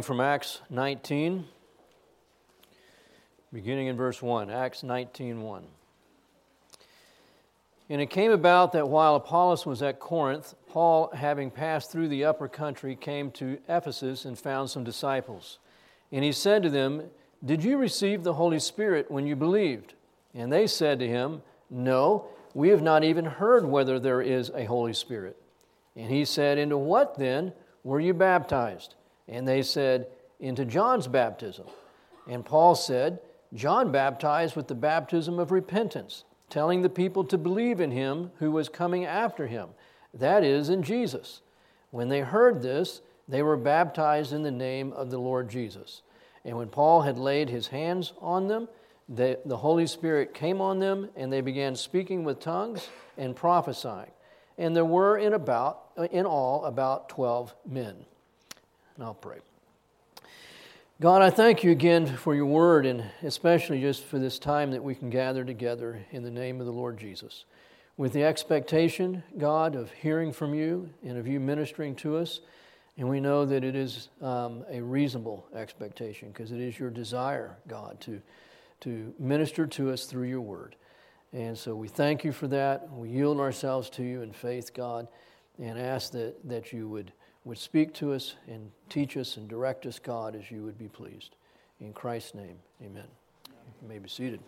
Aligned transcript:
From 0.00 0.20
Acts 0.20 0.62
19, 0.70 1.44
beginning 3.52 3.88
in 3.88 3.96
verse 3.96 4.22
1. 4.22 4.48
Acts 4.48 4.82
19 4.82 5.42
1. 5.42 5.64
And 7.90 8.00
it 8.00 8.06
came 8.06 8.30
about 8.30 8.72
that 8.72 8.88
while 8.88 9.16
Apollos 9.16 9.66
was 9.66 9.82
at 9.82 10.00
Corinth, 10.00 10.54
Paul, 10.66 11.10
having 11.12 11.50
passed 11.50 11.92
through 11.92 12.08
the 12.08 12.24
upper 12.24 12.48
country, 12.48 12.96
came 12.96 13.30
to 13.32 13.58
Ephesus 13.68 14.24
and 14.24 14.38
found 14.38 14.70
some 14.70 14.82
disciples. 14.82 15.58
And 16.10 16.24
he 16.24 16.32
said 16.32 16.62
to 16.62 16.70
them, 16.70 17.10
Did 17.44 17.62
you 17.62 17.76
receive 17.76 18.22
the 18.22 18.32
Holy 18.32 18.60
Spirit 18.60 19.10
when 19.10 19.26
you 19.26 19.36
believed? 19.36 19.92
And 20.32 20.50
they 20.50 20.66
said 20.66 21.00
to 21.00 21.06
him, 21.06 21.42
No, 21.68 22.28
we 22.54 22.70
have 22.70 22.82
not 22.82 23.04
even 23.04 23.26
heard 23.26 23.66
whether 23.66 24.00
there 24.00 24.22
is 24.22 24.50
a 24.54 24.64
Holy 24.64 24.94
Spirit. 24.94 25.36
And 25.94 26.10
he 26.10 26.24
said, 26.24 26.56
Into 26.56 26.78
what 26.78 27.18
then 27.18 27.52
were 27.84 28.00
you 28.00 28.14
baptized? 28.14 28.94
And 29.28 29.46
they 29.46 29.62
said, 29.62 30.08
Into 30.40 30.64
John's 30.64 31.06
baptism. 31.06 31.66
And 32.28 32.44
Paul 32.44 32.74
said, 32.74 33.20
John 33.54 33.92
baptized 33.92 34.56
with 34.56 34.68
the 34.68 34.74
baptism 34.74 35.38
of 35.38 35.52
repentance, 35.52 36.24
telling 36.48 36.82
the 36.82 36.88
people 36.88 37.24
to 37.24 37.38
believe 37.38 37.80
in 37.80 37.90
him 37.90 38.30
who 38.38 38.50
was 38.50 38.68
coming 38.68 39.04
after 39.04 39.46
him, 39.46 39.68
that 40.14 40.44
is, 40.44 40.68
in 40.68 40.82
Jesus. 40.82 41.42
When 41.90 42.08
they 42.08 42.20
heard 42.20 42.62
this, 42.62 43.02
they 43.28 43.42
were 43.42 43.56
baptized 43.56 44.32
in 44.32 44.42
the 44.42 44.50
name 44.50 44.92
of 44.92 45.10
the 45.10 45.18
Lord 45.18 45.48
Jesus. 45.48 46.02
And 46.44 46.56
when 46.56 46.68
Paul 46.68 47.02
had 47.02 47.18
laid 47.18 47.48
his 47.48 47.68
hands 47.68 48.12
on 48.20 48.48
them, 48.48 48.68
the 49.08 49.56
Holy 49.56 49.86
Spirit 49.86 50.32
came 50.32 50.60
on 50.60 50.78
them, 50.78 51.10
and 51.16 51.32
they 51.32 51.40
began 51.40 51.76
speaking 51.76 52.24
with 52.24 52.40
tongues 52.40 52.88
and 53.18 53.36
prophesying. 53.36 54.10
And 54.58 54.74
there 54.74 54.84
were 54.84 55.18
in 55.18 55.34
about 55.34 55.80
in 56.10 56.24
all 56.24 56.64
about 56.64 57.08
twelve 57.08 57.54
men. 57.66 58.06
And 58.96 59.04
I'll 59.04 59.14
pray. 59.14 59.38
God, 61.00 61.22
I 61.22 61.30
thank 61.30 61.64
you 61.64 61.70
again 61.70 62.06
for 62.06 62.34
your 62.34 62.46
word 62.46 62.86
and 62.86 63.04
especially 63.22 63.80
just 63.80 64.04
for 64.04 64.18
this 64.18 64.38
time 64.38 64.70
that 64.70 64.84
we 64.84 64.94
can 64.94 65.10
gather 65.10 65.44
together 65.44 66.04
in 66.10 66.22
the 66.22 66.30
name 66.30 66.60
of 66.60 66.66
the 66.66 66.72
Lord 66.72 66.98
Jesus. 66.98 67.44
With 67.96 68.12
the 68.12 68.22
expectation, 68.22 69.22
God, 69.36 69.74
of 69.74 69.90
hearing 69.90 70.32
from 70.32 70.54
you 70.54 70.90
and 71.02 71.18
of 71.18 71.26
you 71.26 71.40
ministering 71.40 71.96
to 71.96 72.16
us. 72.16 72.40
And 72.98 73.08
we 73.08 73.20
know 73.20 73.44
that 73.46 73.64
it 73.64 73.74
is 73.74 74.10
um, 74.20 74.64
a 74.70 74.80
reasonable 74.80 75.46
expectation 75.54 76.28
because 76.28 76.52
it 76.52 76.60
is 76.60 76.78
your 76.78 76.90
desire, 76.90 77.56
God, 77.66 78.00
to, 78.02 78.20
to 78.82 79.14
minister 79.18 79.66
to 79.66 79.90
us 79.90 80.04
through 80.04 80.28
your 80.28 80.40
word. 80.40 80.76
And 81.32 81.56
so 81.56 81.74
we 81.74 81.88
thank 81.88 82.22
you 82.22 82.32
for 82.32 82.46
that. 82.48 82.92
We 82.92 83.08
yield 83.08 83.40
ourselves 83.40 83.88
to 83.90 84.02
you 84.02 84.20
in 84.20 84.32
faith, 84.32 84.74
God, 84.74 85.08
and 85.58 85.78
ask 85.78 86.12
that, 86.12 86.36
that 86.48 86.72
you 86.72 86.88
would 86.88 87.12
would 87.44 87.58
speak 87.58 87.92
to 87.94 88.12
us 88.12 88.36
and 88.46 88.70
teach 88.88 89.16
us 89.16 89.36
and 89.36 89.48
direct 89.48 89.86
us, 89.86 89.98
God, 89.98 90.36
as 90.36 90.50
you 90.50 90.62
would 90.62 90.78
be 90.78 90.88
pleased. 90.88 91.34
In 91.80 91.92
Christ's 91.92 92.34
name, 92.34 92.56
amen. 92.84 93.08
You 93.82 93.88
may 93.88 93.98
be 93.98 94.08
seated. 94.08 94.40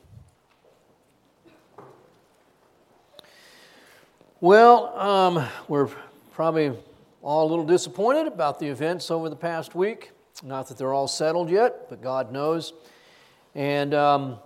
Well, 4.40 4.96
um, 4.98 5.46
we're 5.68 5.88
probably 6.32 6.72
all 7.22 7.48
a 7.48 7.50
little 7.50 7.64
disappointed 7.64 8.26
about 8.26 8.60
the 8.60 8.66
events 8.68 9.10
over 9.10 9.28
the 9.28 9.36
past 9.36 9.74
week. 9.74 10.10
Not 10.42 10.68
that 10.68 10.76
they're 10.76 10.92
all 10.92 11.08
settled 11.08 11.48
yet, 11.48 11.88
but 11.88 12.02
God 12.02 12.30
knows. 12.30 12.74
And 13.54 13.94
um, 13.94 14.38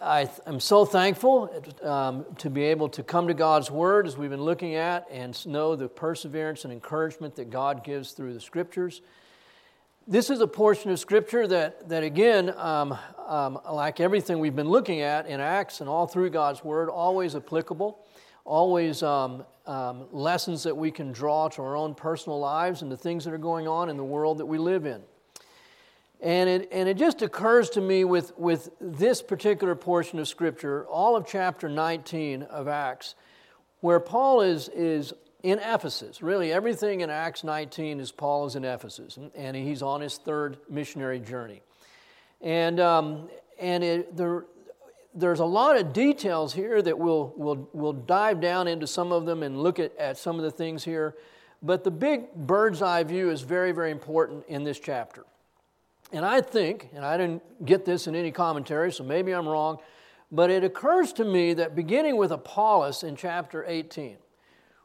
I 0.00 0.28
am 0.46 0.60
so 0.60 0.84
thankful 0.84 1.50
um, 1.82 2.26
to 2.38 2.50
be 2.50 2.64
able 2.64 2.90
to 2.90 3.02
come 3.02 3.28
to 3.28 3.34
God's 3.34 3.70
Word 3.70 4.06
as 4.06 4.14
we've 4.16 4.28
been 4.28 4.42
looking 4.42 4.74
at 4.74 5.06
and 5.10 5.46
know 5.46 5.74
the 5.74 5.88
perseverance 5.88 6.64
and 6.64 6.72
encouragement 6.72 7.34
that 7.36 7.48
God 7.48 7.82
gives 7.82 8.12
through 8.12 8.34
the 8.34 8.40
Scriptures. 8.40 9.00
This 10.06 10.28
is 10.28 10.40
a 10.40 10.46
portion 10.46 10.90
of 10.90 10.98
Scripture 10.98 11.46
that, 11.46 11.88
that 11.88 12.02
again, 12.02 12.52
um, 12.58 12.98
um, 13.26 13.58
like 13.72 13.98
everything 13.98 14.38
we've 14.38 14.54
been 14.54 14.68
looking 14.68 15.00
at 15.00 15.26
in 15.28 15.40
Acts 15.40 15.80
and 15.80 15.88
all 15.88 16.06
through 16.06 16.28
God's 16.28 16.62
Word, 16.62 16.90
always 16.90 17.34
applicable, 17.34 18.04
always 18.44 19.02
um, 19.02 19.46
um, 19.66 20.08
lessons 20.12 20.62
that 20.64 20.76
we 20.76 20.90
can 20.90 21.10
draw 21.10 21.48
to 21.48 21.62
our 21.62 21.74
own 21.74 21.94
personal 21.94 22.38
lives 22.38 22.82
and 22.82 22.92
the 22.92 22.98
things 22.98 23.24
that 23.24 23.32
are 23.32 23.38
going 23.38 23.66
on 23.66 23.88
in 23.88 23.96
the 23.96 24.04
world 24.04 24.38
that 24.38 24.46
we 24.46 24.58
live 24.58 24.84
in. 24.84 25.02
And 26.20 26.48
it, 26.48 26.68
and 26.72 26.88
it 26.88 26.96
just 26.96 27.20
occurs 27.22 27.70
to 27.70 27.80
me 27.80 28.04
with, 28.04 28.36
with 28.38 28.70
this 28.80 29.20
particular 29.20 29.74
portion 29.74 30.18
of 30.18 30.26
Scripture, 30.26 30.86
all 30.86 31.14
of 31.14 31.26
chapter 31.26 31.68
19 31.68 32.42
of 32.44 32.68
Acts, 32.68 33.14
where 33.80 34.00
Paul 34.00 34.40
is, 34.40 34.68
is 34.68 35.12
in 35.42 35.58
Ephesus. 35.58 36.22
Really, 36.22 36.52
everything 36.52 37.02
in 37.02 37.10
Acts 37.10 37.44
19 37.44 38.00
is 38.00 38.12
Paul 38.12 38.46
is 38.46 38.56
in 38.56 38.64
Ephesus, 38.64 39.18
and 39.34 39.54
he's 39.54 39.82
on 39.82 40.00
his 40.00 40.16
third 40.16 40.56
missionary 40.70 41.20
journey. 41.20 41.60
And, 42.40 42.80
um, 42.80 43.28
and 43.60 43.84
it, 43.84 44.16
there, 44.16 44.46
there's 45.14 45.40
a 45.40 45.44
lot 45.44 45.76
of 45.76 45.92
details 45.92 46.52
here 46.54 46.80
that 46.80 46.98
we'll, 46.98 47.34
we'll, 47.36 47.68
we'll 47.72 47.92
dive 47.92 48.40
down 48.40 48.68
into 48.68 48.86
some 48.86 49.12
of 49.12 49.26
them 49.26 49.42
and 49.42 49.62
look 49.62 49.78
at, 49.78 49.96
at 49.98 50.16
some 50.16 50.36
of 50.36 50.42
the 50.42 50.50
things 50.50 50.82
here. 50.82 51.14
But 51.62 51.84
the 51.84 51.90
big 51.90 52.32
bird's 52.34 52.82
eye 52.82 53.02
view 53.02 53.30
is 53.30 53.42
very, 53.42 53.72
very 53.72 53.90
important 53.90 54.44
in 54.46 54.64
this 54.64 54.78
chapter. 54.78 55.24
And 56.12 56.24
I 56.24 56.40
think, 56.40 56.90
and 56.94 57.04
I 57.04 57.16
didn't 57.16 57.64
get 57.64 57.84
this 57.84 58.06
in 58.06 58.14
any 58.14 58.30
commentary, 58.30 58.92
so 58.92 59.02
maybe 59.02 59.32
I'm 59.32 59.48
wrong, 59.48 59.78
but 60.30 60.50
it 60.50 60.64
occurs 60.64 61.12
to 61.14 61.24
me 61.24 61.54
that 61.54 61.74
beginning 61.74 62.16
with 62.16 62.32
Apollos 62.32 63.02
in 63.02 63.16
chapter 63.16 63.64
18, 63.66 64.16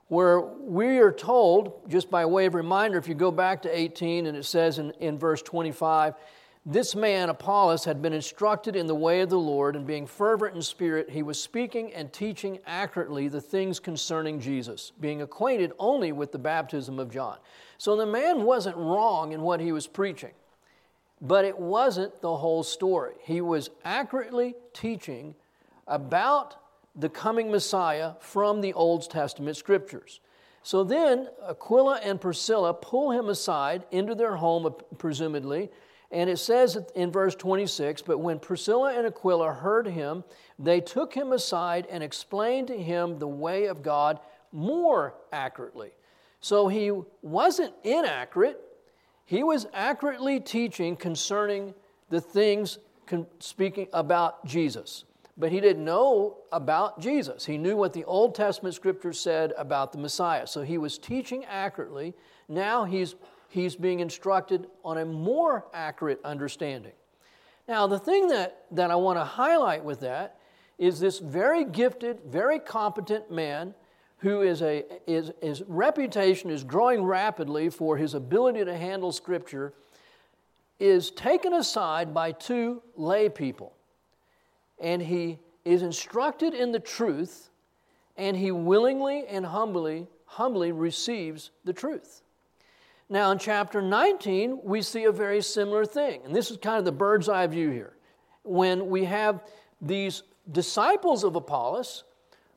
where 0.07 0.41
we 0.41 0.97
are 0.97 1.11
told, 1.11 1.89
just 1.89 2.09
by 2.09 2.25
way 2.25 2.47
of 2.47 2.55
reminder, 2.55 2.97
if 2.97 3.07
you 3.07 3.15
go 3.15 3.31
back 3.31 3.61
to 3.61 3.77
18 3.77 4.25
and 4.25 4.35
it 4.35 4.45
says 4.45 4.79
in, 4.79 4.91
in 4.99 5.17
verse 5.17 5.41
25, 5.41 6.15
this 6.65 6.95
man, 6.95 7.29
Apollos, 7.29 7.85
had 7.85 8.03
been 8.03 8.13
instructed 8.13 8.75
in 8.75 8.85
the 8.85 8.93
way 8.93 9.21
of 9.21 9.29
the 9.29 9.39
Lord, 9.39 9.75
and 9.75 9.87
being 9.87 10.05
fervent 10.05 10.55
in 10.55 10.61
spirit, 10.61 11.09
he 11.09 11.23
was 11.23 11.41
speaking 11.41 11.91
and 11.93 12.13
teaching 12.13 12.59
accurately 12.67 13.27
the 13.27 13.41
things 13.41 13.79
concerning 13.79 14.39
Jesus, 14.39 14.91
being 14.99 15.23
acquainted 15.23 15.71
only 15.79 16.11
with 16.11 16.31
the 16.31 16.37
baptism 16.37 16.99
of 16.99 17.09
John. 17.09 17.37
So 17.79 17.95
the 17.95 18.05
man 18.05 18.43
wasn't 18.43 18.77
wrong 18.77 19.31
in 19.31 19.41
what 19.41 19.59
he 19.59 19.71
was 19.71 19.87
preaching. 19.87 20.31
But 21.21 21.45
it 21.45 21.57
wasn't 21.57 22.19
the 22.21 22.35
whole 22.35 22.63
story. 22.63 23.13
He 23.23 23.41
was 23.41 23.69
accurately 23.85 24.55
teaching 24.73 25.35
about 25.87 26.55
the 26.95 27.09
coming 27.09 27.51
Messiah 27.51 28.13
from 28.19 28.61
the 28.61 28.73
Old 28.73 29.09
Testament 29.09 29.55
scriptures. 29.55 30.19
So 30.63 30.83
then 30.83 31.29
Aquila 31.47 31.99
and 32.03 32.19
Priscilla 32.19 32.73
pull 32.73 33.11
him 33.11 33.29
aside 33.29 33.85
into 33.91 34.15
their 34.15 34.35
home, 34.35 34.73
presumably, 34.97 35.69
and 36.11 36.29
it 36.29 36.37
says 36.37 36.77
in 36.93 37.11
verse 37.11 37.35
26 37.35 38.01
But 38.01 38.19
when 38.19 38.39
Priscilla 38.39 38.93
and 38.95 39.07
Aquila 39.07 39.53
heard 39.53 39.87
him, 39.87 40.23
they 40.59 40.81
took 40.81 41.13
him 41.13 41.31
aside 41.31 41.87
and 41.89 42.03
explained 42.03 42.67
to 42.67 42.77
him 42.77 43.17
the 43.17 43.27
way 43.27 43.65
of 43.65 43.81
God 43.81 44.19
more 44.51 45.15
accurately. 45.31 45.91
So 46.41 46.67
he 46.67 46.91
wasn't 47.21 47.73
inaccurate, 47.83 48.59
he 49.31 49.45
was 49.45 49.65
accurately 49.73 50.41
teaching 50.41 50.97
concerning 50.97 51.73
the 52.09 52.19
things 52.19 52.79
con- 53.05 53.27
speaking 53.39 53.87
about 53.93 54.45
Jesus. 54.45 55.05
But 55.37 55.53
he 55.53 55.61
didn't 55.61 55.85
know 55.85 56.39
about 56.51 56.99
Jesus. 56.99 57.45
He 57.45 57.57
knew 57.57 57.77
what 57.77 57.93
the 57.93 58.03
Old 58.03 58.35
Testament 58.35 58.75
scripture 58.75 59.13
said 59.13 59.53
about 59.57 59.93
the 59.93 59.99
Messiah. 59.99 60.45
So 60.47 60.63
he 60.63 60.77
was 60.77 60.97
teaching 60.97 61.45
accurately. 61.45 62.13
Now 62.49 62.83
he's, 62.83 63.15
he's 63.47 63.73
being 63.73 64.01
instructed 64.01 64.67
on 64.83 64.97
a 64.97 65.05
more 65.05 65.65
accurate 65.73 66.19
understanding. 66.25 66.91
Now, 67.69 67.87
the 67.87 67.99
thing 67.99 68.27
that, 68.27 68.65
that 68.71 68.91
I 68.91 68.95
want 68.95 69.17
to 69.17 69.23
highlight 69.23 69.85
with 69.85 70.01
that 70.01 70.39
is 70.77 70.99
this 70.99 71.19
very 71.19 71.63
gifted, 71.63 72.19
very 72.25 72.59
competent 72.59 73.31
man 73.31 73.75
who 74.21 74.41
is 74.41 74.61
a, 74.61 74.85
is, 75.07 75.31
his 75.41 75.63
reputation 75.67 76.51
is 76.51 76.63
growing 76.63 77.03
rapidly 77.03 77.69
for 77.69 77.97
his 77.97 78.13
ability 78.13 78.63
to 78.63 78.77
handle 78.77 79.11
Scripture, 79.11 79.73
is 80.79 81.11
taken 81.11 81.53
aside 81.53 82.13
by 82.13 82.31
two 82.31 82.81
lay 82.95 83.29
people. 83.29 83.73
And 84.79 85.01
he 85.01 85.39
is 85.65 85.81
instructed 85.81 86.53
in 86.53 86.71
the 86.71 86.79
truth, 86.79 87.49
and 88.15 88.37
he 88.37 88.51
willingly 88.51 89.25
and 89.27 89.45
humbly, 89.45 90.07
humbly 90.25 90.71
receives 90.71 91.49
the 91.63 91.73
truth. 91.73 92.21
Now, 93.09 93.31
in 93.31 93.39
chapter 93.39 93.81
19, 93.81 94.59
we 94.63 94.83
see 94.83 95.03
a 95.03 95.11
very 95.11 95.41
similar 95.41 95.83
thing. 95.83 96.21
And 96.25 96.35
this 96.35 96.51
is 96.51 96.57
kind 96.57 96.77
of 96.77 96.85
the 96.85 96.91
bird's 96.91 97.27
eye 97.27 97.47
view 97.47 97.69
here. 97.69 97.93
When 98.43 98.87
we 98.87 99.05
have 99.05 99.43
these 99.81 100.23
disciples 100.51 101.23
of 101.23 101.35
Apollos 101.35 102.03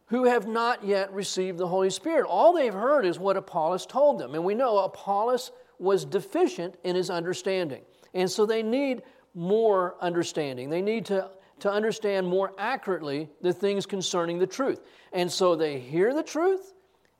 who 0.06 0.24
have 0.24 0.46
not 0.46 0.84
yet 0.84 1.12
received 1.12 1.58
the 1.58 1.66
Holy 1.66 1.90
Spirit. 1.90 2.26
All 2.26 2.52
they've 2.52 2.74
heard 2.74 3.06
is 3.06 3.18
what 3.18 3.36
Apollos 3.36 3.86
told 3.86 4.18
them. 4.18 4.34
And 4.34 4.44
we 4.44 4.54
know 4.54 4.78
Apollos 4.78 5.50
was 5.78 6.04
deficient 6.04 6.76
in 6.84 6.94
his 6.94 7.10
understanding. 7.10 7.82
And 8.12 8.30
so 8.30 8.46
they 8.46 8.62
need 8.62 9.02
more 9.34 9.96
understanding. 10.00 10.70
They 10.70 10.82
need 10.82 11.06
to, 11.06 11.30
to 11.60 11.70
understand 11.70 12.26
more 12.26 12.52
accurately 12.58 13.28
the 13.40 13.52
things 13.52 13.86
concerning 13.86 14.38
the 14.38 14.46
truth. 14.46 14.80
And 15.12 15.30
so 15.30 15.56
they 15.56 15.80
hear 15.80 16.14
the 16.14 16.22
truth 16.22 16.74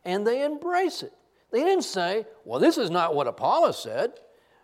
and 0.05 0.27
they 0.27 0.45
embrace 0.45 1.03
it. 1.03 1.13
They 1.51 1.61
didn't 1.61 1.85
say, 1.85 2.27
well, 2.45 2.61
this 2.61 2.79
is 2.79 2.91
not 2.91 3.15
what 3.15 3.27
Apollos 3.27 3.83
said. 3.83 4.13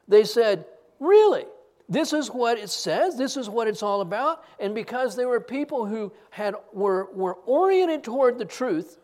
They 0.06 0.24
said, 0.24 0.66
Really? 1.00 1.46
This 1.90 2.12
is 2.12 2.30
what 2.30 2.56
it 2.56 2.70
says. 2.70 3.18
This 3.18 3.36
is 3.36 3.50
what 3.50 3.66
it's 3.66 3.82
all 3.82 4.00
about. 4.00 4.44
And 4.60 4.74
because 4.76 5.16
they 5.16 5.26
were 5.26 5.40
people 5.40 5.86
who 5.86 6.12
had, 6.30 6.54
were, 6.72 7.08
were 7.12 7.34
oriented 7.46 8.04
toward 8.04 8.38
the 8.38 8.44
truth, 8.44 9.00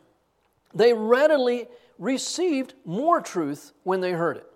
they 0.73 0.93
readily 0.93 1.67
received 1.99 2.75
more 2.85 3.21
truth 3.21 3.73
when 3.83 4.01
they 4.01 4.13
heard 4.13 4.37
it. 4.37 4.47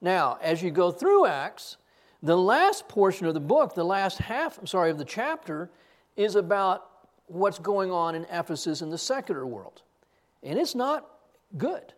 Now, 0.00 0.38
as 0.42 0.62
you 0.62 0.72
go 0.72 0.90
through 0.90 1.26
Acts, 1.26 1.76
the 2.24 2.36
last 2.36 2.88
portion 2.88 3.26
of 3.26 3.34
the 3.34 3.40
book, 3.40 3.74
the 3.74 3.84
last 3.84 4.18
half, 4.18 4.58
I'm 4.58 4.66
sorry, 4.66 4.90
of 4.90 4.98
the 4.98 5.04
chapter, 5.04 5.70
is 6.16 6.34
about 6.34 6.88
what's 7.26 7.60
going 7.60 7.92
on 7.92 8.16
in 8.16 8.26
Ephesus 8.32 8.82
in 8.82 8.90
the 8.90 8.98
secular 8.98 9.46
world. 9.46 9.82
And 10.42 10.58
it's 10.58 10.74
not 10.74 11.06
good. 11.56 11.92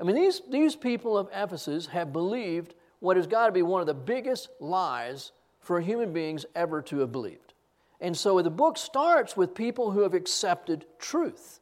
I 0.00 0.04
mean, 0.04 0.16
these, 0.16 0.40
these 0.50 0.74
people 0.74 1.18
of 1.18 1.28
Ephesus 1.34 1.86
have 1.86 2.14
believed 2.14 2.74
what 3.04 3.18
has 3.18 3.26
got 3.26 3.44
to 3.44 3.52
be 3.52 3.60
one 3.60 3.82
of 3.82 3.86
the 3.86 3.92
biggest 3.92 4.48
lies 4.60 5.32
for 5.60 5.78
human 5.78 6.10
beings 6.10 6.46
ever 6.54 6.80
to 6.80 7.00
have 7.00 7.12
believed. 7.12 7.52
And 8.00 8.16
so 8.16 8.40
the 8.40 8.48
book 8.48 8.78
starts 8.78 9.36
with 9.36 9.54
people 9.54 9.90
who 9.90 10.00
have 10.00 10.14
accepted 10.14 10.86
truth 10.98 11.60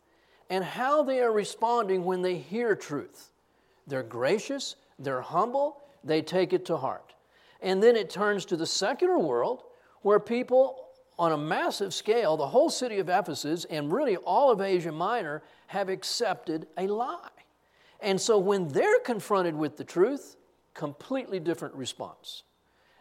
and 0.49 0.62
how 0.62 1.03
they 1.03 1.19
are 1.19 1.33
responding 1.33 2.05
when 2.05 2.23
they 2.23 2.37
hear 2.37 2.77
truth. 2.77 3.33
They're 3.89 4.05
gracious, 4.05 4.77
they're 5.00 5.21
humble, 5.21 5.83
they 6.05 6.23
take 6.23 6.53
it 6.53 6.65
to 6.67 6.77
heart. 6.77 7.12
And 7.61 7.83
then 7.83 7.97
it 7.97 8.09
turns 8.09 8.45
to 8.45 8.56
the 8.56 8.65
secular 8.65 9.19
world 9.19 9.65
where 10.03 10.21
people 10.21 10.91
on 11.19 11.33
a 11.33 11.37
massive 11.37 11.93
scale, 11.93 12.37
the 12.37 12.47
whole 12.47 12.71
city 12.71 13.00
of 13.00 13.09
Ephesus 13.09 13.65
and 13.65 13.93
really 13.93 14.17
all 14.17 14.53
of 14.53 14.61
Asia 14.61 14.93
Minor 14.93 15.43
have 15.67 15.88
accepted 15.88 16.69
a 16.79 16.87
lie. 16.87 17.31
And 17.99 18.21
so 18.21 18.38
when 18.38 18.69
they're 18.69 19.00
confronted 19.00 19.56
with 19.56 19.77
the 19.77 19.85
truth, 19.85 20.37
completely 20.75 21.41
different 21.41 21.75
response. 21.75 22.43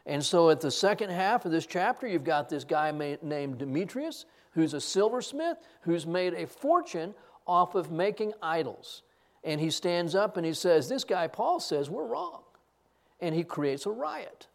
And 0.05 0.23
so 0.23 0.49
at 0.49 0.61
the 0.61 0.71
second 0.71 1.11
half 1.11 1.45
of 1.45 1.51
this 1.51 1.65
chapter, 1.65 2.07
you've 2.07 2.23
got 2.23 2.49
this 2.49 2.63
guy 2.63 2.91
named 3.21 3.57
Demetrius, 3.59 4.25
who's 4.53 4.73
a 4.73 4.81
silversmith, 4.81 5.57
who's 5.81 6.05
made 6.05 6.33
a 6.33 6.47
fortune 6.47 7.13
off 7.45 7.75
of 7.75 7.91
making 7.91 8.33
idols. 8.41 9.03
And 9.43 9.59
he 9.59 9.69
stands 9.69 10.15
up 10.15 10.37
and 10.37 10.45
he 10.45 10.53
says, 10.53 10.89
This 10.89 11.03
guy, 11.03 11.27
Paul, 11.27 11.59
says 11.59 11.89
we're 11.89 12.05
wrong. 12.05 12.41
And 13.19 13.35
he 13.35 13.43
creates 13.43 13.85
a 13.85 13.91
riot. 13.91 14.47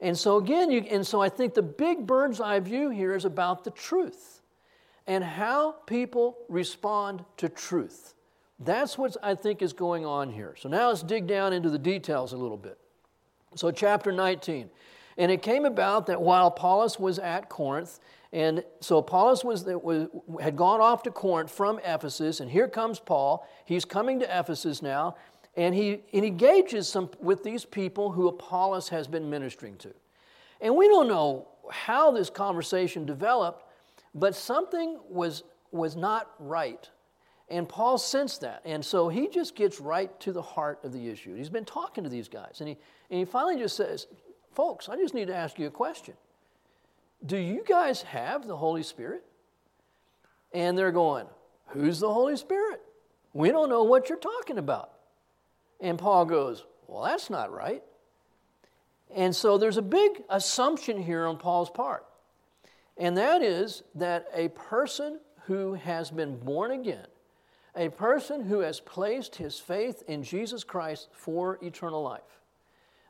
And 0.00 0.18
so, 0.18 0.36
again, 0.36 0.70
you, 0.70 0.80
and 0.90 1.06
so 1.06 1.20
I 1.20 1.28
think 1.28 1.54
the 1.54 1.62
big 1.62 2.06
bird's 2.06 2.40
eye 2.40 2.60
view 2.60 2.90
here 2.90 3.14
is 3.14 3.24
about 3.24 3.64
the 3.64 3.70
truth 3.70 4.42
and 5.06 5.22
how 5.22 5.72
people 5.86 6.36
respond 6.48 7.24
to 7.38 7.48
truth. 7.48 8.14
That's 8.58 8.96
what 8.96 9.16
I 9.22 9.34
think 9.34 9.62
is 9.62 9.72
going 9.72 10.06
on 10.06 10.30
here. 10.30 10.54
So 10.58 10.68
now 10.68 10.88
let's 10.88 11.02
dig 11.02 11.26
down 11.26 11.52
into 11.52 11.70
the 11.70 11.78
details 11.78 12.32
a 12.32 12.36
little 12.36 12.56
bit. 12.56 12.78
So, 13.56 13.70
chapter 13.70 14.10
19. 14.10 14.70
And 15.16 15.30
it 15.30 15.42
came 15.42 15.64
about 15.64 16.06
that 16.06 16.20
while 16.20 16.48
Apollos 16.48 16.98
was 16.98 17.20
at 17.20 17.48
Corinth, 17.48 18.00
and 18.32 18.64
so 18.80 18.98
Apollos 18.98 19.44
was, 19.44 19.64
was, 19.64 20.08
had 20.40 20.56
gone 20.56 20.80
off 20.80 21.04
to 21.04 21.12
Corinth 21.12 21.52
from 21.52 21.78
Ephesus, 21.84 22.40
and 22.40 22.50
here 22.50 22.66
comes 22.66 22.98
Paul. 22.98 23.46
He's 23.64 23.84
coming 23.84 24.18
to 24.20 24.38
Ephesus 24.38 24.82
now, 24.82 25.14
and 25.56 25.72
he, 25.72 26.00
and 26.12 26.24
engages 26.24 26.88
some, 26.88 27.10
with 27.20 27.44
these 27.44 27.64
people 27.64 28.10
who 28.10 28.26
Apollos 28.26 28.88
has 28.88 29.06
been 29.06 29.30
ministering 29.30 29.76
to. 29.76 29.94
And 30.60 30.74
we 30.74 30.88
don't 30.88 31.06
know 31.06 31.46
how 31.70 32.10
this 32.10 32.28
conversation 32.28 33.06
developed, 33.06 33.64
but 34.16 34.34
something 34.34 34.98
was, 35.08 35.44
was 35.70 35.94
not 35.94 36.30
right 36.40 36.88
and 37.48 37.68
Paul 37.68 37.98
sensed 37.98 38.40
that. 38.40 38.62
And 38.64 38.84
so 38.84 39.08
he 39.08 39.28
just 39.28 39.54
gets 39.54 39.80
right 39.80 40.18
to 40.20 40.32
the 40.32 40.42
heart 40.42 40.80
of 40.82 40.92
the 40.92 41.08
issue. 41.08 41.34
He's 41.34 41.50
been 41.50 41.64
talking 41.64 42.04
to 42.04 42.10
these 42.10 42.28
guys. 42.28 42.56
And 42.60 42.68
he, 42.68 42.76
and 43.10 43.18
he 43.18 43.24
finally 43.24 43.58
just 43.58 43.76
says, 43.76 44.06
Folks, 44.52 44.88
I 44.88 44.96
just 44.96 45.14
need 45.14 45.26
to 45.26 45.34
ask 45.34 45.58
you 45.58 45.66
a 45.66 45.70
question. 45.70 46.14
Do 47.26 47.36
you 47.36 47.64
guys 47.66 48.02
have 48.02 48.46
the 48.46 48.56
Holy 48.56 48.84
Spirit? 48.84 49.24
And 50.52 50.78
they're 50.78 50.92
going, 50.92 51.26
Who's 51.68 52.00
the 52.00 52.12
Holy 52.12 52.36
Spirit? 52.36 52.80
We 53.32 53.50
don't 53.50 53.68
know 53.68 53.82
what 53.82 54.08
you're 54.08 54.18
talking 54.18 54.58
about. 54.58 54.92
And 55.80 55.98
Paul 55.98 56.24
goes, 56.24 56.64
Well, 56.86 57.02
that's 57.02 57.28
not 57.28 57.52
right. 57.52 57.82
And 59.14 59.36
so 59.36 59.58
there's 59.58 59.76
a 59.76 59.82
big 59.82 60.22
assumption 60.30 61.02
here 61.02 61.26
on 61.26 61.36
Paul's 61.36 61.70
part. 61.70 62.06
And 62.96 63.16
that 63.18 63.42
is 63.42 63.82
that 63.96 64.28
a 64.32 64.48
person 64.48 65.20
who 65.46 65.74
has 65.74 66.10
been 66.10 66.38
born 66.38 66.70
again 66.70 67.06
a 67.76 67.88
person 67.88 68.44
who 68.44 68.60
has 68.60 68.80
placed 68.80 69.36
his 69.36 69.58
faith 69.58 70.02
in 70.06 70.22
Jesus 70.22 70.64
Christ 70.64 71.08
for 71.12 71.58
eternal 71.62 72.02
life, 72.02 72.40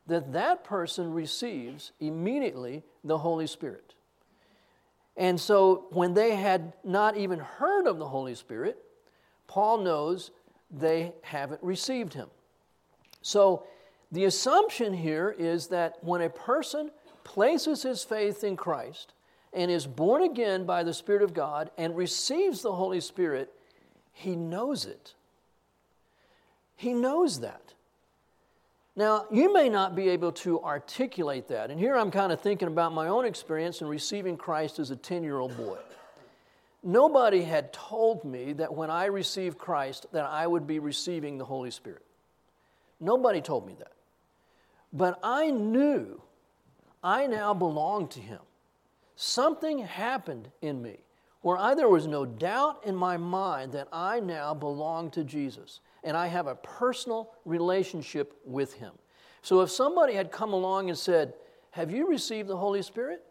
that 0.07 0.33
that 0.33 0.65
person 0.65 1.13
receives 1.13 1.93
immediately 2.01 2.83
the 3.03 3.19
Holy 3.19 3.47
Spirit. 3.47 3.95
And 5.17 5.41
so 5.41 5.87
when 5.91 6.15
they 6.15 6.35
had 6.35 6.73
not 6.83 7.17
even 7.17 7.39
heard 7.39 7.87
of 7.87 7.99
the 7.99 8.09
Holy 8.09 8.35
Spirit, 8.35 8.79
Paul 9.47 9.79
knows 9.79 10.31
they 10.71 11.13
haven't 11.23 11.63
received 11.63 12.15
him. 12.15 12.29
So 13.23 13.65
the 14.11 14.25
assumption 14.25 14.93
here 14.93 15.35
is 15.39 15.69
that 15.69 16.03
when 16.03 16.21
a 16.23 16.31
person 16.31 16.91
places 17.23 17.83
his 17.83 18.03
faith 18.03 18.45
in 18.45 18.57
Christ 18.57 19.15
and 19.53 19.71
is 19.71 19.87
born 19.87 20.23
again 20.23 20.67
by 20.67 20.83
the 20.83 20.93
Spirit 20.93 21.23
of 21.23 21.33
God 21.33 21.71
and 21.79 21.97
receives 21.97 22.63
the 22.63 22.73
Holy 22.73 23.01
Spirit, 23.01 23.53
he 24.15 24.37
knows 24.37 24.87
it. 24.87 25.13
He 26.77 26.95
knows 26.95 27.41
that. 27.41 27.75
Now, 28.97 29.27
you 29.31 29.53
may 29.53 29.69
not 29.69 29.97
be 29.97 30.09
able 30.11 30.33
to 30.33 30.63
articulate 30.63 31.49
that. 31.49 31.71
And 31.71 31.81
here 31.81 31.97
I'm 31.97 32.13
kind 32.13 32.33
of 32.33 32.41
thinking 32.41 32.69
about 32.69 32.93
my 32.93 33.09
own 33.09 33.25
experience 33.25 33.81
in 33.81 33.89
receiving 33.89 34.37
Christ 34.37 34.79
as 34.79 34.91
a 34.93 34.97
10 34.97 35.25
year 35.25 35.39
old 35.39 35.57
boy. 35.57 35.79
Nobody 36.83 37.43
had 37.43 37.73
told 37.73 38.25
me 38.25 38.53
that 38.55 38.73
when 38.73 38.91
I 38.91 39.07
received 39.07 39.59
Christ 39.59 40.07
that 40.13 40.25
I 40.25 40.47
would 40.47 40.67
be 40.67 40.79
receiving 40.79 41.39
the 41.39 41.45
Holy 41.45 41.73
Spirit. 41.73 42.03
Nobody 43.01 43.41
told 43.41 43.67
me 43.67 43.75
that. 43.79 43.93
But 44.93 45.19
I 45.25 45.51
knew 45.51 46.23
I 47.03 47.27
now 47.27 47.53
belonged 47.53 48.13
to 48.13 48.21
Him. 48.21 48.41
Something 49.17 49.79
happened 49.79 50.51
in 50.63 50.81
me 50.81 50.99
where 51.45 51.59
I, 51.59 51.75
there 51.75 51.91
was 51.91 52.07
no 52.07 52.25
doubt 52.25 52.81
in 52.87 52.97
my 52.97 53.19
mind 53.19 53.73
that 53.73 53.87
I 53.93 54.19
now 54.19 54.55
belong 54.55 55.11
to 55.11 55.23
Jesus 55.23 55.81
and 56.03 56.17
I 56.17 56.27
have 56.27 56.47
a 56.47 56.55
personal 56.55 57.33
relationship 57.45 58.33
with 58.47 58.73
Him. 58.73 58.93
So 59.43 59.61
if 59.61 59.71
somebody 59.71 60.15
had 60.15 60.33
come 60.33 60.55
along 60.55 60.89
and 60.89 60.97
said, 60.97 61.35
Have 61.73 61.91
you 61.91 62.09
received 62.09 62.49
the 62.49 62.57
Holy 62.57 62.81
Spirit? 62.81 63.23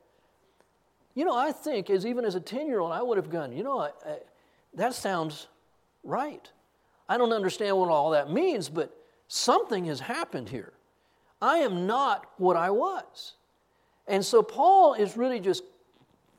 You 1.16 1.26
know, 1.26 1.36
I 1.36 1.52
think, 1.52 1.90
as 1.90 2.06
even 2.06 2.24
as 2.24 2.36
a 2.36 2.40
10 2.40 2.68
year 2.68 2.82
old, 2.82 2.92
I 2.92 3.02
would 3.02 3.18
have 3.18 3.32
gone, 3.32 3.52
You 3.52 3.64
know, 3.64 3.80
I, 3.80 3.90
I, 4.06 4.18
that 4.76 4.94
sounds 4.94 5.48
right. 6.04 6.48
I 7.10 7.18
don't 7.18 7.34
understand 7.34 7.76
what 7.78 7.90
all 7.90 8.12
that 8.12 8.32
means, 8.32 8.70
but 8.70 8.96
something 9.28 9.86
has 9.86 10.00
happened 10.00 10.50
here. 10.50 10.74
I 11.42 11.58
am 11.58 11.88
not 11.88 12.30
what 12.38 12.58
I 12.58 12.70
was. 12.70 13.34
And 14.08 14.24
so 14.24 14.44
Paul 14.44 14.94
is 14.94 15.18
really 15.18 15.40
just 15.40 15.64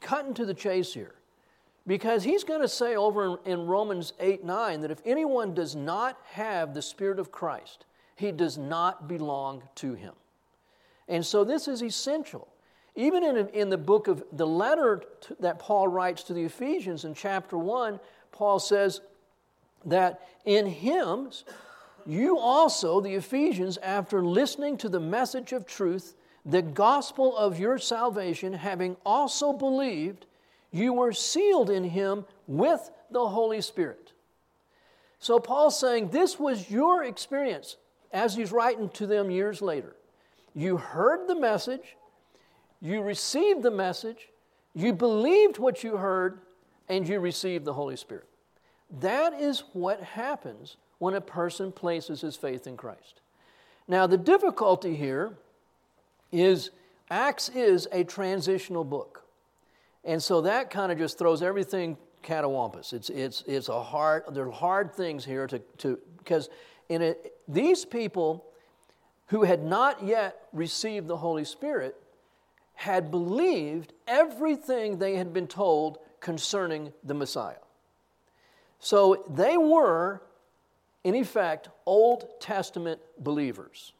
cutting 0.00 0.34
to 0.34 0.46
the 0.46 0.54
chase 0.54 0.94
here. 0.94 1.16
Because 1.86 2.24
he's 2.24 2.44
going 2.44 2.62
to 2.62 2.68
say 2.68 2.96
over 2.96 3.38
in 3.44 3.66
Romans 3.66 4.14
8 4.18 4.44
9 4.44 4.80
that 4.80 4.90
if 4.90 5.02
anyone 5.04 5.54
does 5.54 5.76
not 5.76 6.18
have 6.32 6.72
the 6.72 6.82
Spirit 6.82 7.18
of 7.18 7.30
Christ, 7.30 7.84
he 8.16 8.32
does 8.32 8.56
not 8.56 9.06
belong 9.08 9.62
to 9.76 9.94
him. 9.94 10.14
And 11.08 11.24
so 11.24 11.44
this 11.44 11.68
is 11.68 11.82
essential. 11.82 12.48
Even 12.96 13.24
in, 13.24 13.48
in 13.48 13.70
the 13.70 13.78
book 13.78 14.06
of 14.06 14.24
the 14.32 14.46
letter 14.46 15.02
to, 15.22 15.36
that 15.40 15.58
Paul 15.58 15.88
writes 15.88 16.22
to 16.24 16.32
the 16.32 16.44
Ephesians 16.44 17.04
in 17.04 17.14
chapter 17.14 17.58
1, 17.58 17.98
Paul 18.30 18.58
says 18.58 19.00
that 19.84 20.26
in 20.44 20.66
him, 20.66 21.30
you 22.06 22.38
also, 22.38 23.00
the 23.00 23.14
Ephesians, 23.14 23.78
after 23.78 24.24
listening 24.24 24.76
to 24.78 24.88
the 24.88 25.00
message 25.00 25.52
of 25.52 25.66
truth, 25.66 26.14
the 26.46 26.62
gospel 26.62 27.36
of 27.36 27.58
your 27.58 27.78
salvation, 27.78 28.52
having 28.52 28.96
also 29.04 29.52
believed, 29.52 30.26
you 30.74 30.92
were 30.92 31.12
sealed 31.12 31.70
in 31.70 31.84
him 31.84 32.24
with 32.48 32.90
the 33.10 33.28
Holy 33.28 33.60
Spirit. 33.60 34.12
So 35.20 35.38
Paul's 35.38 35.78
saying 35.78 36.08
this 36.08 36.38
was 36.38 36.68
your 36.68 37.04
experience 37.04 37.76
as 38.12 38.34
he's 38.34 38.50
writing 38.50 38.88
to 38.90 39.06
them 39.06 39.30
years 39.30 39.62
later. 39.62 39.94
You 40.52 40.76
heard 40.76 41.28
the 41.28 41.38
message, 41.38 41.96
you 42.80 43.02
received 43.02 43.62
the 43.62 43.70
message, 43.70 44.28
you 44.74 44.92
believed 44.92 45.58
what 45.58 45.84
you 45.84 45.96
heard, 45.96 46.40
and 46.88 47.08
you 47.08 47.20
received 47.20 47.64
the 47.64 47.72
Holy 47.72 47.96
Spirit. 47.96 48.28
That 49.00 49.32
is 49.32 49.62
what 49.72 50.02
happens 50.02 50.76
when 50.98 51.14
a 51.14 51.20
person 51.20 51.70
places 51.70 52.20
his 52.20 52.36
faith 52.36 52.66
in 52.66 52.76
Christ. 52.76 53.20
Now, 53.86 54.06
the 54.08 54.18
difficulty 54.18 54.96
here 54.96 55.34
is 56.32 56.70
Acts 57.10 57.48
is 57.50 57.86
a 57.92 58.02
transitional 58.02 58.82
book. 58.82 59.23
And 60.04 60.22
so 60.22 60.42
that 60.42 60.70
kind 60.70 60.92
of 60.92 60.98
just 60.98 61.18
throws 61.18 61.42
everything 61.42 61.96
catawampus. 62.22 62.92
It's, 62.92 63.10
it's, 63.10 63.42
it's 63.46 63.68
a 63.68 63.82
hard, 63.82 64.24
there 64.32 64.46
are 64.46 64.50
hard 64.50 64.94
things 64.94 65.24
here 65.24 65.46
to, 65.46 65.58
to 65.78 65.98
because 66.18 66.48
in 66.88 67.02
it, 67.02 67.34
these 67.48 67.84
people 67.84 68.46
who 69.26 69.42
had 69.42 69.62
not 69.62 70.02
yet 70.02 70.46
received 70.52 71.06
the 71.08 71.16
Holy 71.16 71.44
Spirit 71.44 71.96
had 72.74 73.10
believed 73.10 73.92
everything 74.06 74.98
they 74.98 75.16
had 75.16 75.32
been 75.32 75.46
told 75.46 75.98
concerning 76.20 76.92
the 77.04 77.14
Messiah. 77.14 77.56
So 78.80 79.24
they 79.30 79.56
were, 79.56 80.22
in 81.04 81.14
effect, 81.14 81.68
Old 81.86 82.28
Testament 82.40 83.00
believers. 83.18 83.92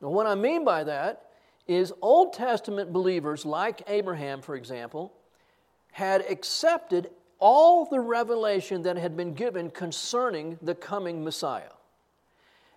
Now, 0.00 0.10
what 0.10 0.26
I 0.26 0.34
mean 0.34 0.64
by 0.64 0.84
that 0.84 1.27
is 1.68 1.92
Old 2.00 2.32
Testament 2.32 2.92
believers, 2.92 3.44
like 3.44 3.82
Abraham, 3.86 4.40
for 4.40 4.56
example, 4.56 5.12
had 5.92 6.22
accepted 6.28 7.10
all 7.38 7.84
the 7.84 8.00
revelation 8.00 8.82
that 8.82 8.96
had 8.96 9.16
been 9.16 9.34
given 9.34 9.70
concerning 9.70 10.58
the 10.62 10.74
coming 10.74 11.22
Messiah. 11.22 11.70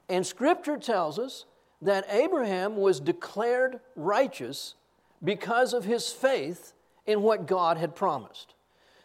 And 0.09 0.27
Scripture 0.27 0.77
tells 0.77 1.17
us 1.17 1.45
that 1.81 2.05
Abraham 2.09 2.75
was 2.75 2.99
declared 2.99 3.79
righteous 3.95 4.75
because 5.23 5.73
of 5.73 5.85
his 5.85 6.11
faith 6.11 6.73
in 7.05 7.21
what 7.21 7.47
God 7.47 7.77
had 7.77 7.95
promised. 7.95 8.53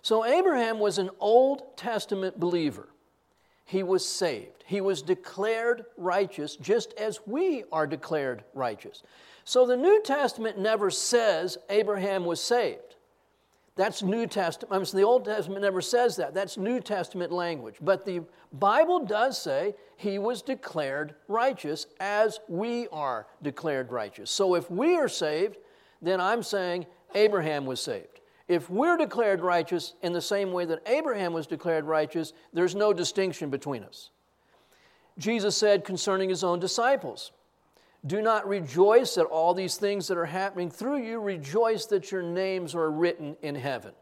So 0.02 0.24
Abraham 0.24 0.78
was 0.78 0.98
an 0.98 1.10
Old 1.20 1.76
Testament 1.76 2.38
believer. 2.38 2.88
He 3.64 3.82
was 3.82 4.06
saved. 4.06 4.62
He 4.66 4.80
was 4.80 5.02
declared 5.02 5.84
righteous 5.96 6.56
just 6.56 6.92
as 6.94 7.20
we 7.26 7.64
are 7.72 7.86
declared 7.86 8.44
righteous. 8.54 9.02
So 9.46 9.64
the 9.64 9.76
New 9.76 10.02
Testament 10.02 10.58
never 10.58 10.90
says 10.90 11.56
Abraham 11.70 12.24
was 12.24 12.40
saved. 12.40 12.96
That's 13.76 14.02
New 14.02 14.26
Testament. 14.26 14.72
I 14.72 14.78
mean, 14.78 14.86
the 14.92 15.06
Old 15.06 15.24
Testament 15.24 15.62
never 15.62 15.80
says 15.80 16.16
that. 16.16 16.34
That's 16.34 16.56
New 16.56 16.80
Testament 16.80 17.30
language. 17.30 17.76
But 17.80 18.04
the 18.04 18.22
Bible 18.52 19.04
does 19.04 19.40
say 19.40 19.76
he 19.96 20.18
was 20.18 20.42
declared 20.42 21.14
righteous 21.28 21.86
as 22.00 22.40
we 22.48 22.88
are 22.88 23.28
declared 23.40 23.92
righteous. 23.92 24.32
So 24.32 24.56
if 24.56 24.68
we 24.68 24.96
are 24.96 25.08
saved, 25.08 25.58
then 26.02 26.20
I'm 26.20 26.42
saying 26.42 26.86
Abraham 27.14 27.66
was 27.66 27.80
saved. 27.80 28.20
If 28.48 28.68
we're 28.68 28.96
declared 28.96 29.42
righteous 29.42 29.94
in 30.02 30.12
the 30.12 30.20
same 30.20 30.50
way 30.50 30.64
that 30.64 30.82
Abraham 30.88 31.32
was 31.32 31.46
declared 31.46 31.84
righteous, 31.84 32.32
there's 32.52 32.74
no 32.74 32.92
distinction 32.92 33.48
between 33.50 33.84
us. 33.84 34.10
Jesus 35.18 35.56
said 35.56 35.84
concerning 35.84 36.30
his 36.30 36.42
own 36.42 36.58
disciples, 36.58 37.30
Do 38.06 38.22
not 38.22 38.46
rejoice 38.46 39.18
at 39.18 39.26
all 39.26 39.52
these 39.54 39.76
things 39.76 40.06
that 40.08 40.18
are 40.18 40.26
happening 40.26 40.70
through 40.70 41.02
you, 41.02 41.20
rejoice 41.20 41.86
that 41.86 42.12
your 42.12 42.22
names 42.22 42.74
are 42.74 42.90
written 42.90 43.36
in 43.42 43.54
heaven. 43.54 43.92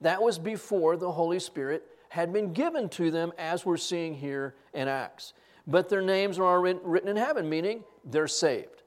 That 0.00 0.22
was 0.22 0.38
before 0.38 0.96
the 0.96 1.12
Holy 1.12 1.40
Spirit 1.40 1.84
had 2.08 2.32
been 2.32 2.52
given 2.52 2.88
to 2.90 3.10
them, 3.10 3.32
as 3.38 3.66
we're 3.66 3.76
seeing 3.76 4.14
here 4.14 4.54
in 4.72 4.88
Acts. 4.88 5.34
But 5.66 5.88
their 5.88 6.02
names 6.02 6.38
are 6.38 6.60
written 6.60 7.08
in 7.08 7.16
heaven, 7.16 7.48
meaning 7.48 7.84
they're 8.04 8.26
saved. 8.26 8.82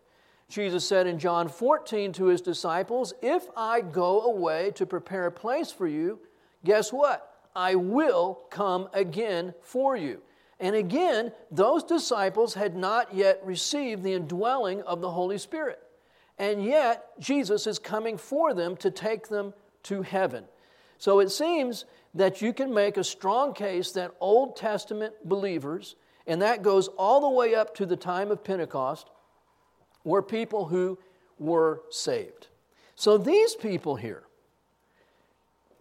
Jesus 0.49 0.85
said 0.87 1.07
in 1.07 1.19
John 1.19 1.47
14 1.47 2.11
to 2.13 2.25
his 2.25 2.41
disciples, 2.41 3.13
If 3.21 3.47
I 3.55 3.81
go 3.81 4.21
away 4.21 4.71
to 4.75 4.85
prepare 4.85 5.27
a 5.27 5.31
place 5.31 5.71
for 5.71 5.87
you, 5.87 6.19
guess 6.65 6.91
what? 6.91 7.47
I 7.55 7.75
will 7.75 8.41
come 8.49 8.89
again 8.93 9.53
for 9.61 9.95
you. 9.95 10.21
And 10.63 10.77
again, 10.77 11.33
those 11.51 11.83
disciples 11.83 12.53
had 12.53 12.73
not 12.73 13.13
yet 13.13 13.41
received 13.43 14.01
the 14.01 14.13
indwelling 14.13 14.81
of 14.83 15.01
the 15.01 15.11
Holy 15.11 15.37
Spirit. 15.37 15.81
And 16.39 16.63
yet, 16.63 17.19
Jesus 17.19 17.67
is 17.67 17.77
coming 17.77 18.17
for 18.17 18.53
them 18.53 18.77
to 18.77 18.89
take 18.89 19.27
them 19.27 19.53
to 19.83 20.03
heaven. 20.03 20.45
So 20.97 21.19
it 21.19 21.31
seems 21.31 21.83
that 22.13 22.41
you 22.41 22.53
can 22.53 22.73
make 22.73 22.95
a 22.95 23.03
strong 23.03 23.53
case 23.53 23.91
that 23.91 24.15
Old 24.21 24.55
Testament 24.55 25.13
believers, 25.25 25.97
and 26.27 26.41
that 26.41 26.63
goes 26.63 26.87
all 26.87 27.19
the 27.19 27.29
way 27.29 27.55
up 27.55 27.75
to 27.75 27.85
the 27.85 27.97
time 27.97 28.31
of 28.31 28.41
Pentecost, 28.41 29.09
were 30.05 30.23
people 30.23 30.67
who 30.67 30.97
were 31.39 31.81
saved. 31.89 32.47
So 32.95 33.17
these 33.17 33.53
people 33.53 33.97
here, 33.97 34.23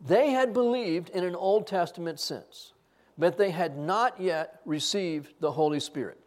they 0.05 0.31
had 0.31 0.53
believed 0.53 1.09
in 1.11 1.23
an 1.23 1.37
Old 1.37 1.69
Testament 1.69 2.19
sense, 2.19 2.73
but 3.19 3.37
they 3.37 3.50
had 3.50 3.76
not 3.78 4.21
yet 4.21 4.61
received 4.64 5.35
the 5.40 5.52
Holy 5.52 5.81
Spirit. 5.81 6.19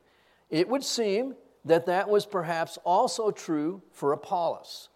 It 0.49 0.67
would 0.67 0.83
seem 0.83 1.35
that 1.65 1.87
that 1.87 2.09
was 2.09 2.25
perhaps 2.25 2.77
also 2.85 3.31
true 3.31 3.81
for 3.91 4.13
Apollos. 4.13 4.89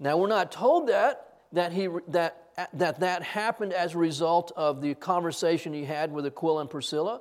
Now, 0.00 0.16
we're 0.16 0.28
not 0.28 0.50
told 0.50 0.88
that, 0.88 1.40
that, 1.52 1.72
he, 1.72 1.88
that, 2.08 2.48
that 2.72 3.00
that 3.00 3.22
happened 3.22 3.72
as 3.72 3.94
a 3.94 3.98
result 3.98 4.52
of 4.56 4.80
the 4.80 4.94
conversation 4.94 5.72
he 5.72 5.84
had 5.84 6.12
with 6.12 6.26
Aquila 6.26 6.62
and 6.62 6.70
Priscilla, 6.70 7.20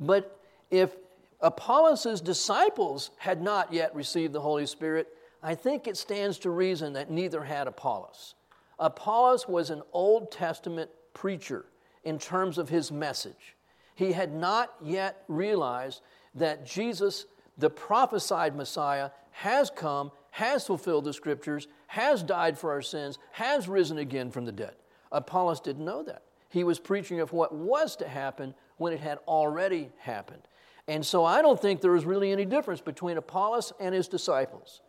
but 0.00 0.38
if 0.70 0.96
Apollos' 1.42 2.20
disciples 2.20 3.10
had 3.18 3.42
not 3.42 3.72
yet 3.72 3.94
received 3.96 4.32
the 4.32 4.40
Holy 4.40 4.64
Spirit. 4.64 5.08
I 5.42 5.56
think 5.56 5.88
it 5.88 5.96
stands 5.96 6.38
to 6.40 6.50
reason 6.50 6.92
that 6.92 7.10
neither 7.10 7.42
had 7.42 7.66
Apollos. 7.66 8.36
Apollos 8.78 9.48
was 9.48 9.70
an 9.70 9.82
Old 9.92 10.30
Testament 10.30 10.88
preacher 11.14 11.66
in 12.04 12.18
terms 12.18 12.58
of 12.58 12.68
his 12.68 12.90
message. 12.90 13.56
He 13.94 14.12
had 14.12 14.32
not 14.32 14.74
yet 14.82 15.22
realized 15.28 16.00
that 16.34 16.66
Jesus, 16.66 17.26
the 17.58 17.70
prophesied 17.70 18.56
Messiah, 18.56 19.10
has 19.30 19.70
come, 19.70 20.10
has 20.30 20.66
fulfilled 20.66 21.04
the 21.04 21.12
scriptures, 21.12 21.68
has 21.86 22.22
died 22.22 22.58
for 22.58 22.70
our 22.72 22.82
sins, 22.82 23.18
has 23.32 23.68
risen 23.68 23.98
again 23.98 24.30
from 24.30 24.44
the 24.44 24.52
dead. 24.52 24.74
Apollos 25.10 25.60
didn't 25.60 25.84
know 25.84 26.02
that. 26.02 26.22
He 26.48 26.64
was 26.64 26.78
preaching 26.78 27.20
of 27.20 27.32
what 27.32 27.54
was 27.54 27.96
to 27.96 28.08
happen 28.08 28.54
when 28.76 28.92
it 28.92 29.00
had 29.00 29.18
already 29.28 29.90
happened. 29.98 30.42
And 30.88 31.04
so 31.04 31.24
I 31.24 31.42
don't 31.42 31.60
think 31.60 31.80
there 31.80 31.94
is 31.94 32.04
really 32.04 32.32
any 32.32 32.44
difference 32.44 32.80
between 32.80 33.16
Apollos 33.16 33.72
and 33.78 33.94
his 33.94 34.08
disciples. 34.08 34.80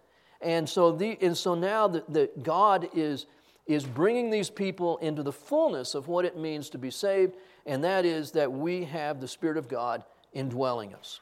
And 0.41 0.67
so, 0.67 0.91
the, 0.91 1.17
and 1.21 1.37
so 1.37 1.55
now 1.55 1.87
that 1.87 2.43
God 2.43 2.89
is, 2.93 3.27
is 3.65 3.85
bringing 3.85 4.29
these 4.29 4.49
people 4.49 4.97
into 4.97 5.23
the 5.23 5.31
fullness 5.31 5.95
of 5.95 6.07
what 6.07 6.25
it 6.25 6.37
means 6.37 6.69
to 6.69 6.77
be 6.77 6.91
saved, 6.91 7.35
and 7.65 7.83
that 7.83 8.05
is 8.05 8.31
that 8.31 8.51
we 8.51 8.83
have 8.83 9.21
the 9.21 9.27
Spirit 9.27 9.57
of 9.57 9.67
God 9.67 10.03
indwelling 10.33 10.93
us. 10.93 11.19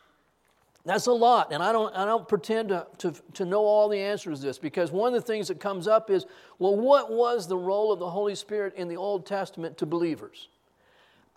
That's 0.83 1.05
a 1.05 1.11
lot, 1.11 1.53
and 1.53 1.61
I 1.61 1.71
don't, 1.71 1.95
I 1.95 2.05
don't 2.05 2.27
pretend 2.27 2.69
to, 2.69 2.87
to, 2.99 3.13
to 3.35 3.45
know 3.45 3.63
all 3.63 3.87
the 3.87 3.99
answers 3.99 4.39
to 4.39 4.47
this 4.47 4.57
because 4.57 4.91
one 4.91 5.13
of 5.13 5.21
the 5.21 5.27
things 5.27 5.47
that 5.49 5.59
comes 5.59 5.87
up 5.87 6.09
is 6.09 6.25
well, 6.57 6.75
what 6.75 7.11
was 7.11 7.47
the 7.47 7.57
role 7.57 7.91
of 7.91 7.99
the 7.99 8.09
Holy 8.09 8.33
Spirit 8.33 8.73
in 8.75 8.87
the 8.87 8.97
Old 8.97 9.27
Testament 9.27 9.77
to 9.77 9.85
believers? 9.85 10.47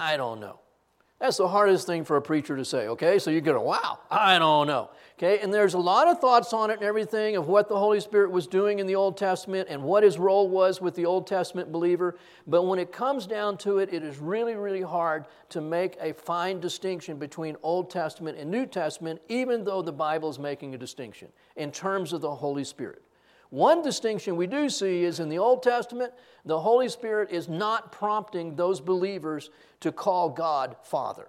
I 0.01 0.17
don't 0.17 0.41
know. 0.41 0.61
That's 1.21 1.37
the 1.37 1.49
hardest 1.49 1.87
thing 1.87 2.05
for 2.05 2.17
a 2.17 2.23
preacher 2.23 2.57
to 2.57 2.65
say, 2.65 2.89
okay? 2.89 3.19
So 3.19 3.31
you 3.31 3.41
go, 3.41 3.61
wow, 3.61 4.01
I 4.11 4.39
don't 4.39 4.67
know. 4.67 4.91
Okay, 5.17 5.39
and 5.39 5.55
there's 5.55 5.75
a 5.75 5.79
lot 5.79 6.09
of 6.09 6.19
thoughts 6.19 6.53
on 6.53 6.71
it 6.71 6.75
and 6.75 6.83
everything 6.83 7.37
of 7.37 7.47
what 7.47 7.69
the 7.69 7.79
Holy 7.79 8.01
Spirit 8.01 8.33
was 8.33 8.49
doing 8.49 8.81
in 8.81 8.87
the 8.89 8.97
Old 8.97 9.17
Testament 9.17 9.69
and 9.71 9.81
what 9.85 10.03
his 10.03 10.19
role 10.19 10.49
was 10.49 10.81
with 10.81 10.97
the 10.97 11.07
Old 11.07 11.29
Testament 11.29 11.71
believer. 11.71 12.19
But 12.49 12.65
when 12.65 12.81
it 12.81 12.91
comes 12.91 13.29
down 13.29 13.57
to 13.59 13.79
it, 13.79 13.95
it 13.95 14.03
is 14.03 14.19
really, 14.19 14.57
really 14.57 14.83
hard 14.83 15.27
to 15.51 15.61
make 15.61 15.97
a 16.01 16.13
fine 16.13 16.59
distinction 16.59 17.17
between 17.17 17.57
Old 17.63 17.91
Testament 17.91 18.37
and 18.37 18.51
New 18.51 18.67
Testament, 18.67 19.23
even 19.29 19.63
though 19.63 19.83
the 19.83 19.93
Bible 19.93 20.31
is 20.31 20.41
making 20.41 20.75
a 20.75 20.79
distinction 20.79 21.29
in 21.55 21.71
terms 21.71 22.13
of 22.13 22.23
the 22.23 22.35
Holy 22.35 22.65
Spirit. 22.65 23.04
One 23.55 23.83
distinction 23.83 24.35
we 24.35 24.49
do 24.49 24.69
see 24.69 25.05
is 25.05 25.21
in 25.21 25.29
the 25.29 25.39
Old 25.39 25.63
Testament, 25.63 26.13
the 26.45 26.59
Holy 26.59 26.89
Spirit 26.89 27.31
is 27.31 27.49
not 27.49 27.93
prompting 27.93 28.57
those 28.57 28.81
believers 28.81 29.51
to 29.79 29.93
call 29.93 30.29
God 30.29 30.75
Father. 30.83 31.29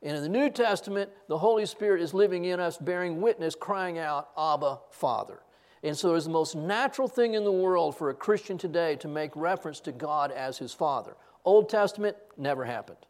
And 0.00 0.16
in 0.16 0.22
the 0.22 0.28
New 0.28 0.50
Testament, 0.50 1.10
the 1.26 1.38
Holy 1.38 1.66
Spirit 1.66 2.00
is 2.00 2.14
living 2.14 2.44
in 2.44 2.60
us, 2.60 2.78
bearing 2.78 3.20
witness, 3.20 3.56
crying 3.56 3.98
out, 3.98 4.28
Abba, 4.38 4.78
Father. 4.92 5.40
And 5.82 5.96
so 5.96 6.14
it's 6.14 6.26
the 6.26 6.30
most 6.30 6.54
natural 6.54 7.08
thing 7.08 7.34
in 7.34 7.42
the 7.42 7.50
world 7.50 7.96
for 7.96 8.10
a 8.10 8.14
Christian 8.14 8.56
today 8.56 8.94
to 8.94 9.08
make 9.08 9.32
reference 9.34 9.80
to 9.80 9.90
God 9.90 10.30
as 10.30 10.58
his 10.58 10.72
Father. 10.72 11.16
Old 11.44 11.68
Testament 11.68 12.16
never 12.36 12.64
happened. 12.64 13.04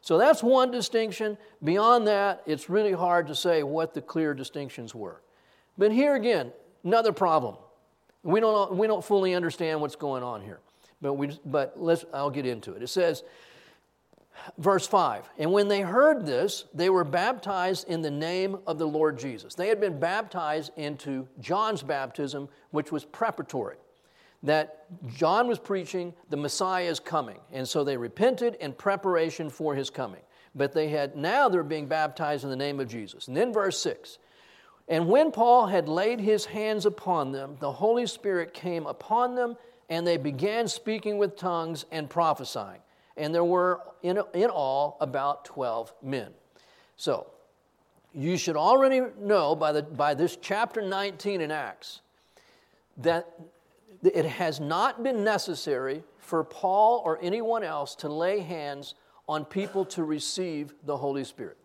So 0.00 0.18
that's 0.18 0.42
one 0.42 0.72
distinction. 0.72 1.38
Beyond 1.62 2.08
that, 2.08 2.42
it's 2.46 2.68
really 2.68 2.94
hard 2.94 3.28
to 3.28 3.36
say 3.36 3.62
what 3.62 3.94
the 3.94 4.02
clear 4.02 4.34
distinctions 4.34 4.92
were. 4.92 5.22
But 5.78 5.92
here 5.92 6.16
again, 6.16 6.52
another 6.82 7.12
problem. 7.12 7.54
We 8.22 8.40
don't, 8.40 8.76
we 8.76 8.86
don't 8.86 9.04
fully 9.04 9.34
understand 9.34 9.80
what's 9.80 9.96
going 9.96 10.22
on 10.22 10.42
here, 10.42 10.60
but, 11.00 11.14
we, 11.14 11.38
but 11.44 11.74
let's, 11.76 12.04
I'll 12.14 12.30
get 12.30 12.46
into 12.46 12.74
it. 12.74 12.82
It 12.82 12.88
says, 12.88 13.24
verse 14.58 14.86
5 14.86 15.28
And 15.38 15.52
when 15.52 15.68
they 15.68 15.80
heard 15.80 16.24
this, 16.24 16.64
they 16.74 16.90
were 16.90 17.04
baptized 17.04 17.88
in 17.88 18.02
the 18.02 18.10
name 18.10 18.58
of 18.66 18.78
the 18.78 18.86
Lord 18.86 19.18
Jesus. 19.18 19.54
They 19.54 19.68
had 19.68 19.80
been 19.80 19.98
baptized 19.98 20.72
into 20.76 21.28
John's 21.40 21.82
baptism, 21.82 22.48
which 22.70 22.92
was 22.92 23.04
preparatory. 23.04 23.76
That 24.44 24.86
John 25.14 25.46
was 25.46 25.60
preaching, 25.60 26.12
the 26.30 26.36
Messiah 26.36 26.86
is 26.88 26.98
coming. 26.98 27.38
And 27.52 27.68
so 27.68 27.84
they 27.84 27.96
repented 27.96 28.56
in 28.56 28.72
preparation 28.72 29.48
for 29.48 29.74
his 29.74 29.88
coming. 29.88 30.22
But 30.54 30.72
they 30.72 30.88
had, 30.88 31.16
now 31.16 31.48
they're 31.48 31.62
being 31.62 31.86
baptized 31.86 32.44
in 32.44 32.50
the 32.50 32.56
name 32.56 32.80
of 32.80 32.88
Jesus. 32.88 33.28
And 33.28 33.36
then 33.36 33.52
verse 33.52 33.78
6 33.78 34.18
and 34.92 35.08
when 35.08 35.32
Paul 35.32 35.68
had 35.68 35.88
laid 35.88 36.20
his 36.20 36.44
hands 36.44 36.84
upon 36.84 37.32
them, 37.32 37.56
the 37.60 37.72
Holy 37.72 38.06
Spirit 38.06 38.52
came 38.52 38.86
upon 38.86 39.34
them, 39.34 39.56
and 39.88 40.06
they 40.06 40.18
began 40.18 40.68
speaking 40.68 41.16
with 41.16 41.34
tongues 41.34 41.86
and 41.90 42.10
prophesying. 42.10 42.82
And 43.16 43.34
there 43.34 43.42
were 43.42 43.80
in, 44.02 44.20
in 44.34 44.50
all 44.50 44.98
about 45.00 45.46
12 45.46 45.94
men. 46.02 46.32
So, 46.96 47.28
you 48.12 48.36
should 48.36 48.54
already 48.54 49.00
know 49.18 49.56
by, 49.56 49.72
the, 49.72 49.82
by 49.82 50.12
this 50.12 50.36
chapter 50.36 50.82
19 50.82 51.40
in 51.40 51.50
Acts 51.50 52.02
that 52.98 53.32
it 54.02 54.26
has 54.26 54.60
not 54.60 55.02
been 55.02 55.24
necessary 55.24 56.02
for 56.18 56.44
Paul 56.44 57.00
or 57.02 57.18
anyone 57.22 57.64
else 57.64 57.94
to 57.94 58.10
lay 58.10 58.40
hands 58.40 58.94
on 59.26 59.46
people 59.46 59.86
to 59.86 60.04
receive 60.04 60.74
the 60.84 60.98
Holy 60.98 61.24
Spirit. 61.24 61.56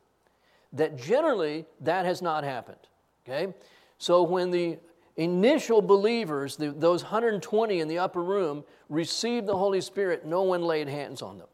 That 0.72 0.96
generally 0.96 1.66
that 1.82 2.06
has 2.06 2.22
not 2.22 2.46
happened. 2.46 2.88
Okay? 3.28 3.54
So 3.98 4.24
when 4.24 4.52
the 4.52 4.78
initial 5.16 5.82
believers, 5.82 6.56
the, 6.56 6.72
those 6.72 7.04
120 7.04 7.80
in 7.80 7.88
the 7.88 8.00
upper 8.00 8.24
room, 8.24 8.64
received 8.90 9.48
the 9.48 9.58
Holy 9.58 9.82
Spirit, 9.82 10.26
no 10.26 10.44
one 10.44 10.62
laid 10.62 10.88
hands 10.88 11.22
on 11.22 11.38
them. 11.38 11.48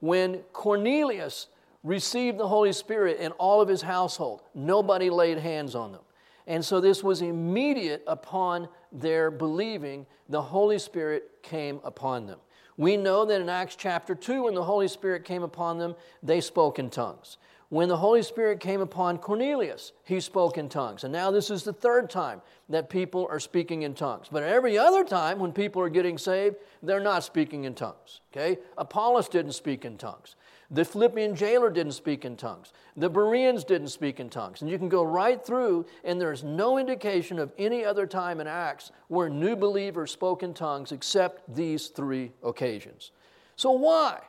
When 0.00 0.38
Cornelius 0.52 1.48
received 1.84 2.38
the 2.38 2.48
Holy 2.48 2.72
Spirit 2.72 3.20
in 3.20 3.32
all 3.32 3.60
of 3.60 3.68
his 3.68 3.82
household, 3.82 4.42
nobody 4.54 5.08
laid 5.08 5.38
hands 5.38 5.74
on 5.74 5.92
them. 5.92 6.02
And 6.46 6.64
so 6.64 6.80
this 6.80 7.02
was 7.02 7.22
immediate 7.22 8.02
upon 8.06 8.68
their 8.92 9.30
believing, 9.30 10.04
the 10.28 10.42
Holy 10.42 10.78
Spirit 10.78 11.42
came 11.42 11.80
upon 11.84 12.26
them. 12.26 12.40
We 12.76 12.96
know 12.96 13.24
that 13.24 13.40
in 13.40 13.48
Acts 13.48 13.76
chapter 13.76 14.14
2, 14.14 14.44
when 14.44 14.54
the 14.54 14.64
Holy 14.64 14.88
Spirit 14.88 15.24
came 15.24 15.42
upon 15.42 15.78
them, 15.78 15.94
they 16.22 16.40
spoke 16.40 16.78
in 16.78 16.90
tongues. 16.90 17.36
When 17.70 17.88
the 17.88 17.96
Holy 17.96 18.24
Spirit 18.24 18.58
came 18.58 18.80
upon 18.80 19.18
Cornelius, 19.18 19.92
he 20.02 20.18
spoke 20.18 20.58
in 20.58 20.68
tongues. 20.68 21.04
And 21.04 21.12
now 21.12 21.30
this 21.30 21.50
is 21.50 21.62
the 21.62 21.72
third 21.72 22.10
time 22.10 22.42
that 22.68 22.90
people 22.90 23.28
are 23.30 23.38
speaking 23.38 23.82
in 23.82 23.94
tongues. 23.94 24.26
But 24.30 24.42
every 24.42 24.76
other 24.76 25.04
time 25.04 25.38
when 25.38 25.52
people 25.52 25.80
are 25.80 25.88
getting 25.88 26.18
saved, 26.18 26.56
they're 26.82 26.98
not 26.98 27.22
speaking 27.22 27.64
in 27.64 27.74
tongues. 27.74 28.22
Okay? 28.32 28.58
Apollos 28.76 29.28
didn't 29.28 29.52
speak 29.52 29.84
in 29.84 29.96
tongues. 29.96 30.34
The 30.72 30.84
Philippian 30.84 31.36
jailer 31.36 31.70
didn't 31.70 31.92
speak 31.92 32.24
in 32.24 32.36
tongues. 32.36 32.72
The 32.96 33.08
Bereans 33.08 33.62
didn't 33.62 33.88
speak 33.88 34.18
in 34.18 34.30
tongues. 34.30 34.62
And 34.62 34.70
you 34.70 34.76
can 34.76 34.88
go 34.88 35.04
right 35.04 35.44
through, 35.44 35.86
and 36.02 36.20
there's 36.20 36.42
no 36.42 36.76
indication 36.76 37.38
of 37.38 37.52
any 37.56 37.84
other 37.84 38.06
time 38.06 38.40
in 38.40 38.48
Acts 38.48 38.90
where 39.06 39.28
new 39.28 39.54
believers 39.54 40.10
spoke 40.10 40.42
in 40.42 40.54
tongues 40.54 40.90
except 40.90 41.54
these 41.54 41.86
three 41.86 42.32
occasions. 42.42 43.12
So 43.54 43.70
why? 43.70 44.20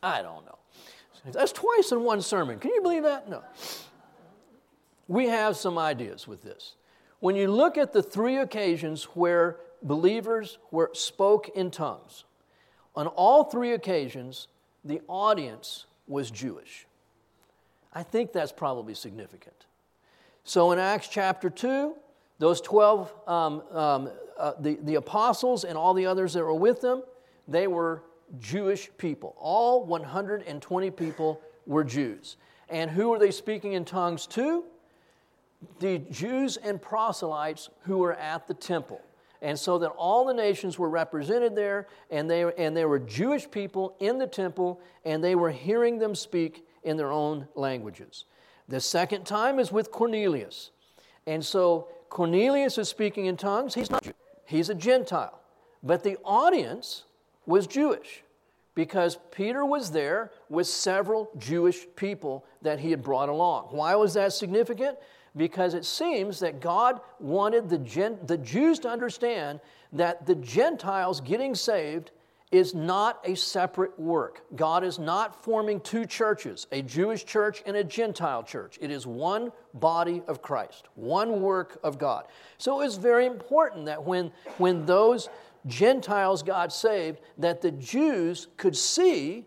I 0.00 0.22
don't 0.22 0.44
know. 0.44 0.58
That's 1.30 1.52
twice 1.52 1.92
in 1.92 2.02
one 2.02 2.20
sermon. 2.20 2.58
Can 2.58 2.72
you 2.74 2.82
believe 2.82 3.04
that? 3.04 3.28
No. 3.28 3.42
We 5.06 5.28
have 5.28 5.56
some 5.56 5.78
ideas 5.78 6.26
with 6.26 6.42
this. 6.42 6.74
When 7.20 7.36
you 7.36 7.48
look 7.50 7.78
at 7.78 7.92
the 7.92 8.02
three 8.02 8.38
occasions 8.38 9.04
where 9.14 9.58
believers 9.82 10.58
were, 10.70 10.90
spoke 10.92 11.50
in 11.50 11.70
tongues, 11.70 12.24
on 12.96 13.06
all 13.06 13.44
three 13.44 13.72
occasions, 13.72 14.48
the 14.84 15.00
audience 15.08 15.86
was 16.08 16.30
Jewish. 16.30 16.86
I 17.92 18.02
think 18.02 18.32
that's 18.32 18.52
probably 18.52 18.94
significant. 18.94 19.66
So 20.44 20.72
in 20.72 20.78
Acts 20.78 21.08
chapter 21.08 21.48
2, 21.50 21.94
those 22.38 22.60
12, 22.60 23.14
um, 23.28 23.62
um, 23.70 24.10
uh, 24.36 24.54
the, 24.58 24.78
the 24.82 24.96
apostles 24.96 25.64
and 25.64 25.78
all 25.78 25.94
the 25.94 26.06
others 26.06 26.32
that 26.32 26.42
were 26.42 26.54
with 26.54 26.80
them, 26.80 27.02
they 27.46 27.66
were 27.66 28.02
Jewish 28.40 28.90
people. 28.98 29.34
All 29.38 29.84
120 29.84 30.90
people 30.90 31.40
were 31.66 31.84
Jews. 31.84 32.36
And 32.68 32.90
who 32.90 33.10
were 33.10 33.18
they 33.18 33.30
speaking 33.30 33.74
in 33.74 33.84
tongues 33.84 34.26
to? 34.28 34.64
The 35.78 35.98
Jews 35.98 36.56
and 36.56 36.80
proselytes 36.80 37.68
who 37.82 37.98
were 37.98 38.14
at 38.14 38.48
the 38.48 38.54
temple. 38.54 39.00
And 39.42 39.58
so 39.58 39.78
that 39.78 39.88
all 39.90 40.24
the 40.24 40.34
nations 40.34 40.78
were 40.78 40.88
represented 40.88 41.56
there, 41.56 41.88
and 42.10 42.30
they, 42.30 42.44
and 42.56 42.76
they 42.76 42.84
were 42.84 43.00
Jewish 43.00 43.50
people 43.50 43.96
in 43.98 44.18
the 44.18 44.26
temple, 44.26 44.80
and 45.04 45.22
they 45.22 45.34
were 45.34 45.50
hearing 45.50 45.98
them 45.98 46.14
speak 46.14 46.64
in 46.84 46.96
their 46.96 47.10
own 47.10 47.48
languages. 47.54 48.24
The 48.68 48.80
second 48.80 49.24
time 49.24 49.58
is 49.58 49.72
with 49.72 49.90
Cornelius. 49.90 50.70
And 51.26 51.44
so 51.44 51.88
Cornelius 52.08 52.78
is 52.78 52.88
speaking 52.88 53.26
in 53.26 53.36
tongues. 53.36 53.74
He's 53.74 53.90
not 53.90 54.02
Jew, 54.02 54.12
he's 54.46 54.70
a 54.70 54.74
Gentile. 54.74 55.40
But 55.82 56.04
the 56.04 56.16
audience 56.24 57.04
was 57.44 57.66
Jewish 57.66 58.21
because 58.74 59.18
Peter 59.30 59.64
was 59.64 59.90
there 59.90 60.30
with 60.48 60.66
several 60.66 61.30
Jewish 61.38 61.86
people 61.96 62.44
that 62.62 62.80
he 62.80 62.90
had 62.90 63.02
brought 63.02 63.28
along. 63.28 63.68
Why 63.70 63.94
was 63.94 64.14
that 64.14 64.32
significant? 64.32 64.98
Because 65.36 65.74
it 65.74 65.84
seems 65.84 66.40
that 66.40 66.60
God 66.60 67.00
wanted 67.18 67.68
the, 67.68 67.78
Gen- 67.78 68.18
the 68.26 68.38
Jews 68.38 68.78
to 68.80 68.88
understand 68.88 69.60
that 69.92 70.26
the 70.26 70.34
Gentiles 70.34 71.20
getting 71.20 71.54
saved 71.54 72.10
is 72.50 72.74
not 72.74 73.18
a 73.24 73.34
separate 73.34 73.98
work. 73.98 74.42
God 74.54 74.84
is 74.84 74.98
not 74.98 75.42
forming 75.42 75.80
two 75.80 76.04
churches, 76.04 76.66
a 76.70 76.82
Jewish 76.82 77.24
church 77.24 77.62
and 77.64 77.76
a 77.76 77.82
Gentile 77.82 78.42
church. 78.42 78.78
It 78.80 78.90
is 78.90 79.06
one 79.06 79.52
body 79.72 80.22
of 80.28 80.42
Christ, 80.42 80.88
one 80.94 81.40
work 81.40 81.78
of 81.82 81.98
God. 81.98 82.26
So 82.58 82.82
it's 82.82 82.96
very 82.96 83.24
important 83.24 83.86
that 83.86 84.04
when, 84.04 84.30
when 84.58 84.84
those 84.84 85.30
Gentiles 85.66 86.42
got 86.42 86.72
saved, 86.72 87.20
that 87.38 87.60
the 87.60 87.70
Jews 87.70 88.48
could 88.56 88.76
see. 88.76 89.46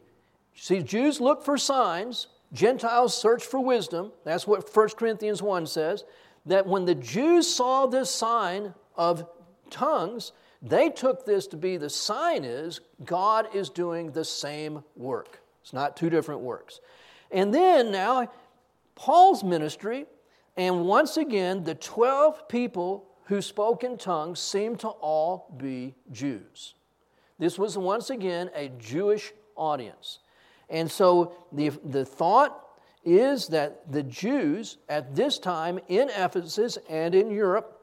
See, 0.55 0.81
Jews 0.81 1.19
look 1.19 1.43
for 1.43 1.57
signs, 1.57 2.27
Gentiles 2.53 3.15
search 3.17 3.43
for 3.43 3.59
wisdom. 3.59 4.11
That's 4.23 4.47
what 4.47 4.73
1 4.73 4.89
Corinthians 4.89 5.41
1 5.41 5.67
says. 5.67 6.05
That 6.45 6.65
when 6.65 6.85
the 6.85 6.95
Jews 6.95 7.53
saw 7.53 7.85
this 7.85 8.09
sign 8.09 8.73
of 8.95 9.27
tongues, 9.69 10.31
they 10.61 10.89
took 10.89 11.25
this 11.25 11.47
to 11.47 11.57
be 11.57 11.77
the 11.77 11.89
sign 11.89 12.43
is 12.43 12.79
God 13.03 13.53
is 13.53 13.69
doing 13.69 14.11
the 14.11 14.23
same 14.23 14.83
work. 14.95 15.41
It's 15.61 15.73
not 15.73 15.97
two 15.97 16.09
different 16.09 16.41
works. 16.41 16.79
And 17.31 17.53
then 17.53 17.91
now, 17.91 18.31
Paul's 18.95 19.43
ministry, 19.43 20.05
and 20.55 20.85
once 20.85 21.17
again, 21.17 21.63
the 21.63 21.75
12 21.75 22.47
people 22.47 23.05
who 23.25 23.41
spoke 23.41 23.83
in 23.83 23.97
tongues 23.97 24.39
seemed 24.39 24.79
to 24.79 24.87
all 24.87 25.53
be 25.57 25.95
Jews. 26.11 26.75
This 27.37 27.59
was 27.59 27.77
once 27.77 28.09
again 28.09 28.49
a 28.55 28.69
Jewish 28.79 29.33
audience. 29.55 30.19
And 30.69 30.89
so 30.89 31.35
the, 31.51 31.69
the 31.83 32.05
thought 32.05 32.61
is 33.03 33.47
that 33.47 33.91
the 33.91 34.03
Jews 34.03 34.77
at 34.89 35.15
this 35.15 35.37
time 35.37 35.79
in 35.87 36.09
Ephesus 36.09 36.77
and 36.89 37.13
in 37.13 37.29
Europe 37.29 37.81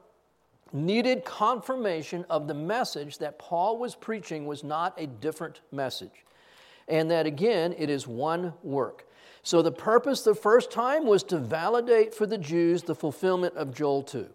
needed 0.73 1.23
confirmation 1.23 2.25
of 2.29 2.47
the 2.47 2.53
message 2.53 3.19
that 3.19 3.37
Paul 3.37 3.77
was 3.77 3.95
preaching 3.95 4.45
was 4.45 4.63
not 4.63 4.99
a 4.99 5.07
different 5.07 5.61
message. 5.71 6.25
And 6.87 7.11
that 7.11 7.25
again, 7.25 7.75
it 7.77 7.89
is 7.89 8.07
one 8.07 8.53
work. 8.63 9.07
So 9.43 9.61
the 9.61 9.71
purpose 9.71 10.23
the 10.23 10.35
first 10.35 10.71
time 10.71 11.05
was 11.05 11.23
to 11.23 11.37
validate 11.37 12.13
for 12.13 12.25
the 12.25 12.37
Jews 12.37 12.83
the 12.83 12.95
fulfillment 12.95 13.55
of 13.55 13.73
Joel 13.73 14.03
2. 14.03 14.27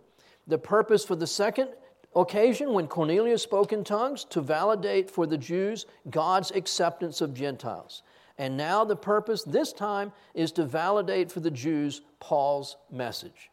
The 0.49 0.59
purpose 0.59 1.05
for 1.05 1.15
the 1.15 1.27
second 1.27 1.69
occasion, 2.17 2.73
when 2.73 2.89
Cornelius 2.89 3.43
spoke 3.43 3.73
in 3.73 3.85
tongues, 3.85 4.25
to 4.25 4.41
validate 4.41 5.11
for 5.11 5.27
the 5.27 5.39
Jews 5.39 5.87
God's 6.11 6.51
acceptance 6.51 7.21
of 7.21 7.35
Gentiles. 7.35 8.03
And 8.39 8.57
now 8.57 8.85
the 8.85 8.97
purpose 8.97 9.43
this 9.43 9.73
time 9.73 10.13
is 10.33 10.51
to 10.53 10.65
validate 10.65 11.31
for 11.31 11.41
the 11.41 11.51
Jews 11.51 12.01
Paul's 12.19 12.77
message. 12.91 13.51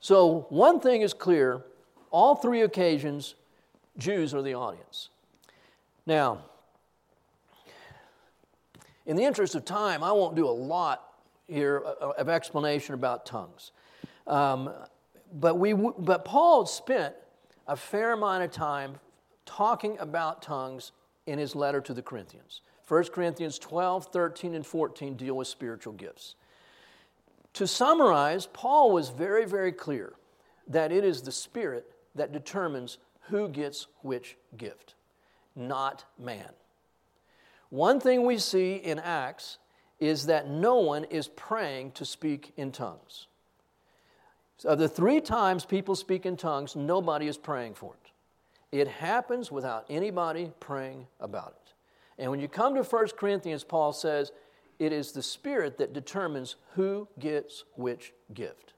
So, 0.00 0.46
one 0.48 0.80
thing 0.80 1.02
is 1.02 1.12
clear 1.12 1.62
all 2.10 2.34
three 2.34 2.62
occasions, 2.62 3.34
Jews 3.98 4.34
are 4.34 4.42
the 4.42 4.54
audience. 4.54 5.10
Now, 6.06 6.44
in 9.06 9.16
the 9.16 9.24
interest 9.24 9.54
of 9.54 9.64
time, 9.64 10.02
I 10.02 10.12
won't 10.12 10.36
do 10.36 10.46
a 10.46 10.50
lot 10.50 11.02
here 11.48 11.78
of 11.78 12.28
explanation 12.28 12.94
about 12.94 13.26
tongues. 13.26 13.72
Um, 14.26 14.70
but, 15.32 15.58
we, 15.58 15.72
but 15.72 16.24
Paul 16.24 16.66
spent 16.66 17.14
a 17.66 17.76
fair 17.76 18.12
amount 18.12 18.44
of 18.44 18.50
time 18.50 18.96
talking 19.46 19.98
about 19.98 20.42
tongues 20.42 20.92
in 21.26 21.38
his 21.38 21.54
letter 21.54 21.80
to 21.80 21.94
the 21.94 22.02
Corinthians. 22.02 22.60
1 22.88 23.04
Corinthians 23.04 23.58
12, 23.58 24.06
13, 24.06 24.54
and 24.54 24.66
14 24.66 25.14
deal 25.14 25.36
with 25.36 25.48
spiritual 25.48 25.92
gifts. 25.92 26.34
To 27.54 27.66
summarize, 27.66 28.46
Paul 28.46 28.92
was 28.92 29.10
very, 29.10 29.44
very 29.44 29.72
clear 29.72 30.14
that 30.68 30.92
it 30.92 31.04
is 31.04 31.22
the 31.22 31.32
Spirit 31.32 31.86
that 32.14 32.32
determines 32.32 32.98
who 33.28 33.48
gets 33.48 33.86
which 34.02 34.36
gift, 34.56 34.94
not 35.54 36.04
man. 36.18 36.50
One 37.70 38.00
thing 38.00 38.24
we 38.26 38.38
see 38.38 38.76
in 38.76 38.98
Acts 38.98 39.58
is 39.98 40.26
that 40.26 40.48
no 40.50 40.76
one 40.76 41.04
is 41.04 41.28
praying 41.28 41.92
to 41.92 42.04
speak 42.04 42.52
in 42.56 42.72
tongues. 42.72 43.28
Of 44.64 44.78
the 44.78 44.88
three 44.88 45.20
times 45.20 45.64
people 45.64 45.94
speak 45.94 46.26
in 46.26 46.36
tongues, 46.36 46.76
nobody 46.76 47.26
is 47.26 47.36
praying 47.36 47.74
for 47.74 47.94
it. 47.94 48.78
It 48.78 48.88
happens 48.88 49.50
without 49.52 49.84
anybody 49.90 50.52
praying 50.60 51.06
about 51.20 51.56
it. 51.60 51.74
And 52.18 52.30
when 52.30 52.40
you 52.40 52.48
come 52.48 52.74
to 52.74 52.82
1 52.82 53.08
Corinthians, 53.16 53.64
Paul 53.64 53.92
says, 53.92 54.32
it 54.78 54.92
is 54.92 55.12
the 55.12 55.22
Spirit 55.22 55.78
that 55.78 55.92
determines 55.92 56.56
who 56.74 57.06
gets 57.18 57.64
which 57.76 58.12
gift. 58.34 58.72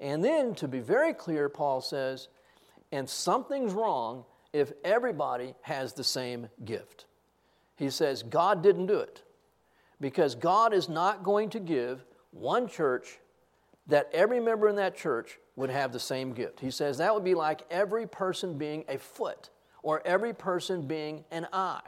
And 0.00 0.24
then, 0.24 0.54
to 0.56 0.68
be 0.68 0.80
very 0.80 1.12
clear, 1.12 1.48
Paul 1.48 1.80
says, 1.80 2.28
and 2.92 3.08
something's 3.08 3.72
wrong 3.72 4.24
if 4.52 4.72
everybody 4.84 5.54
has 5.62 5.92
the 5.92 6.04
same 6.04 6.48
gift. 6.64 7.06
He 7.76 7.90
says, 7.90 8.22
God 8.22 8.62
didn't 8.62 8.86
do 8.86 8.98
it 8.98 9.22
because 10.00 10.34
God 10.34 10.72
is 10.72 10.88
not 10.88 11.22
going 11.22 11.50
to 11.50 11.60
give 11.60 12.04
one 12.30 12.68
church 12.68 13.18
that 13.88 14.10
every 14.12 14.38
member 14.38 14.68
in 14.68 14.76
that 14.76 14.96
church 14.96 15.38
would 15.56 15.70
have 15.70 15.92
the 15.92 15.98
same 15.98 16.32
gift. 16.32 16.60
He 16.60 16.70
says 16.70 16.98
that 16.98 17.12
would 17.12 17.24
be 17.24 17.34
like 17.34 17.62
every 17.70 18.06
person 18.06 18.56
being 18.56 18.84
a 18.88 18.98
foot 18.98 19.50
or 19.82 20.06
every 20.06 20.32
person 20.32 20.86
being 20.86 21.24
an 21.30 21.48
eye. 21.52 21.80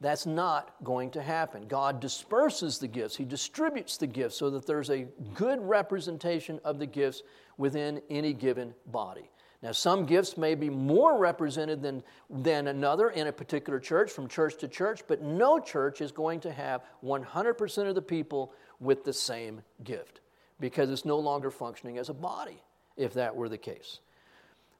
That's 0.00 0.26
not 0.26 0.74
going 0.84 1.10
to 1.12 1.22
happen. 1.22 1.66
God 1.66 2.00
disperses 2.00 2.78
the 2.78 2.88
gifts, 2.88 3.16
He 3.16 3.24
distributes 3.24 3.96
the 3.96 4.06
gifts 4.06 4.36
so 4.36 4.50
that 4.50 4.66
there's 4.66 4.90
a 4.90 5.06
good 5.34 5.60
representation 5.60 6.60
of 6.64 6.78
the 6.78 6.86
gifts 6.86 7.22
within 7.56 8.00
any 8.10 8.32
given 8.32 8.74
body. 8.86 9.30
Now, 9.62 9.72
some 9.72 10.04
gifts 10.04 10.36
may 10.36 10.54
be 10.54 10.68
more 10.68 11.16
represented 11.18 11.80
than, 11.80 12.02
than 12.28 12.66
another 12.66 13.08
in 13.10 13.28
a 13.28 13.32
particular 13.32 13.80
church, 13.80 14.10
from 14.10 14.28
church 14.28 14.58
to 14.58 14.68
church, 14.68 15.00
but 15.08 15.22
no 15.22 15.58
church 15.58 16.02
is 16.02 16.12
going 16.12 16.40
to 16.40 16.52
have 16.52 16.82
100% 17.02 17.88
of 17.88 17.94
the 17.94 18.02
people 18.02 18.52
with 18.78 19.04
the 19.04 19.12
same 19.12 19.62
gift 19.82 20.20
because 20.60 20.90
it's 20.90 21.04
no 21.04 21.18
longer 21.18 21.50
functioning 21.50 21.98
as 21.98 22.08
a 22.08 22.14
body, 22.14 22.62
if 22.96 23.14
that 23.14 23.34
were 23.34 23.48
the 23.48 23.58
case. 23.58 24.00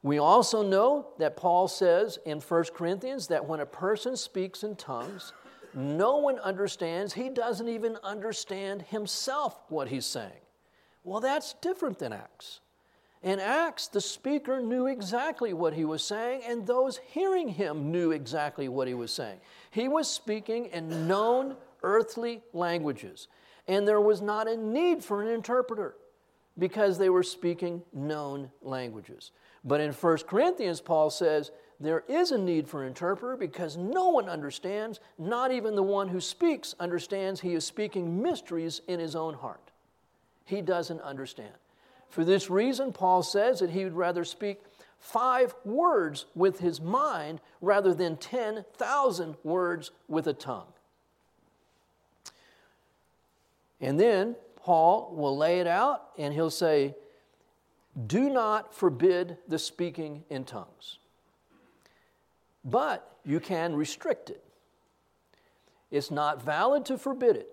We 0.03 0.19
also 0.19 0.63
know 0.63 1.09
that 1.19 1.37
Paul 1.37 1.67
says 1.67 2.19
in 2.27 2.41
1 2.41 2.65
Corinthians 2.75 3.29
that 3.29 3.47
when 3.47 3.61
a 3.61 3.67
person 3.67 4.17
speaks 4.17 4.63
in 4.63 4.77
tongues, 4.77 5.33
no 5.75 6.19
one 6.19 6.39
understands. 6.39 7.15
He 7.15 7.31
doesn't 7.31 7.69
even 7.69 7.97
understand 8.05 8.83
himself 8.83 9.59
what 9.69 9.89
he's 9.89 10.07
saying. 10.07 10.33
Well, 11.05 11.21
that's 11.21 11.55
different 11.55 11.99
than 11.99 12.13
Acts. 12.13 12.61
In 13.23 13.41
Acts, 13.41 13.89
the 13.89 14.01
speaker 14.01 14.61
knew 14.61 14.87
exactly 14.87 15.55
what 15.55 15.73
he 15.73 15.87
was 15.87 16.05
saying, 16.05 16.43
and 16.47 16.67
those 16.67 16.99
hearing 16.99 17.49
him 17.49 17.91
knew 17.91 18.11
exactly 18.11 18.69
what 18.69 18.87
he 18.87 18.93
was 18.93 19.11
saying. 19.11 19.41
He 19.71 19.89
was 19.89 20.11
speaking 20.11 20.67
in 20.67 21.09
known 21.09 21.57
earthly 21.83 22.43
languages, 22.53 23.29
and 23.67 23.87
there 23.87 24.01
was 24.01 24.21
not 24.21 24.49
a 24.49 24.57
need 24.57 25.03
for 25.03 25.23
an 25.23 25.29
interpreter 25.29 25.97
because 26.59 26.99
they 26.99 27.09
were 27.09 27.23
speaking 27.23 27.83
known 27.93 28.51
languages. 28.63 29.33
But 29.65 29.81
in 29.81 29.93
1 29.93 30.19
Corinthians, 30.29 30.81
Paul 30.81 31.11
says, 31.11 31.51
there 31.81 32.05
is 32.09 32.31
a 32.31 32.39
need 32.39 32.69
for 32.69 32.83
an 32.83 32.89
interpreter 32.89 33.37
because 33.37 33.77
no 33.77 34.09
one 34.11 34.29
understands, 34.29 35.01
not 35.19 35.51
even 35.51 35.75
the 35.75 35.83
one 35.83 36.09
who 36.09 36.21
speaks 36.21 36.75
understands 36.79 37.41
he 37.41 37.55
is 37.55 37.65
speaking 37.65 38.23
mysteries 38.23 38.81
in 38.87 39.01
his 39.01 39.17
own 39.17 39.35
heart. 39.35 39.71
He 40.45 40.63
doesn't 40.63 41.01
understand. 41.01 41.55
For 42.09 42.25
this 42.25 42.49
reason, 42.49 42.93
Paul 42.93 43.23
says 43.23 43.59
that 43.59 43.71
he 43.71 43.83
would 43.83 43.95
rather 43.95 44.25
speak 44.25 44.61
five 44.99 45.55
words 45.65 46.27
with 46.35 46.61
his 46.61 46.81
mind 46.81 47.41
rather 47.61 47.93
than 47.93 48.17
10,000 48.17 49.37
words 49.43 49.91
with 50.07 50.27
a 50.27 50.33
tongue. 50.33 50.73
And 53.85 54.01
then 54.01 54.35
Paul 54.57 55.13
will 55.15 55.37
lay 55.37 55.61
it 55.61 55.67
out 55.67 56.09
and 56.17 56.33
he'll 56.33 56.51
say, 56.51 56.95
do 58.07 58.31
not 58.31 58.75
forbid 58.75 59.37
the 59.47 59.59
speaking 59.59 60.25
in 60.31 60.45
tongues, 60.45 60.99
but 62.65 63.19
you 63.25 63.41
can 63.41 63.77
restrict 63.77 64.31
it. 64.31 64.43
It's 65.91 66.11
not 66.11 66.43
valid 66.43 66.87
to 66.87 66.99
forbid 66.99 67.37
it. 67.37 67.49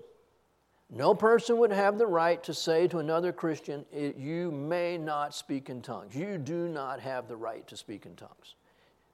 No 0.89 1.13
person 1.13 1.57
would 1.57 1.71
have 1.71 1.97
the 1.97 2.07
right 2.07 2.41
to 2.43 2.53
say 2.53 2.87
to 2.87 2.99
another 2.99 3.31
Christian, 3.31 3.85
You 3.91 4.51
may 4.51 4.97
not 4.97 5.35
speak 5.35 5.69
in 5.69 5.81
tongues. 5.81 6.15
You 6.15 6.37
do 6.37 6.67
not 6.67 6.99
have 7.01 7.27
the 7.27 7.35
right 7.35 7.67
to 7.67 7.77
speak 7.77 8.05
in 8.05 8.15
tongues. 8.15 8.55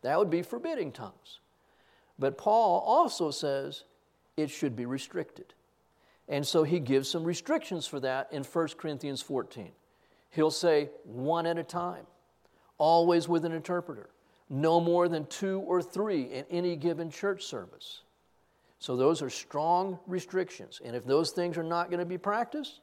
That 0.01 0.17
would 0.17 0.30
be 0.30 0.43
forbidding 0.43 0.91
tongues. 0.91 1.39
But 2.17 2.38
Paul 2.38 2.80
also 2.80 3.32
says 3.32 3.84
it 4.38 4.49
should 4.49 4.75
be 4.75 4.86
restricted. 4.86 5.53
And 6.30 6.46
so 6.46 6.63
he 6.63 6.80
gives 6.80 7.10
some 7.10 7.24
restrictions 7.24 7.88
for 7.88 8.00
that 8.02 8.28
in 8.32 8.44
1 8.44 8.68
Corinthians 8.78 9.22
14. 9.22 9.72
He'll 10.32 10.52
say 10.52 10.90
one 11.04 11.46
at 11.46 11.58
a 11.58 11.63
time, 11.63 12.06
always 12.78 13.28
with 13.28 13.46
an 13.46 13.54
interpreter, 13.54 14.10
no 14.50 14.80
more 14.80 15.08
than 15.08 15.26
two 15.28 15.60
or 15.62 15.82
three 15.82 16.24
in 16.24 16.46
any 16.50 16.76
given 16.76 17.10
church 17.10 17.44
service. 17.44 18.02
So, 18.80 18.96
those 18.96 19.24
are 19.24 19.30
strong 19.30 19.98
restrictions. 20.06 20.82
And 20.86 20.96
if 20.96 21.04
those 21.04 21.32
things 21.32 21.58
are 21.58 21.63
not 21.63 21.90
going 21.90 22.00
to 22.00 22.06
be 22.06 22.18
practiced, 22.18 22.82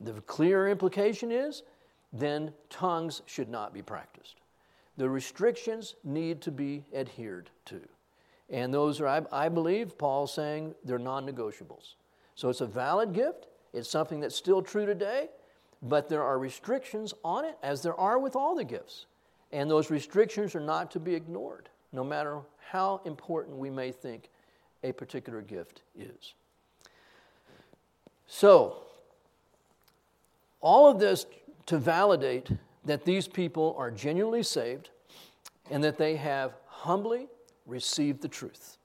the 0.00 0.14
clear 0.22 0.68
implication 0.68 1.30
is 1.30 1.62
then 2.12 2.52
tongues 2.70 3.22
should 3.26 3.48
not 3.48 3.74
be 3.74 3.82
practiced. 3.82 4.36
The 4.96 5.08
restrictions 5.08 5.94
need 6.02 6.40
to 6.42 6.50
be 6.50 6.84
adhered 6.94 7.50
to. 7.66 7.80
And 8.50 8.72
those 8.72 9.00
are, 9.00 9.06
I, 9.06 9.22
I 9.30 9.48
believe, 9.48 9.98
Paul's 9.98 10.32
saying 10.32 10.74
they're 10.84 10.98
non 10.98 11.26
negotiables. 11.26 11.94
So, 12.38 12.48
it's 12.48 12.60
a 12.60 12.66
valid 12.66 13.14
gift, 13.14 13.48
it's 13.72 13.90
something 13.90 14.20
that's 14.20 14.36
still 14.36 14.62
true 14.62 14.86
today, 14.86 15.28
but 15.82 16.08
there 16.08 16.22
are 16.22 16.38
restrictions 16.38 17.12
on 17.24 17.44
it, 17.44 17.58
as 17.64 17.82
there 17.82 17.98
are 17.98 18.16
with 18.16 18.36
all 18.36 18.54
the 18.54 18.62
gifts. 18.62 19.06
And 19.50 19.68
those 19.68 19.90
restrictions 19.90 20.54
are 20.54 20.60
not 20.60 20.92
to 20.92 21.00
be 21.00 21.16
ignored, 21.16 21.68
no 21.90 22.04
matter 22.04 22.38
how 22.70 23.00
important 23.04 23.56
we 23.56 23.70
may 23.70 23.90
think 23.90 24.28
a 24.84 24.92
particular 24.92 25.42
gift 25.42 25.82
is. 25.98 26.34
So, 28.28 28.84
all 30.60 30.88
of 30.88 31.00
this 31.00 31.26
to 31.66 31.76
validate 31.76 32.50
that 32.84 33.04
these 33.04 33.26
people 33.26 33.74
are 33.76 33.90
genuinely 33.90 34.44
saved 34.44 34.90
and 35.72 35.82
that 35.82 35.98
they 35.98 36.14
have 36.14 36.52
humbly 36.68 37.26
received 37.66 38.22
the 38.22 38.28
truth. 38.28 38.78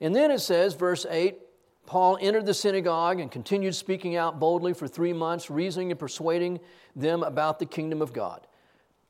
And 0.00 0.12
then 0.12 0.32
it 0.32 0.40
says, 0.40 0.74
verse 0.74 1.06
8 1.08 1.38
Paul 1.86 2.18
entered 2.20 2.46
the 2.46 2.54
synagogue 2.54 3.20
and 3.20 3.30
continued 3.30 3.74
speaking 3.74 4.16
out 4.16 4.40
boldly 4.40 4.74
for 4.74 4.88
three 4.88 5.12
months, 5.12 5.48
reasoning 5.50 5.92
and 5.92 5.98
persuading 5.98 6.60
them 6.96 7.22
about 7.22 7.58
the 7.58 7.66
kingdom 7.66 8.02
of 8.02 8.12
God. 8.12 8.46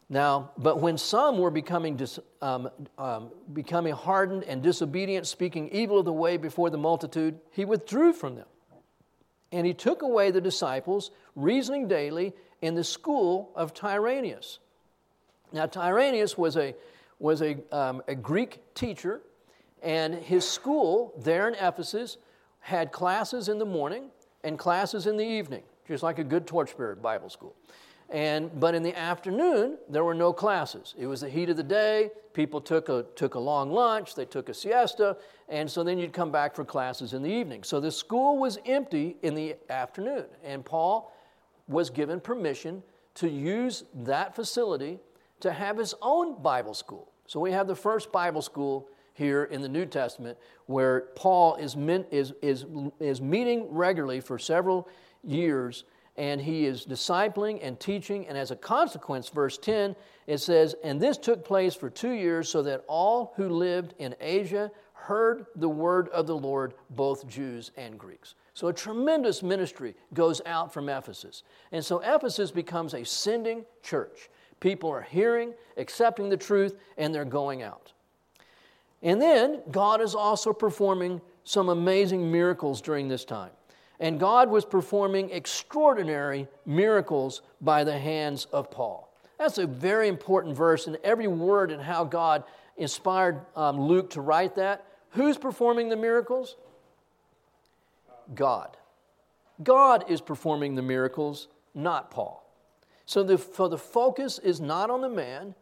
Now, 0.09 0.53
but 0.57 0.81
when 0.81 0.99
some 0.99 1.39
were 1.39 1.51
becoming, 1.51 1.97
dis, 1.97 2.21
um, 2.41 2.71
um, 2.97 3.31
becoming 3.53 3.93
hardened 3.93 4.45
and 4.45 4.63
disobedient, 4.63 5.27
speaking 5.27 5.69
evil 5.71 5.99
of 5.99 6.05
the 6.05 6.13
way 6.13 6.37
before 6.37 6.71
the 6.71 6.79
multitude, 6.79 7.41
he 7.51 7.65
withdrew 7.65 8.13
from 8.13 8.37
them. 8.37 8.47
And 9.51 9.67
he 9.67 9.75
took 9.75 10.03
away 10.03 10.31
the 10.31 10.41
disciples, 10.41 11.11
reasoning 11.35 11.89
daily 11.89 12.35
in 12.63 12.75
the 12.75 12.85
school 12.85 13.51
of 13.57 13.75
Tyrannus. 13.75 14.61
Now, 15.53 15.67
Tyrannus 15.67 16.39
was 16.39 16.57
a, 16.57 16.75
was 17.19 17.43
a, 17.43 17.57
um, 17.73 18.03
a 18.07 18.15
Greek 18.15 18.61
teacher, 18.75 19.23
and 19.83 20.15
his 20.15 20.49
school 20.49 21.15
there 21.19 21.49
in 21.49 21.55
Ephesus 21.55 22.19
had 22.67 22.91
classes 22.91 23.49
in 23.49 23.59
the 23.59 23.65
morning 23.65 24.11
and 24.43 24.59
classes 24.59 25.07
in 25.07 25.17
the 25.17 25.25
evening, 25.25 25.63
just 25.87 26.03
like 26.03 26.19
a 26.19 26.25
good 26.25 26.49
torchbearer 26.49 26.97
Bible 26.97 27.31
school. 27.31 27.55
And, 28.11 28.51
but 28.59 28.75
in 28.75 28.83
the 28.83 28.93
afternoon, 28.99 29.79
there 29.89 30.03
were 30.03 30.15
no 30.15 30.33
classes. 30.33 30.93
It 30.99 31.07
was 31.07 31.21
the 31.21 31.31
heat 31.31 31.49
of 31.49 31.57
the 31.57 31.63
day. 31.63 32.11
People 32.33 32.61
took 32.61 32.89
a, 32.89 33.07
took 33.15 33.37
a 33.37 33.39
long 33.39 33.71
lunch, 33.71 34.17
they 34.17 34.25
took 34.25 34.49
a 34.49 34.55
siesta, 34.55 35.17
and 35.49 35.71
so 35.71 35.85
then 35.85 35.97
you'd 35.97 36.13
come 36.13 36.33
back 36.33 36.57
for 36.57 36.65
classes 36.65 37.13
in 37.13 37.23
the 37.23 37.31
evening. 37.31 37.63
So 37.63 37.79
the 37.79 37.93
school 37.93 38.37
was 38.37 38.59
empty 38.67 39.17
in 39.23 39.37
the 39.37 39.55
afternoon. 39.71 40.25
And 40.43 40.65
Paul 40.65 41.15
was 41.69 41.89
given 41.89 42.19
permission 42.19 42.83
to 43.15 43.29
use 43.29 43.85
that 43.95 44.35
facility 44.35 44.99
to 45.39 45.53
have 45.53 45.79
his 45.79 45.95
own 46.03 46.43
Bible 46.43 46.75
school. 46.75 47.13
So 47.29 47.39
we 47.39 47.53
have 47.53 47.69
the 47.69 47.77
first 47.77 48.11
Bible 48.11 48.43
school 48.43 48.89
here 49.17 49.45
in 49.45 49.63
the 49.63 49.69
New 49.69 49.87
Testament 49.87 50.39
where 50.67 51.09
Paul 51.17 51.57
is, 51.57 51.75
is, 52.11 52.33
is, 52.43 52.67
is 53.01 53.21
meeting 53.21 53.67
regularly 53.71 54.21
for 54.21 54.39
several 54.39 54.89
years 55.25 55.85
and 56.17 56.41
he 56.41 56.65
is 56.65 56.87
discipling 56.87 57.59
and 57.63 57.79
teaching. 57.79 58.27
And 58.27 58.39
as 58.39 58.51
a 58.51 58.57
consequence, 58.57 59.29
verse 59.29 59.59
10, 59.59 59.95
it 60.27 60.39
says, 60.39 60.75
And 60.83 61.01
this 61.01 61.19
took 61.19 61.45
place 61.45 61.75
for 61.75 61.91
two 61.91 62.13
years, 62.13 62.49
so 62.49 62.63
that 62.63 62.85
all 62.89 63.35
who 63.37 63.49
lived 63.49 63.95
in 63.99 64.15
Asia 64.21 64.71
heard 64.95 65.47
the 65.57 65.69
word 65.69 66.09
of 66.09 66.27
the 66.27 66.37
Lord, 66.37 66.75
both 66.91 67.27
Jews 67.29 67.71
and 67.77 67.99
Greeks. 67.99 68.35
So 68.55 68.69
a 68.69 68.73
tremendous 68.73 69.43
ministry 69.43 69.95
goes 70.15 70.41
out 70.47 70.73
from 70.73 70.89
Ephesus. 70.89 71.43
And 71.71 71.85
so 71.85 72.01
Ephesus 72.01 72.51
becomes 72.51 72.95
a 72.95 73.05
sending 73.05 73.65
church. 73.83 74.31
People 74.59 74.91
are 74.91 75.03
hearing, 75.03 75.53
accepting 75.77 76.31
the 76.31 76.37
truth, 76.37 76.77
and 76.97 77.15
they're 77.15 77.27
going 77.27 77.63
out. 77.63 77.93
And 79.07 79.23
then 79.23 79.63
God 79.71 80.01
is 80.01 80.17
also 80.17 80.53
performing 80.53 81.21
some 81.45 81.69
amazing 81.69 82.33
miracles 82.33 82.81
during 82.81 83.07
this 83.07 83.25
time. 83.25 83.53
And 84.01 84.19
God 84.19 84.51
was 84.51 84.65
performing 84.65 85.31
extraordinary 85.31 86.49
miracles 86.67 87.43
by 87.61 87.85
the 87.85 87.97
hands 87.97 88.47
of 88.47 88.69
Paul. 88.69 89.09
That's 89.39 89.59
a 89.59 89.67
very 89.67 90.09
important 90.09 90.57
verse, 90.57 90.89
and 90.89 90.99
every 91.05 91.29
word 91.29 91.71
and 91.71 91.81
how 91.81 92.03
God 92.03 92.43
inspired 92.77 93.41
um, 93.55 93.81
Luke 93.81 94.11
to 94.11 94.21
write 94.21 94.57
that. 94.57 94.85
Who's 95.11 95.39
performing 95.39 95.89
the 95.89 95.97
miracles? 95.97 96.57
God. 98.35 98.77
God 99.63 100.05
is 100.09 100.21
performing 100.21 100.75
the 100.75 100.83
miracles, 100.83 101.47
not 101.77 102.11
Paul. 102.11 102.45
So 103.05 103.23
the, 103.23 103.39
so 103.39 103.69
the 103.69 103.79
focus 103.79 104.41
is 104.41 104.61
not 104.61 104.91
on 104.91 105.01
the 105.01 105.09
man, 105.09 105.55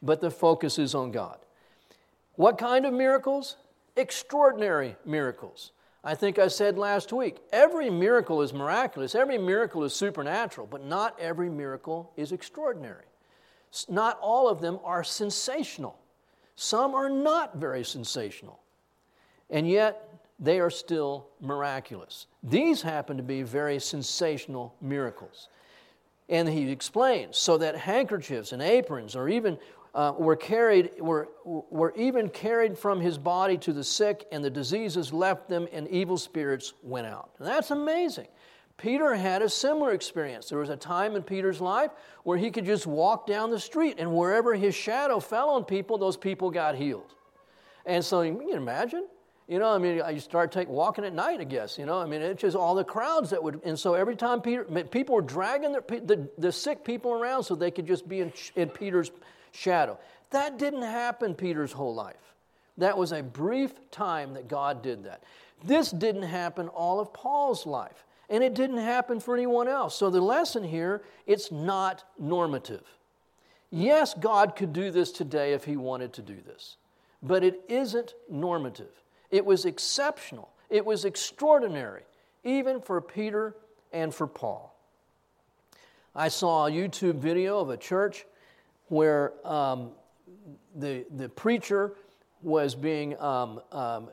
but 0.00 0.20
the 0.20 0.30
focus 0.30 0.78
is 0.78 0.94
on 0.94 1.10
God. 1.10 1.38
What 2.34 2.58
kind 2.58 2.86
of 2.86 2.92
miracles? 2.92 3.56
Extraordinary 3.96 4.96
miracles. 5.04 5.72
I 6.04 6.14
think 6.14 6.38
I 6.38 6.48
said 6.48 6.78
last 6.78 7.12
week 7.12 7.38
every 7.52 7.88
miracle 7.88 8.42
is 8.42 8.52
miraculous, 8.52 9.14
every 9.14 9.38
miracle 9.38 9.84
is 9.84 9.94
supernatural, 9.94 10.66
but 10.66 10.84
not 10.84 11.18
every 11.20 11.48
miracle 11.48 12.12
is 12.16 12.32
extraordinary. 12.32 13.04
Not 13.88 14.18
all 14.20 14.48
of 14.48 14.60
them 14.60 14.78
are 14.84 15.04
sensational. 15.04 15.98
Some 16.56 16.94
are 16.94 17.08
not 17.08 17.56
very 17.56 17.84
sensational. 17.84 18.60
And 19.48 19.68
yet, 19.68 20.08
they 20.38 20.58
are 20.58 20.70
still 20.70 21.28
miraculous. 21.40 22.26
These 22.42 22.82
happen 22.82 23.16
to 23.16 23.22
be 23.22 23.42
very 23.42 23.78
sensational 23.78 24.74
miracles. 24.80 25.48
And 26.28 26.48
he 26.48 26.70
explains 26.70 27.36
so 27.36 27.58
that 27.58 27.76
handkerchiefs 27.76 28.52
and 28.52 28.60
aprons, 28.60 29.14
or 29.14 29.28
even 29.28 29.58
uh, 29.94 30.14
were 30.18 30.36
carried 30.36 30.90
were, 31.00 31.28
were 31.44 31.92
even 31.96 32.28
carried 32.28 32.78
from 32.78 33.00
his 33.00 33.18
body 33.18 33.58
to 33.58 33.72
the 33.72 33.84
sick 33.84 34.26
and 34.32 34.44
the 34.44 34.50
diseases 34.50 35.12
left 35.12 35.48
them 35.48 35.68
and 35.72 35.86
evil 35.88 36.16
spirits 36.16 36.72
went 36.82 37.06
out 37.06 37.30
and 37.38 37.46
that's 37.46 37.70
amazing 37.70 38.26
peter 38.78 39.14
had 39.14 39.42
a 39.42 39.48
similar 39.48 39.92
experience 39.92 40.48
there 40.48 40.58
was 40.58 40.70
a 40.70 40.76
time 40.76 41.14
in 41.14 41.22
peter's 41.22 41.60
life 41.60 41.90
where 42.24 42.38
he 42.38 42.50
could 42.50 42.64
just 42.64 42.86
walk 42.86 43.26
down 43.26 43.50
the 43.50 43.60
street 43.60 43.96
and 43.98 44.10
wherever 44.10 44.54
his 44.54 44.74
shadow 44.74 45.20
fell 45.20 45.50
on 45.50 45.64
people 45.64 45.98
those 45.98 46.16
people 46.16 46.50
got 46.50 46.74
healed 46.74 47.14
and 47.84 48.02
so 48.02 48.22
you 48.22 48.34
can 48.34 48.56
imagine 48.56 49.06
you 49.48 49.58
know, 49.58 49.68
I 49.68 49.78
mean, 49.78 50.00
I 50.00 50.16
start 50.18 50.52
take, 50.52 50.68
walking 50.68 51.04
at 51.04 51.12
night, 51.12 51.40
I 51.40 51.44
guess. 51.44 51.76
You 51.76 51.84
know, 51.84 51.98
I 51.98 52.06
mean, 52.06 52.22
it's 52.22 52.40
just 52.40 52.56
all 52.56 52.74
the 52.74 52.84
crowds 52.84 53.28
that 53.30 53.42
would. 53.42 53.60
And 53.64 53.78
so 53.78 53.92
every 53.92 54.16
time 54.16 54.40
Peter, 54.40 54.64
people 54.64 55.16
were 55.16 55.20
dragging 55.20 55.72
their, 55.72 55.82
the, 55.82 56.26
the 56.38 56.52
sick 56.52 56.84
people 56.84 57.12
around 57.12 57.42
so 57.42 57.54
they 57.54 57.70
could 57.70 57.86
just 57.86 58.08
be 58.08 58.20
in, 58.20 58.32
in 58.54 58.70
Peter's 58.70 59.10
shadow. 59.52 59.98
That 60.30 60.58
didn't 60.58 60.82
happen 60.82 61.34
Peter's 61.34 61.72
whole 61.72 61.94
life. 61.94 62.34
That 62.78 62.96
was 62.96 63.12
a 63.12 63.22
brief 63.22 63.90
time 63.90 64.34
that 64.34 64.48
God 64.48 64.82
did 64.82 65.04
that. 65.04 65.22
This 65.64 65.90
didn't 65.90 66.22
happen 66.22 66.68
all 66.68 66.98
of 66.98 67.12
Paul's 67.12 67.66
life, 67.66 68.04
and 68.28 68.42
it 68.42 68.54
didn't 68.54 68.78
happen 68.78 69.20
for 69.20 69.34
anyone 69.34 69.68
else. 69.68 69.94
So 69.94 70.10
the 70.10 70.20
lesson 70.20 70.64
here, 70.64 71.02
it's 71.26 71.52
not 71.52 72.04
normative. 72.18 72.82
Yes, 73.70 74.14
God 74.14 74.56
could 74.56 74.72
do 74.72 74.90
this 74.90 75.12
today 75.12 75.52
if 75.52 75.64
he 75.64 75.76
wanted 75.76 76.12
to 76.14 76.22
do 76.22 76.36
this, 76.44 76.76
but 77.22 77.44
it 77.44 77.60
isn't 77.68 78.14
normative. 78.28 79.02
It 79.30 79.44
was 79.44 79.64
exceptional. 79.64 80.50
It 80.68 80.84
was 80.84 81.04
extraordinary, 81.04 82.02
even 82.44 82.80
for 82.80 83.00
Peter 83.00 83.54
and 83.92 84.14
for 84.14 84.26
Paul. 84.26 84.74
I 86.14 86.28
saw 86.28 86.66
a 86.66 86.70
YouTube 86.70 87.14
video 87.14 87.60
of 87.60 87.70
a 87.70 87.76
church 87.76 88.26
where 88.92 89.32
um, 89.46 89.90
the, 90.76 91.06
the 91.16 91.26
preacher 91.26 91.94
was 92.42 92.74
being 92.74 93.18
um, 93.18 93.58
um, 93.72 94.10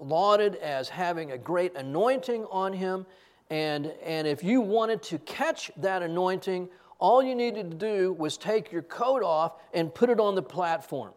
lauded 0.00 0.54
as 0.56 0.88
having 0.88 1.32
a 1.32 1.38
great 1.38 1.76
anointing 1.76 2.46
on 2.50 2.72
him. 2.72 3.04
And, 3.50 3.92
and 4.02 4.26
if 4.26 4.42
you 4.42 4.62
wanted 4.62 5.02
to 5.02 5.18
catch 5.18 5.70
that 5.76 6.00
anointing, 6.00 6.70
all 6.98 7.22
you 7.22 7.34
needed 7.34 7.72
to 7.72 7.76
do 7.76 8.14
was 8.14 8.38
take 8.38 8.72
your 8.72 8.80
coat 8.80 9.22
off 9.22 9.52
and 9.74 9.94
put 9.94 10.08
it 10.08 10.18
on 10.18 10.34
the 10.34 10.42
platform. 10.42 11.12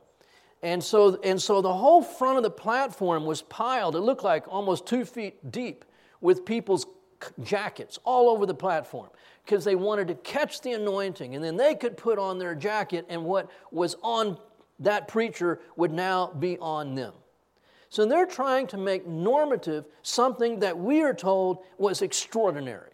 And 0.62 0.84
so, 0.84 1.18
and 1.24 1.42
so 1.42 1.62
the 1.62 1.74
whole 1.74 2.04
front 2.04 2.36
of 2.36 2.44
the 2.44 2.50
platform 2.50 3.26
was 3.26 3.42
piled, 3.44 3.96
it 3.96 4.02
looked 4.02 4.26
like 4.26 4.46
almost 4.50 4.88
two 4.88 5.06
feet 5.06 5.54
deep, 5.54 5.86
with 6.20 6.44
people's 6.44 6.86
jackets 7.42 7.98
all 8.04 8.30
over 8.30 8.46
the 8.46 8.54
platform 8.54 9.10
because 9.46 9.64
they 9.64 9.76
wanted 9.76 10.08
to 10.08 10.16
catch 10.16 10.62
the 10.62 10.74
anointing 10.74 11.36
and 11.36 11.44
then 11.44 11.56
they 11.56 11.76
could 11.76 11.96
put 11.96 12.18
on 12.18 12.40
their 12.40 12.56
jacket 12.56 13.06
and 13.10 13.24
what 13.24 13.50
was 13.72 13.96
on 14.02 14.38
that 14.80 15.08
preacher 15.08 15.60
would 15.78 15.92
now 15.92 16.28
be 16.40 16.58
on 16.58 16.96
them. 16.96 17.14
So 17.90 18.06
they're 18.06 18.26
trying 18.26 18.68
to 18.68 18.78
make 18.78 19.08
normative 19.08 19.86
something 20.02 20.60
that 20.60 20.78
we 20.78 21.02
are 21.04 21.14
told 21.14 21.60
was 21.78 22.02
extraordinary. 22.02 22.92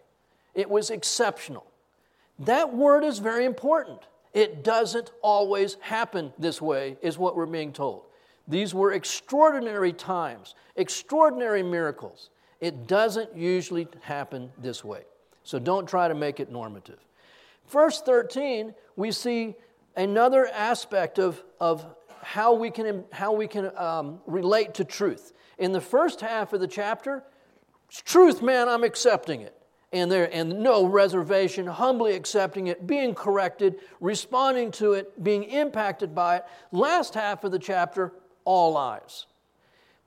It 0.54 0.68
was 0.68 0.90
exceptional. 0.90 1.66
That 2.38 2.74
word 2.74 3.02
is 3.02 3.18
very 3.18 3.44
important. 3.44 4.00
It 4.34 4.62
doesn't 4.62 5.10
always 5.22 5.76
happen 5.80 6.32
this 6.38 6.60
way, 6.60 6.96
is 7.02 7.18
what 7.18 7.34
we're 7.34 7.46
being 7.46 7.72
told. 7.72 8.04
These 8.46 8.74
were 8.74 8.92
extraordinary 8.92 9.92
times, 9.92 10.54
extraordinary 10.76 11.62
miracles. 11.62 12.30
It 12.60 12.86
doesn't 12.86 13.36
usually 13.36 13.88
happen 14.02 14.52
this 14.58 14.84
way. 14.84 15.02
So 15.44 15.58
don't 15.58 15.86
try 15.86 16.08
to 16.08 16.14
make 16.14 16.40
it 16.40 16.50
normative. 16.50 16.98
Verse 17.68 18.00
13, 18.02 18.74
we 18.96 19.12
see 19.12 19.54
another 19.96 20.46
aspect 20.46 21.18
of, 21.18 21.42
of 21.60 21.84
how 22.22 22.54
we 22.54 22.70
can, 22.70 23.04
how 23.12 23.32
we 23.32 23.46
can 23.46 23.76
um, 23.76 24.20
relate 24.26 24.74
to 24.74 24.84
truth. 24.84 25.32
In 25.58 25.72
the 25.72 25.80
first 25.80 26.20
half 26.20 26.52
of 26.52 26.60
the 26.60 26.68
chapter, 26.68 27.22
truth, 28.04 28.42
man, 28.42 28.68
I'm 28.68 28.84
accepting 28.84 29.42
it. 29.42 29.56
And 29.92 30.10
there, 30.10 30.28
and 30.32 30.60
no 30.60 30.86
reservation, 30.86 31.66
humbly 31.66 32.14
accepting 32.14 32.68
it, 32.68 32.86
being 32.86 33.14
corrected, 33.14 33.76
responding 34.00 34.70
to 34.72 34.94
it, 34.94 35.22
being 35.22 35.44
impacted 35.44 36.14
by 36.14 36.36
it. 36.36 36.44
Last 36.70 37.12
half 37.12 37.44
of 37.44 37.52
the 37.52 37.58
chapter, 37.58 38.14
all 38.44 38.72
lies. 38.72 39.26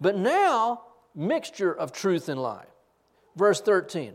But 0.02 0.17
now, 0.17 0.82
mixture 1.13 1.71
of 1.71 1.91
truth 1.91 2.30
and 2.30 2.41
lie. 2.41 2.65
Verse 3.36 3.62
13 3.62 4.13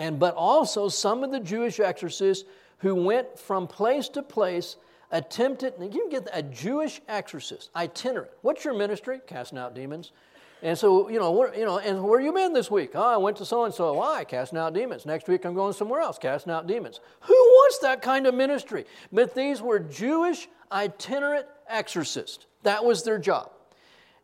and 0.00 0.18
but 0.18 0.34
also 0.34 0.88
some 0.88 1.22
of 1.22 1.30
the 1.30 1.38
Jewish 1.38 1.78
exorcists 1.78 2.48
who 2.78 2.94
went 2.94 3.38
from 3.38 3.66
place 3.66 4.08
to 4.08 4.22
place 4.22 4.76
attempted 5.12 5.74
you 5.78 5.88
can 5.90 6.08
get 6.08 6.28
a 6.32 6.42
Jewish 6.42 7.02
exorcist 7.06 7.68
itinerant. 7.76 8.30
What's 8.40 8.64
your 8.64 8.72
ministry? 8.72 9.20
Casting 9.26 9.58
out 9.58 9.74
demons. 9.74 10.12
And 10.62 10.76
so, 10.76 11.08
you 11.08 11.18
know, 11.18 11.30
what, 11.30 11.56
you 11.56 11.64
know, 11.64 11.78
and 11.78 12.02
where 12.02 12.20
you 12.20 12.32
been 12.32 12.52
this 12.52 12.70
week? 12.70 12.92
Oh, 12.94 13.02
I 13.02 13.16
went 13.18 13.36
to 13.38 13.44
so 13.44 13.64
and 13.64 13.74
so. 13.74 13.92
Why? 13.94 14.24
Casting 14.24 14.58
out 14.58 14.72
demons. 14.72 15.04
Next 15.04 15.28
week 15.28 15.44
I'm 15.44 15.54
going 15.54 15.74
somewhere 15.74 16.00
else, 16.00 16.18
casting 16.18 16.52
out 16.52 16.66
demons. 16.66 17.00
Who 17.20 17.34
wants 17.34 17.78
that 17.80 18.00
kind 18.00 18.26
of 18.26 18.34
ministry? 18.34 18.86
But 19.12 19.34
these 19.34 19.60
were 19.60 19.80
Jewish 19.80 20.48
itinerant 20.72 21.46
exorcists. 21.68 22.46
That 22.62 22.84
was 22.84 23.04
their 23.04 23.18
job. 23.18 23.50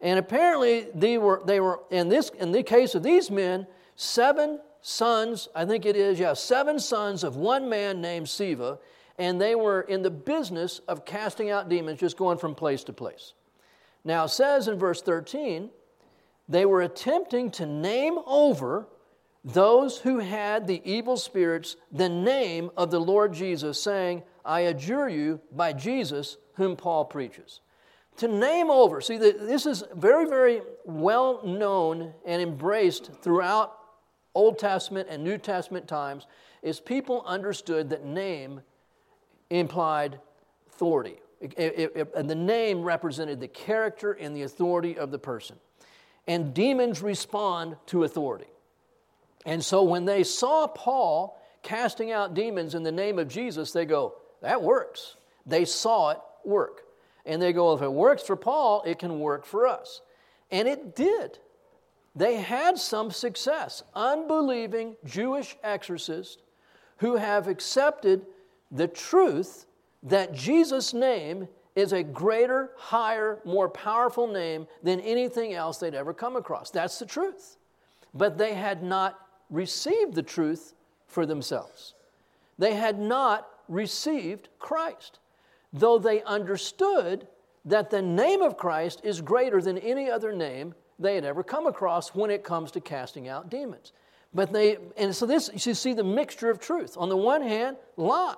And 0.01 0.19
apparently 0.19 0.87
they 0.95 1.19
were 1.19 1.43
they 1.45 1.61
were 1.61 1.81
in 1.91 2.09
this 2.09 2.31
in 2.31 2.53
the 2.53 2.63
case 2.63 2.95
of 2.95 3.03
these 3.03 3.31
men, 3.31 3.67
seven 3.97 4.61
sons, 4.87 5.49
I 5.53 5.65
think 5.65 5.85
it 5.85 5.97
is, 5.97 6.21
yeah, 6.21 6.33
seven 6.35 6.79
sons 6.79 7.25
of 7.25 7.35
one 7.35 7.69
man 7.69 8.01
named 8.01 8.27
Sceva, 8.27 8.79
and 9.19 9.41
they 9.41 9.57
were 9.57 9.81
in 9.81 10.03
the 10.03 10.11
business 10.11 10.81
of 10.87 11.05
casting 11.05 11.51
out 11.51 11.69
demons, 11.69 11.99
just 11.99 12.17
going 12.17 12.39
from 12.39 12.55
place 12.55 12.85
to 12.85 12.93
place. 12.93 13.33
Now, 14.05 14.27
it 14.27 14.29
says 14.29 14.69
in 14.69 14.79
verse 14.79 15.03
13, 15.03 15.71
they 16.49 16.65
were 16.67 16.83
attempting 16.83 17.51
to 17.53 17.67
name 17.67 18.21
over 18.27 18.87
those 19.45 19.99
who 19.99 20.21
had 20.21 20.69
the 20.69 20.81
evil 20.85 21.17
spirits 21.17 21.75
the 21.91 22.09
name 22.09 22.71
of 22.77 22.93
the 22.93 23.01
Lord 23.01 23.33
Jesus, 23.33 23.83
saying, 23.83 24.23
I 24.45 24.61
adjure 24.61 25.09
you 25.09 25.41
by 25.51 25.73
Jesus 25.73 26.37
whom 26.55 26.77
Paul 26.77 27.07
preaches. 27.07 27.61
To 28.19 28.29
name 28.29 28.71
over, 28.71 29.01
see, 29.01 29.17
this 29.17 29.67
is 29.67 29.83
very, 29.97 30.27
very 30.27 30.63
well 30.85 31.45
known 31.45 32.15
and 32.25 32.41
embraced 32.41 33.11
throughout 33.21 33.76
Old 34.37 34.59
Testament 34.59 35.09
and 35.11 35.25
New 35.25 35.39
Testament 35.39 35.89
times 35.89 36.27
is 36.63 36.79
people 36.79 37.25
understood 37.27 37.91
that 37.91 38.05
name 38.05 38.61
implied 39.49 40.21
authority. 40.69 41.17
It, 41.41 41.55
it, 41.59 41.93
it, 41.97 42.13
and 42.15 42.29
the 42.29 42.35
name 42.35 42.83
represented 42.83 43.41
the 43.41 43.49
character 43.49 44.13
and 44.13 44.37
the 44.37 44.43
authority 44.43 44.99
of 44.99 45.11
the 45.11 45.19
person. 45.19 45.57
And 46.27 46.53
demons 46.53 47.03
respond 47.03 47.77
to 47.87 48.05
authority. 48.05 48.51
And 49.47 49.65
so 49.65 49.83
when 49.83 50.05
they 50.05 50.23
saw 50.23 50.67
Paul 50.67 51.41
casting 51.63 52.13
out 52.13 52.35
demons 52.35 52.75
in 52.75 52.83
the 52.83 52.93
name 52.93 53.19
of 53.19 53.29
Jesus, 53.29 53.73
they 53.73 53.87
go, 53.87 54.17
that 54.43 54.63
works. 54.63 55.17
They 55.47 55.65
saw 55.65 56.11
it 56.11 56.19
work. 56.45 56.83
And 57.25 57.41
they 57.41 57.53
go, 57.53 57.73
if 57.75 57.83
it 57.83 57.93
works 57.93 58.23
for 58.23 58.37
Paul, 58.37 58.83
it 58.85 58.99
can 58.99 59.19
work 59.19 59.47
for 59.47 59.67
us. 59.67 60.03
And 60.51 60.69
it 60.69 60.95
did 60.95 61.39
they 62.17 62.37
had 62.37 62.79
some 62.79 63.11
success. 63.11 63.83
Unbelieving 63.95 64.97
Jewish 65.05 65.57
exorcists 65.63 66.43
who 66.97 67.17
have 67.17 67.47
accepted 67.47 68.27
the 68.71 68.89
truth 68.89 69.67
that 70.03 70.33
Jesus' 70.33 70.95
name 70.95 71.47
is 71.75 71.93
a 71.93 72.03
greater, 72.03 72.71
higher, 72.77 73.39
more 73.45 73.69
powerful 73.69 74.27
name 74.27 74.67
than 74.83 74.99
anything 75.01 75.53
else 75.53 75.77
they'd 75.77 75.95
ever 75.95 76.15
come 76.15 76.37
across. 76.37 76.71
That's 76.71 76.99
the 76.99 77.05
truth. 77.05 77.59
But 78.15 78.39
they 78.39 78.55
had 78.55 78.83
not 78.83 79.21
received 79.51 80.15
the 80.15 80.23
truth 80.23 80.73
for 81.07 81.27
themselves. 81.27 81.95
They 82.59 82.75
had 82.75 82.99
not 82.99 83.47
received 83.69 84.49
Christ, 84.59 85.19
though 85.73 85.99
they 85.99 86.23
understood 86.23 87.29
that 87.67 87.91
the 87.91 88.01
name 88.01 88.41
of 88.41 88.57
Christ 88.57 89.03
is 89.05 89.21
greater 89.21 89.61
than 89.61 89.77
any 89.79 90.11
other 90.11 90.33
name 90.33 90.75
they 90.99 91.15
had 91.15 91.25
ever 91.25 91.43
come 91.43 91.67
across 91.67 92.15
when 92.15 92.31
it 92.31 92.45
comes 92.45 92.71
to 92.73 92.81
casting 92.81 93.29
out 93.29 93.51
demons. 93.51 93.93
But 94.35 94.53
they, 94.53 94.79
and 94.97 95.15
so 95.15 95.27
this, 95.27 95.51
you 95.67 95.75
see 95.75 95.93
the 95.93 96.05
mixture 96.05 96.51
of 96.51 96.61
truth. 96.61 96.97
On 96.99 97.09
the 97.09 97.17
one 97.17 97.43
hand, 97.43 97.77
lie. 97.97 98.37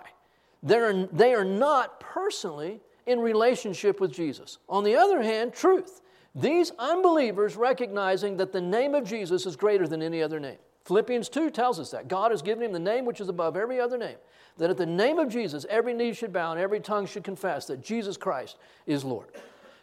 They're, 0.62 1.06
they 1.06 1.34
are 1.34 1.44
not 1.44 2.00
personally 2.00 2.80
in 3.06 3.20
relationship 3.20 4.00
with 4.00 4.12
Jesus. 4.12 4.58
On 4.68 4.84
the 4.84 4.96
other 4.96 5.22
hand, 5.22 5.52
truth. 5.52 6.00
These 6.34 6.72
unbelievers 6.78 7.56
recognizing 7.56 8.36
that 8.36 8.52
the 8.52 8.60
name 8.60 8.94
of 8.94 9.08
Jesus 9.08 9.46
is 9.46 9.56
greater 9.56 9.88
than 9.88 10.02
any 10.02 10.22
other 10.22 10.38
name. 10.38 10.58
Philippians 10.84 11.28
2 11.28 11.50
tells 11.50 11.78
us 11.80 11.90
that. 11.90 12.08
God 12.08 12.30
has 12.30 12.42
given 12.42 12.64
him 12.64 12.72
the 12.72 12.78
name 12.78 13.04
which 13.04 13.20
is 13.20 13.28
above 13.28 13.56
every 13.56 13.80
other 13.80 13.98
name. 13.98 14.16
That 14.56 14.70
at 14.70 14.76
the 14.76 14.86
name 14.86 15.18
of 15.18 15.28
Jesus, 15.28 15.66
every 15.68 15.94
knee 15.94 16.12
should 16.12 16.32
bow 16.32 16.52
and 16.52 16.60
every 16.60 16.80
tongue 16.80 17.06
should 17.06 17.24
confess 17.24 17.66
that 17.66 17.82
Jesus 17.82 18.16
Christ 18.16 18.56
is 18.86 19.04
Lord. 19.04 19.28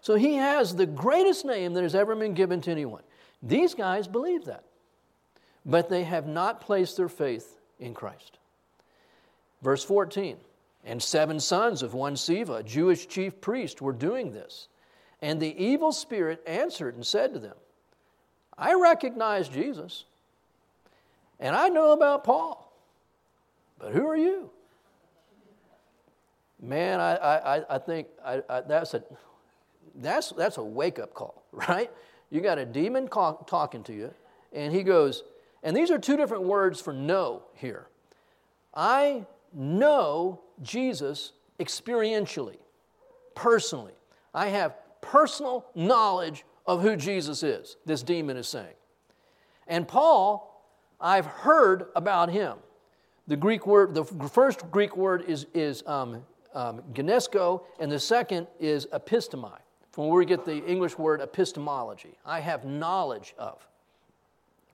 So 0.06 0.14
he 0.14 0.36
has 0.36 0.76
the 0.76 0.86
greatest 0.86 1.46
name 1.46 1.74
that 1.74 1.82
has 1.82 1.96
ever 1.96 2.16
been 2.16 2.36
given 2.36 2.62
to 2.62 2.70
anyone. 2.70 3.02
These 3.42 3.74
guys 3.74 4.08
believe 4.08 4.46
that, 4.46 4.64
but 5.66 5.90
they 5.90 6.04
have 6.04 6.28
not 6.28 6.62
placed 6.62 6.98
their 6.98 7.10
faith 7.10 7.58
in 7.80 7.96
Christ. 7.96 8.38
Verse 9.64 9.84
14 9.84 10.38
And 10.84 11.02
seven 11.02 11.40
sons 11.40 11.82
of 11.82 11.96
one 11.96 12.14
Sceva, 12.14 12.64
Jewish 12.64 13.08
chief 13.08 13.42
priest, 13.42 13.82
were 13.82 13.94
doing 13.94 14.32
this. 14.32 14.68
And 15.24 15.40
the 15.40 15.60
evil 15.60 15.92
spirit 15.92 16.40
answered 16.46 16.94
and 16.94 17.04
said 17.04 17.34
to 17.34 17.40
them, 17.40 17.56
I 18.60 18.76
recognize 18.76 19.50
Jesus, 19.50 20.04
and 21.40 21.56
I 21.56 21.70
know 21.70 21.94
about 21.94 22.24
Paul, 22.24 22.72
but 23.80 23.92
who 23.92 24.06
are 24.06 24.16
you? 24.16 24.52
Man, 26.62 27.00
I, 27.00 27.16
I, 27.16 27.76
I 27.76 27.78
think 27.80 28.08
I, 28.24 28.44
I, 28.48 28.62
that's, 28.62 28.94
a, 28.94 29.04
that's, 29.96 30.32
that's 30.32 30.58
a 30.58 30.64
wake 30.64 31.00
up 31.00 31.14
call, 31.14 31.44
right? 31.52 31.92
You 32.30 32.42
got 32.42 32.58
a 32.58 32.66
demon 32.66 33.08
talking 33.08 33.84
to 33.84 33.94
you, 33.94 34.14
and 34.54 34.74
he 34.74 34.84
goes, 34.84 35.24
and 35.64 35.76
these 35.76 35.92
are 35.92 35.98
two 35.98 36.18
different 36.18 36.44
words 36.44 36.80
for 36.82 36.94
know 36.94 37.44
here. 37.54 37.88
I 38.74 39.26
know 39.54 40.42
Jesus 40.62 41.32
experientially, 41.60 42.58
personally. 43.36 43.94
I 44.34 44.48
have 44.48 44.76
personal 45.02 45.66
knowledge 45.76 46.46
of 46.66 46.82
who 46.82 46.96
Jesus 46.96 47.44
is, 47.44 47.78
this 47.86 48.04
demon 48.04 48.38
is 48.38 48.48
saying. 48.48 48.74
And 49.68 49.88
Paul, 49.88 50.52
I've 51.00 51.26
heard 51.26 51.88
about 51.96 52.30
him. 52.30 52.58
The 53.28 53.36
Greek 53.36 53.66
word, 53.66 53.96
the 53.96 54.04
first 54.04 54.70
Greek 54.72 54.96
word 54.96 55.24
is, 55.28 55.48
is 55.54 55.84
um, 55.88 56.24
um, 56.54 56.82
and 57.80 57.92
the 57.92 58.00
second 58.00 58.48
is 58.60 58.88
epistemi, 58.88 59.58
from 59.96 60.10
where 60.10 60.18
we 60.18 60.26
get 60.26 60.44
the 60.44 60.62
English 60.66 60.98
word 60.98 61.22
epistemology. 61.22 62.18
I 62.26 62.42
have 62.42 62.66
knowledge 62.66 63.34
of. 63.38 63.66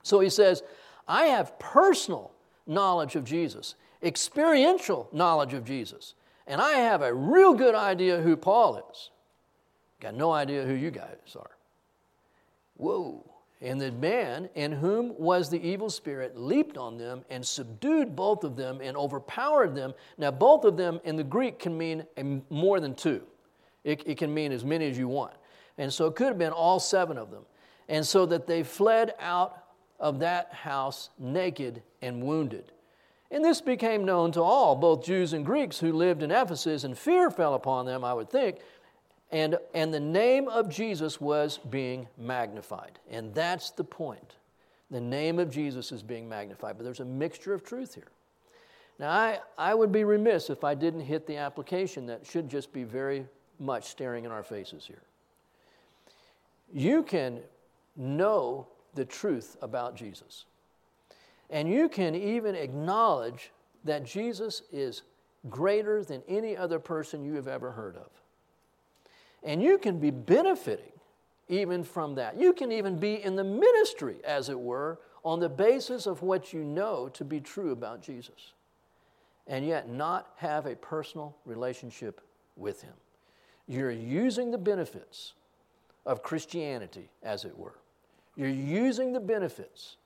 So 0.02 0.20
he 0.20 0.32
says, 0.32 0.64
I 1.08 1.26
have 1.26 1.60
personal 1.60 2.32
knowledge 2.66 3.16
of 3.16 3.24
Jesus, 3.24 3.76
experiential 4.02 5.08
knowledge 5.12 5.54
of 5.54 5.64
Jesus, 5.64 6.16
and 6.48 6.60
I 6.60 6.72
have 6.72 7.04
a 7.04 7.14
real 7.14 7.54
good 7.54 7.76
idea 7.76 8.20
who 8.20 8.36
Paul 8.36 8.84
is. 8.92 9.12
Got 10.00 10.16
no 10.16 10.32
idea 10.32 10.66
who 10.66 10.74
you 10.74 10.90
guys 10.90 11.36
are. 11.36 11.52
Whoa. 12.78 13.24
And 13.62 13.80
the 13.80 13.92
man 13.92 14.50
in 14.56 14.72
whom 14.72 15.16
was 15.20 15.52
the 15.52 15.62
evil 15.62 15.92
spirit 15.92 16.36
leaped 16.36 16.80
on 16.80 16.98
them 16.98 17.26
and 17.30 17.46
subdued 17.46 18.16
both 18.16 18.44
of 18.44 18.56
them 18.56 18.80
and 18.82 18.98
overpowered 18.98 19.76
them. 19.76 19.94
Now, 20.18 20.32
both 20.32 20.66
of 20.66 20.78
them 20.78 21.00
in 21.04 21.16
the 21.16 21.24
Greek 21.24 21.60
can 21.60 21.78
mean 21.78 22.08
more 22.50 22.80
than 22.80 22.96
two, 22.96 23.22
it, 23.84 24.04
it 24.06 24.18
can 24.18 24.34
mean 24.34 24.52
as 24.52 24.64
many 24.64 24.90
as 24.90 24.98
you 24.98 25.08
want. 25.08 25.34
And 25.78 25.92
so 25.92 26.06
it 26.06 26.16
could 26.16 26.28
have 26.28 26.38
been 26.38 26.52
all 26.52 26.80
seven 26.80 27.18
of 27.18 27.32
them. 27.32 27.44
And 27.90 28.06
so 28.06 28.26
that 28.28 28.48
they 28.48 28.64
fled 28.64 29.14
out 29.20 29.64
of 30.00 30.20
that 30.20 30.54
house 30.54 31.10
naked 31.20 31.82
and 32.02 32.24
wounded. 32.24 32.72
And 33.32 33.44
this 33.44 33.62
became 33.62 34.04
known 34.04 34.32
to 34.34 34.42
all, 34.42 34.76
both 34.76 35.06
Jews 35.06 35.34
and 35.34 35.46
Greeks 35.46 35.80
who 35.80 35.94
lived 35.94 36.22
in 36.22 36.32
Ephesus, 36.32 36.84
and 36.84 36.98
fear 36.98 37.32
fell 37.32 37.54
upon 37.54 37.86
them, 37.86 38.04
I 38.04 38.14
would 38.14 38.30
think, 38.30 38.58
and, 39.32 39.58
and 39.74 39.94
the 39.94 40.00
name 40.00 40.50
of 40.50 40.70
Jesus 40.70 41.22
was 41.22 41.58
being 41.70 42.08
magnified. 42.18 43.00
And 43.10 43.34
that's 43.34 43.72
the 43.72 43.86
point. 43.86 44.36
The 44.90 45.00
name 45.00 45.40
of 45.40 45.50
Jesus 45.50 45.94
is 45.94 46.04
being 46.04 46.28
magnified. 46.28 46.78
But 46.78 46.84
there's 46.84 47.00
a 47.00 47.06
mixture 47.06 47.54
of 47.54 47.64
truth 47.64 47.96
here. 47.96 48.12
Now, 49.00 49.10
I, 49.10 49.40
I 49.58 49.74
would 49.74 49.94
be 49.94 50.04
remiss 50.04 50.50
if 50.50 50.66
I 50.66 50.76
didn't 50.76 51.02
hit 51.02 51.26
the 51.26 51.38
application 51.38 52.06
that 52.08 52.26
should 52.26 52.50
just 52.50 52.74
be 52.74 52.84
very 52.84 53.26
much 53.62 53.86
staring 53.86 54.26
in 54.26 54.32
our 54.32 54.44
faces 54.44 54.86
here. 54.86 55.04
You 56.74 57.04
can 57.04 57.40
know 57.96 58.68
the 58.96 59.06
truth 59.06 59.56
about 59.62 59.96
Jesus. 59.96 60.46
And 61.50 61.70
you 61.70 61.90
can 61.90 62.16
even 62.16 62.56
acknowledge 62.56 63.52
that 63.84 64.06
Jesus 64.06 64.64
is 64.72 65.04
greater 65.50 66.04
than 66.04 66.22
any 66.28 66.56
other 66.56 66.80
person 66.80 67.24
you 67.24 67.34
have 67.34 67.48
ever 67.48 67.72
heard 67.72 67.98
of. 67.98 68.10
And 69.44 69.62
you 69.62 69.78
can 69.78 70.00
be 70.00 70.12
benefiting 70.12 70.92
even 71.50 71.84
from 71.84 72.16
that. 72.16 72.40
You 72.40 72.54
can 72.54 72.72
even 72.72 72.98
be 72.98 73.22
in 73.24 73.36
the 73.36 73.44
ministry, 73.44 74.18
as 74.24 74.50
it 74.50 74.60
were, 74.60 75.00
on 75.24 75.40
the 75.40 75.50
basis 75.50 76.06
of 76.06 76.22
what 76.22 76.54
you 76.54 76.64
know 76.64 77.10
to 77.10 77.26
be 77.26 77.40
true 77.40 77.72
about 77.72 78.02
Jesus, 78.02 78.54
and 79.48 79.66
yet 79.66 79.90
not 79.90 80.32
have 80.38 80.66
a 80.66 80.76
personal 80.76 81.36
relationship 81.46 82.22
with 82.56 82.82
Him. 82.82 82.94
You're 83.68 83.92
using 83.92 84.52
the 84.52 84.58
benefits 84.58 85.34
of 86.06 86.24
Christianity, 86.24 87.10
as 87.24 87.46
it 87.46 87.58
were. 87.58 87.76
You're 88.36 88.50
using 88.50 89.14
the 89.14 89.20
benefits 89.20 89.98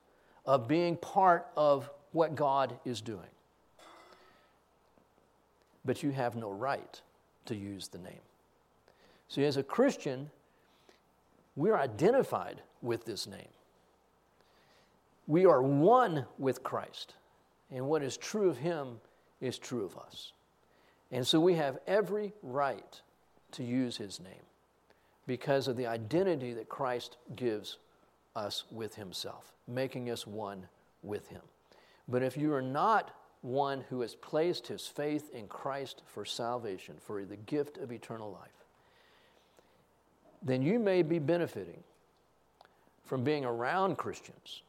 of 0.44 0.68
being 0.68 0.96
part 0.96 1.46
of 1.56 1.90
what 2.12 2.34
God 2.34 2.78
is 2.84 3.00
doing. 3.00 3.28
But 5.84 6.02
you 6.02 6.10
have 6.10 6.36
no 6.36 6.50
right 6.50 7.00
to 7.46 7.54
use 7.54 7.88
the 7.88 7.98
name. 7.98 8.20
See, 9.28 9.44
as 9.44 9.56
a 9.56 9.62
Christian, 9.62 10.30
we're 11.56 11.76
identified 11.76 12.60
with 12.82 13.04
this 13.04 13.26
name. 13.26 13.48
We 15.26 15.46
are 15.46 15.62
one 15.62 16.26
with 16.38 16.62
Christ, 16.62 17.14
and 17.70 17.88
what 17.88 18.02
is 18.02 18.16
true 18.16 18.48
of 18.48 18.58
Him 18.58 19.00
is 19.40 19.58
true 19.58 19.84
of 19.84 19.96
us. 19.98 20.32
And 21.10 21.26
so 21.26 21.40
we 21.40 21.54
have 21.54 21.78
every 21.86 22.32
right 22.42 23.00
to 23.56 23.64
use 23.64 23.96
His 23.96 24.20
name 24.20 24.44
because 25.26 25.68
of 25.68 25.76
the 25.76 25.86
identity 25.86 26.52
that 26.54 26.68
Christ 26.68 27.16
gives 27.34 27.78
us 28.34 28.64
with 28.70 28.94
Himself, 28.94 29.52
making 29.66 30.10
us 30.10 30.26
one 30.26 30.66
with 31.02 31.28
Him. 31.28 31.42
But 32.08 32.22
if 32.22 32.36
you 32.36 32.52
are 32.52 32.62
not 32.62 33.12
one 33.42 33.84
who 33.88 34.00
has 34.00 34.14
placed 34.14 34.66
his 34.66 34.86
faith 34.86 35.32
in 35.32 35.46
Christ 35.46 36.02
for 36.04 36.24
salvation, 36.24 36.96
for 37.00 37.24
the 37.24 37.36
gift 37.36 37.78
of 37.78 37.92
eternal 37.92 38.30
life, 38.32 38.64
then 40.42 40.62
you 40.62 40.78
may 40.78 41.02
be 41.02 41.18
benefiting 41.18 41.82
from 43.04 43.22
being 43.22 43.44
around 43.44 43.98
Christians. 43.98 44.62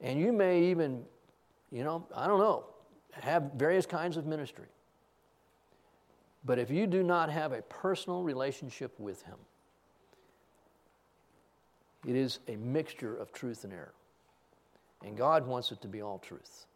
And 0.00 0.20
you 0.20 0.32
may 0.32 0.64
even, 0.64 1.04
you 1.72 1.82
know, 1.82 2.06
I 2.14 2.26
don't 2.26 2.38
know, 2.38 2.64
have 3.12 3.52
various 3.56 3.86
kinds 3.86 4.16
of 4.16 4.26
ministry. 4.26 4.66
But 6.46 6.60
if 6.60 6.70
you 6.70 6.86
do 6.86 7.02
not 7.02 7.28
have 7.28 7.52
a 7.52 7.62
personal 7.62 8.22
relationship 8.22 8.98
with 9.00 9.22
Him, 9.22 9.36
it 12.06 12.14
is 12.14 12.38
a 12.46 12.54
mixture 12.54 13.16
of 13.16 13.32
truth 13.32 13.64
and 13.64 13.72
error. 13.72 13.92
And 15.04 15.16
God 15.16 15.46
wants 15.46 15.72
it 15.72 15.82
to 15.82 15.88
be 15.88 16.00
all 16.00 16.18
truth. 16.20 16.66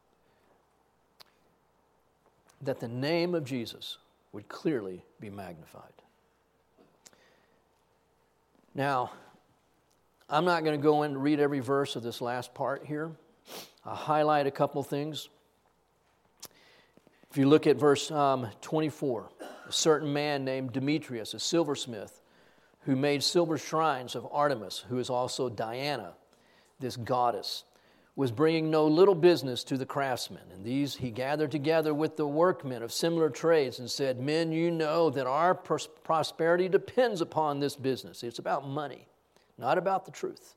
That 2.63 2.81
the 2.81 2.89
name 2.89 3.35
of 3.37 3.45
Jesus 3.45 3.99
would 4.33 4.49
clearly 4.49 5.05
be 5.21 5.31
magnified. 5.31 5.93
Now, 8.75 9.13
I'm 10.29 10.45
not 10.45 10.65
going 10.65 10.79
to 10.79 10.83
go 10.83 11.05
in 11.05 11.13
and 11.13 11.23
read 11.23 11.39
every 11.39 11.61
verse 11.61 11.95
of 11.95 12.03
this 12.03 12.21
last 12.21 12.55
part 12.55 12.85
here. 12.85 13.13
I'll 13.85 13.95
highlight 13.95 14.47
a 14.47 14.51
couple 14.51 14.83
things. 14.83 15.29
If 17.31 17.37
you 17.37 17.49
look 17.49 17.69
at 17.69 17.77
verse 17.77 18.11
um, 18.11 18.49
24, 18.61 19.29
a 19.71 19.73
certain 19.73 20.13
man 20.13 20.45
named 20.45 20.73
Demetrius, 20.73 21.33
a 21.33 21.39
silversmith, 21.39 22.21
who 22.87 22.97
made 22.97 23.23
silver 23.23 23.57
shrines 23.57 24.17
of 24.17 24.27
Artemis, 24.33 24.85
who 24.89 24.99
is 24.99 25.09
also 25.09 25.49
Diana, 25.49 26.15
this 26.81 26.97
goddess, 26.97 27.63
was 28.17 28.33
bringing 28.33 28.69
no 28.69 28.89
little 28.89 29.15
business 29.15 29.63
to 29.63 29.79
the 29.79 29.87
craftsmen. 29.87 30.43
And 30.53 30.65
these 30.65 30.97
he 30.97 31.13
gathered 31.13 31.53
together 31.53 31.95
with 31.95 32.17
the 32.17 32.27
workmen 32.27 32.83
of 32.83 32.91
similar 32.91 33.31
trades 33.31 33.79
and 33.79 33.89
said, 33.89 34.19
Men, 34.19 34.51
you 34.51 34.73
know 34.73 35.09
that 35.11 35.29
our 35.29 35.55
pros- 35.55 35.89
prosperity 36.03 36.69
depends 36.69 37.21
upon 37.21 37.61
this 37.61 37.77
business. 37.77 38.25
It's 38.25 38.41
about 38.41 38.67
money, 38.67 39.07
not 39.57 39.79
about 39.79 40.05
the 40.05 40.11
truth. 40.11 40.57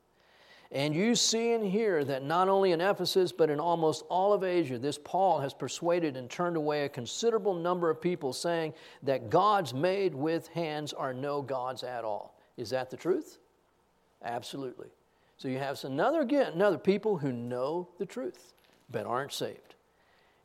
And 0.73 0.95
you 0.95 1.13
see 1.13 1.53
and 1.53 1.63
hear 1.63 2.03
that 2.03 2.23
not 2.23 2.49
only 2.49 2.71
in 2.71 2.81
Ephesus, 2.81 3.31
but 3.31 3.51
in 3.51 3.59
almost 3.59 4.03
all 4.09 4.33
of 4.33 4.43
Asia, 4.43 4.79
this 4.79 4.97
Paul 4.97 5.39
has 5.39 5.53
persuaded 5.53 6.17
and 6.17 6.27
turned 6.27 6.57
away 6.57 6.83
a 6.83 6.89
considerable 6.89 7.53
number 7.53 7.91
of 7.91 8.01
people, 8.01 8.33
saying 8.33 8.73
that 9.03 9.29
gods 9.29 9.71
made 9.71 10.15
with 10.15 10.47
hands 10.47 10.91
are 10.91 11.13
no 11.13 11.43
gods 11.43 11.83
at 11.83 12.03
all. 12.03 12.39
Is 12.57 12.71
that 12.71 12.89
the 12.89 12.97
truth? 12.97 13.37
Absolutely. 14.23 14.87
So 15.37 15.47
you 15.47 15.59
have 15.59 15.83
another 15.83 16.21
again, 16.21 16.53
another 16.53 16.79
people 16.79 17.17
who 17.17 17.31
know 17.31 17.89
the 17.99 18.05
truth 18.05 18.53
but 18.89 19.05
aren't 19.05 19.33
saved. 19.33 19.75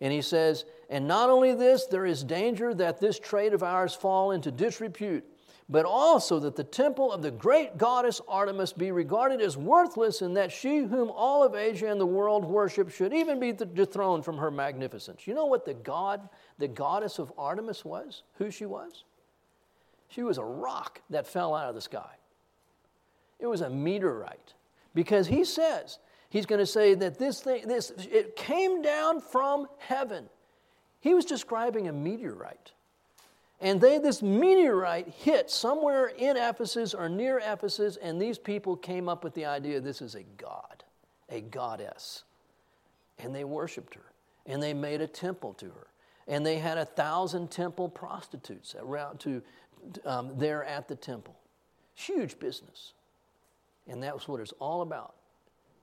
And 0.00 0.12
he 0.12 0.20
says, 0.22 0.66
and 0.90 1.08
not 1.08 1.30
only 1.30 1.54
this, 1.54 1.86
there 1.86 2.06
is 2.06 2.22
danger 2.22 2.74
that 2.74 3.00
this 3.00 3.18
trade 3.18 3.54
of 3.54 3.62
ours 3.62 3.94
fall 3.94 4.32
into 4.32 4.50
disrepute, 4.50 5.24
but 5.68 5.84
also 5.84 6.40
that 6.40 6.56
the 6.56 6.64
temple 6.64 7.12
of 7.12 7.20
the 7.20 7.30
great 7.30 7.76
goddess 7.76 8.20
Artemis 8.26 8.72
be 8.72 8.90
regarded 8.90 9.40
as 9.40 9.56
worthless, 9.56 10.22
and 10.22 10.36
that 10.36 10.50
she 10.50 10.78
whom 10.78 11.10
all 11.10 11.44
of 11.44 11.54
Asia 11.54 11.90
and 11.90 12.00
the 12.00 12.06
world 12.06 12.44
worship 12.44 12.90
should 12.90 13.12
even 13.12 13.38
be 13.38 13.52
dethroned 13.52 14.24
from 14.24 14.38
her 14.38 14.50
magnificence. 14.50 15.26
You 15.26 15.34
know 15.34 15.46
what 15.46 15.64
the 15.64 15.74
god, 15.74 16.28
the 16.58 16.68
goddess 16.68 17.18
of 17.18 17.32
Artemis 17.36 17.84
was? 17.84 18.22
Who 18.34 18.50
she 18.50 18.64
was? 18.64 19.04
She 20.08 20.22
was 20.22 20.38
a 20.38 20.44
rock 20.44 21.02
that 21.10 21.26
fell 21.26 21.54
out 21.54 21.68
of 21.68 21.74
the 21.74 21.82
sky. 21.82 22.16
It 23.38 23.46
was 23.46 23.60
a 23.60 23.68
meteorite. 23.68 24.54
Because 24.94 25.26
he 25.26 25.44
says, 25.44 25.98
he's 26.30 26.46
going 26.46 26.60
to 26.60 26.66
say 26.66 26.94
that 26.94 27.18
this 27.18 27.40
thing, 27.40 27.68
this, 27.68 27.92
it 28.10 28.36
came 28.36 28.80
down 28.80 29.20
from 29.20 29.68
heaven. 29.78 30.30
He 31.00 31.14
was 31.14 31.26
describing 31.26 31.88
a 31.88 31.92
meteorite. 31.92 32.72
And 33.60 33.80
they, 33.80 33.98
this 33.98 34.22
meteorite 34.22 35.08
hit 35.08 35.50
somewhere 35.50 36.06
in 36.06 36.36
Ephesus 36.36 36.94
or 36.94 37.08
near 37.08 37.40
Ephesus, 37.44 37.96
and 37.96 38.20
these 38.20 38.38
people 38.38 38.76
came 38.76 39.08
up 39.08 39.24
with 39.24 39.34
the 39.34 39.46
idea 39.46 39.80
this 39.80 40.00
is 40.00 40.14
a 40.14 40.22
god, 40.36 40.84
a 41.28 41.40
goddess. 41.40 42.22
And 43.18 43.34
they 43.34 43.42
worshiped 43.42 43.94
her, 43.94 44.12
and 44.46 44.62
they 44.62 44.74
made 44.74 45.00
a 45.00 45.08
temple 45.08 45.54
to 45.54 45.66
her. 45.66 45.88
And 46.28 46.46
they 46.46 46.58
had 46.58 46.78
a 46.78 46.84
thousand 46.84 47.50
temple 47.50 47.88
prostitutes 47.88 48.76
around 48.78 49.18
to, 49.20 49.42
um, 50.04 50.38
there 50.38 50.62
at 50.62 50.86
the 50.86 50.94
temple. 50.94 51.36
Huge 51.94 52.38
business. 52.38 52.92
And 53.88 54.02
that 54.04 54.14
was 54.14 54.28
what 54.28 54.40
it's 54.40 54.52
all 54.60 54.82
about 54.82 55.14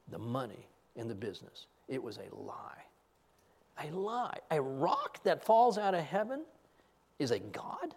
the 0.10 0.20
money 0.20 0.70
in 0.96 1.10
the 1.10 1.16
business. 1.16 1.66
It 1.90 2.02
was 2.02 2.18
a 2.20 2.34
lie. 2.34 2.84
A 3.84 3.92
lie. 3.92 4.38
A 4.52 4.62
rock 4.62 5.22
that 5.24 5.44
falls 5.44 5.78
out 5.78 5.94
of 5.94 6.02
heaven 6.06 6.44
is 7.20 7.32
a 7.32 7.40
God? 7.40 7.96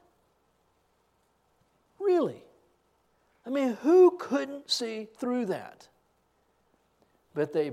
Really? 1.98 2.42
I 3.46 3.50
mean, 3.50 3.76
who 3.82 4.16
couldn't 4.18 4.70
see 4.70 5.08
through 5.18 5.46
that? 5.46 5.88
But 7.34 7.52
they 7.52 7.72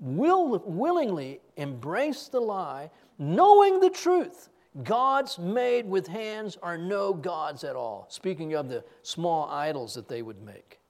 will, 0.00 0.62
willingly 0.64 1.40
embrace 1.56 2.28
the 2.28 2.40
lie, 2.40 2.90
knowing 3.18 3.80
the 3.80 3.90
truth. 3.90 4.48
Gods 4.82 5.38
made 5.38 5.86
with 5.86 6.06
hands 6.06 6.58
are 6.62 6.76
no 6.76 7.14
gods 7.14 7.62
at 7.64 7.76
all. 7.76 8.06
Speaking 8.08 8.54
of 8.54 8.68
the 8.68 8.82
small 9.02 9.48
idols 9.48 9.94
that 9.94 10.08
they 10.08 10.22
would 10.22 10.42
make. 10.42 10.80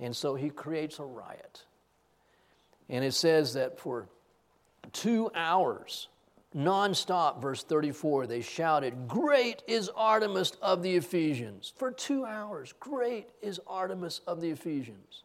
And 0.00 0.14
so 0.16 0.34
he 0.34 0.48
creates 0.48 0.98
a 0.98 1.04
riot. 1.04 1.64
And 2.88 3.04
it 3.04 3.12
says 3.12 3.54
that 3.54 3.78
for 3.78 4.08
two 4.92 5.30
hours, 5.34 6.08
nonstop, 6.56 7.40
verse 7.40 7.62
34, 7.62 8.26
they 8.26 8.40
shouted, 8.40 9.06
Great 9.06 9.62
is 9.66 9.90
Artemis 9.94 10.52
of 10.62 10.82
the 10.82 10.96
Ephesians. 10.96 11.72
For 11.76 11.90
two 11.90 12.24
hours, 12.24 12.74
great 12.80 13.28
is 13.42 13.60
Artemis 13.66 14.20
of 14.26 14.40
the 14.40 14.50
Ephesians. 14.50 15.22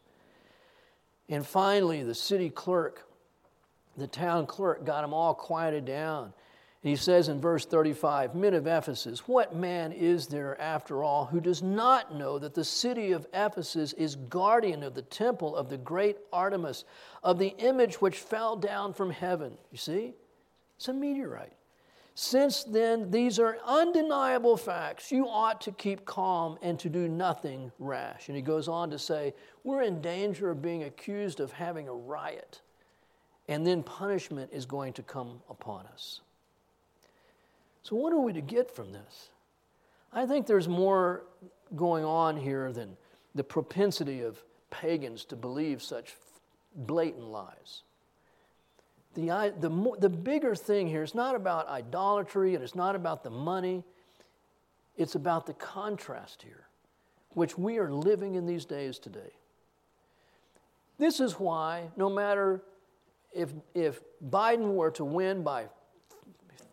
And 1.29 1.45
finally, 1.45 2.03
the 2.03 2.15
city 2.15 2.49
clerk, 2.49 3.07
the 3.95 4.07
town 4.07 4.45
clerk, 4.45 4.85
got 4.85 5.01
them 5.01 5.13
all 5.13 5.33
quieted 5.33 5.85
down. 5.85 6.33
And 6.83 6.89
he 6.89 6.97
says 6.97 7.29
in 7.29 7.39
verse 7.39 7.65
35 7.65 8.35
Men 8.35 8.53
of 8.53 8.67
Ephesus, 8.67 9.25
what 9.25 9.55
man 9.55 9.93
is 9.93 10.27
there 10.27 10.59
after 10.59 11.01
all 11.01 11.25
who 11.25 11.39
does 11.39 11.63
not 11.63 12.13
know 12.13 12.37
that 12.37 12.53
the 12.53 12.65
city 12.65 13.13
of 13.13 13.25
Ephesus 13.33 13.93
is 13.93 14.17
guardian 14.17 14.83
of 14.83 14.93
the 14.93 15.01
temple 15.01 15.55
of 15.55 15.69
the 15.69 15.77
great 15.77 16.17
Artemis, 16.33 16.83
of 17.23 17.39
the 17.39 17.55
image 17.57 18.01
which 18.01 18.17
fell 18.17 18.57
down 18.57 18.93
from 18.93 19.11
heaven? 19.11 19.57
You 19.71 19.77
see? 19.77 20.13
It's 20.83 20.89
a 20.89 20.93
meteorite. 20.93 21.53
Since 22.13 22.65
then, 22.65 23.09
these 23.09 23.39
are 23.39 23.57
undeniable 23.65 24.57
facts. 24.57 25.13
You 25.13 25.29
ought 25.29 25.61
to 25.61 25.71
keep 25.71 26.03
calm 26.03 26.57
and 26.61 26.77
to 26.79 26.89
do 26.89 27.07
nothing 27.07 27.71
rash. 27.79 28.27
And 28.27 28.35
he 28.35 28.41
goes 28.41 28.67
on 28.67 28.89
to 28.89 28.99
say, 28.99 29.33
We're 29.63 29.83
in 29.83 30.01
danger 30.01 30.51
of 30.51 30.61
being 30.61 30.83
accused 30.83 31.39
of 31.39 31.53
having 31.53 31.87
a 31.87 31.93
riot, 31.93 32.59
and 33.47 33.65
then 33.65 33.81
punishment 33.81 34.49
is 34.51 34.65
going 34.65 34.91
to 34.93 35.03
come 35.03 35.39
upon 35.49 35.85
us. 35.85 36.19
So, 37.83 37.95
what 37.95 38.11
are 38.11 38.19
we 38.19 38.33
to 38.33 38.41
get 38.41 38.69
from 38.69 38.91
this? 38.91 39.29
I 40.11 40.25
think 40.25 40.47
there's 40.47 40.67
more 40.67 41.23
going 41.77 42.03
on 42.03 42.35
here 42.35 42.73
than 42.73 42.97
the 43.35 43.43
propensity 43.45 44.19
of 44.19 44.43
pagans 44.69 45.23
to 45.25 45.37
believe 45.37 45.81
such 45.81 46.13
blatant 46.75 47.27
lies. 47.27 47.83
The, 49.15 49.53
the, 49.59 49.69
more, 49.69 49.97
the 49.97 50.09
bigger 50.09 50.55
thing 50.55 50.87
here 50.87 51.03
is 51.03 51.13
not 51.13 51.35
about 51.35 51.67
idolatry 51.67 52.55
and 52.55 52.63
it's 52.63 52.75
not 52.75 52.95
about 52.95 53.23
the 53.23 53.29
money, 53.29 53.83
it's 54.97 55.15
about 55.15 55.45
the 55.45 55.53
contrast 55.53 56.41
here, 56.41 56.67
which 57.31 57.57
we 57.57 57.77
are 57.77 57.91
living 57.91 58.35
in 58.35 58.45
these 58.45 58.65
days 58.65 58.97
today. 58.97 59.31
This 60.97 61.19
is 61.19 61.39
why, 61.39 61.89
no 61.95 62.09
matter 62.09 62.63
if, 63.33 63.49
if 63.73 64.01
Biden 64.29 64.73
were 64.73 64.91
to 64.91 65.05
win 65.05 65.43
by 65.43 65.67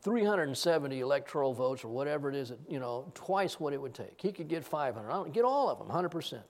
370 0.02 1.00
electoral 1.00 1.52
votes 1.52 1.84
or 1.84 1.88
whatever 1.88 2.30
it 2.30 2.34
is, 2.34 2.52
you 2.68 2.80
know, 2.80 3.10
twice 3.14 3.60
what 3.60 3.72
it 3.72 3.80
would 3.80 3.94
take. 3.94 4.20
He 4.20 4.32
could 4.32 4.48
get 4.48 4.64
500. 4.64 5.08
I 5.08 5.12
don't 5.12 5.32
get 5.32 5.44
all 5.44 5.68
of 5.68 5.78
them, 5.78 5.88
100%. 5.88 6.40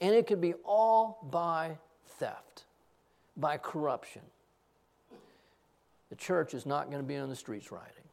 And 0.00 0.14
it 0.14 0.26
could 0.26 0.40
be 0.40 0.54
all 0.64 1.26
by 1.30 1.78
theft, 2.18 2.64
by 3.36 3.56
corruption. 3.56 4.22
The 6.10 6.16
church 6.16 6.54
is 6.54 6.66
not 6.66 6.90
going 6.90 7.02
to 7.02 7.06
be 7.06 7.16
on 7.16 7.28
the 7.28 7.36
streets 7.36 7.72
rioting. 7.72 8.04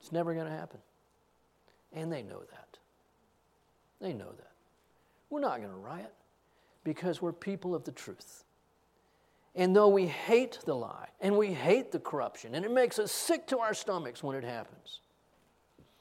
It's 0.00 0.12
never 0.12 0.34
going 0.34 0.46
to 0.46 0.52
happen. 0.52 0.80
And 1.92 2.12
they 2.12 2.22
know 2.22 2.40
that. 2.40 2.78
They 4.00 4.12
know 4.12 4.32
that. 4.32 4.50
We're 5.30 5.40
not 5.40 5.58
going 5.58 5.70
to 5.70 5.76
riot 5.76 6.12
because 6.84 7.20
we're 7.22 7.32
people 7.32 7.74
of 7.74 7.84
the 7.84 7.92
truth. 7.92 8.44
And 9.54 9.74
though 9.74 9.88
we 9.88 10.06
hate 10.06 10.58
the 10.64 10.74
lie 10.74 11.08
and 11.20 11.36
we 11.36 11.52
hate 11.52 11.92
the 11.92 12.00
corruption, 12.00 12.54
and 12.54 12.64
it 12.64 12.70
makes 12.70 12.98
us 12.98 13.12
sick 13.12 13.46
to 13.48 13.58
our 13.58 13.74
stomachs 13.74 14.22
when 14.22 14.36
it 14.36 14.44
happens, 14.44 15.00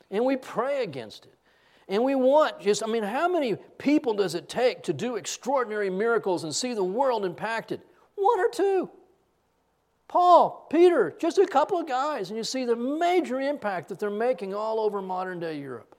and 0.10 0.26
we 0.26 0.36
pray 0.36 0.84
against 0.84 1.26
it, 1.26 1.36
and 1.88 2.04
we 2.04 2.16
want 2.16 2.62
just, 2.62 2.84
I 2.84 2.88
mean, 2.88 3.04
how 3.04 3.28
many 3.28 3.56
people 3.78 4.14
does 4.14 4.36
it 4.36 4.48
take 4.48 4.84
to 4.84 4.94
do 4.94 5.16
extraordinary 5.16 5.90
miracles 5.90 6.44
and 6.44 6.56
see 6.56 6.74
the 6.74 6.84
world 6.84 7.26
impacted? 7.26 7.82
One 8.16 8.40
or 8.40 8.50
two. 8.50 8.90
Paul, 10.08 10.68
Peter, 10.70 11.16
just 11.20 11.38
a 11.38 11.46
couple 11.46 11.80
of 11.80 11.88
guys, 11.88 12.30
and 12.30 12.38
you 12.38 12.44
see 12.44 12.66
the 12.66 12.76
major 12.76 13.42
impact 13.42 13.90
that 13.90 14.00
they're 14.00 14.10
making 14.10 14.54
all 14.54 14.80
over 14.80 15.02
modern 15.02 15.40
day 15.40 15.60
Europe. 15.60 15.98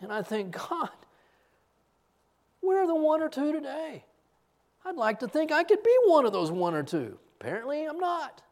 And 0.00 0.12
I 0.12 0.22
think, 0.22 0.56
God, 0.70 0.90
where 2.60 2.82
are 2.82 2.86
the 2.86 2.94
one 2.94 3.22
or 3.22 3.28
two 3.28 3.52
today? 3.52 4.04
I'd 4.84 4.96
like 4.96 5.20
to 5.20 5.28
think 5.28 5.50
I 5.52 5.64
could 5.64 5.82
be 5.82 5.96
one 6.06 6.24
of 6.24 6.32
those 6.32 6.50
one 6.50 6.74
or 6.74 6.82
two. 6.82 7.18
Apparently, 7.40 7.84
I'm 7.84 7.98
not. 7.98 8.42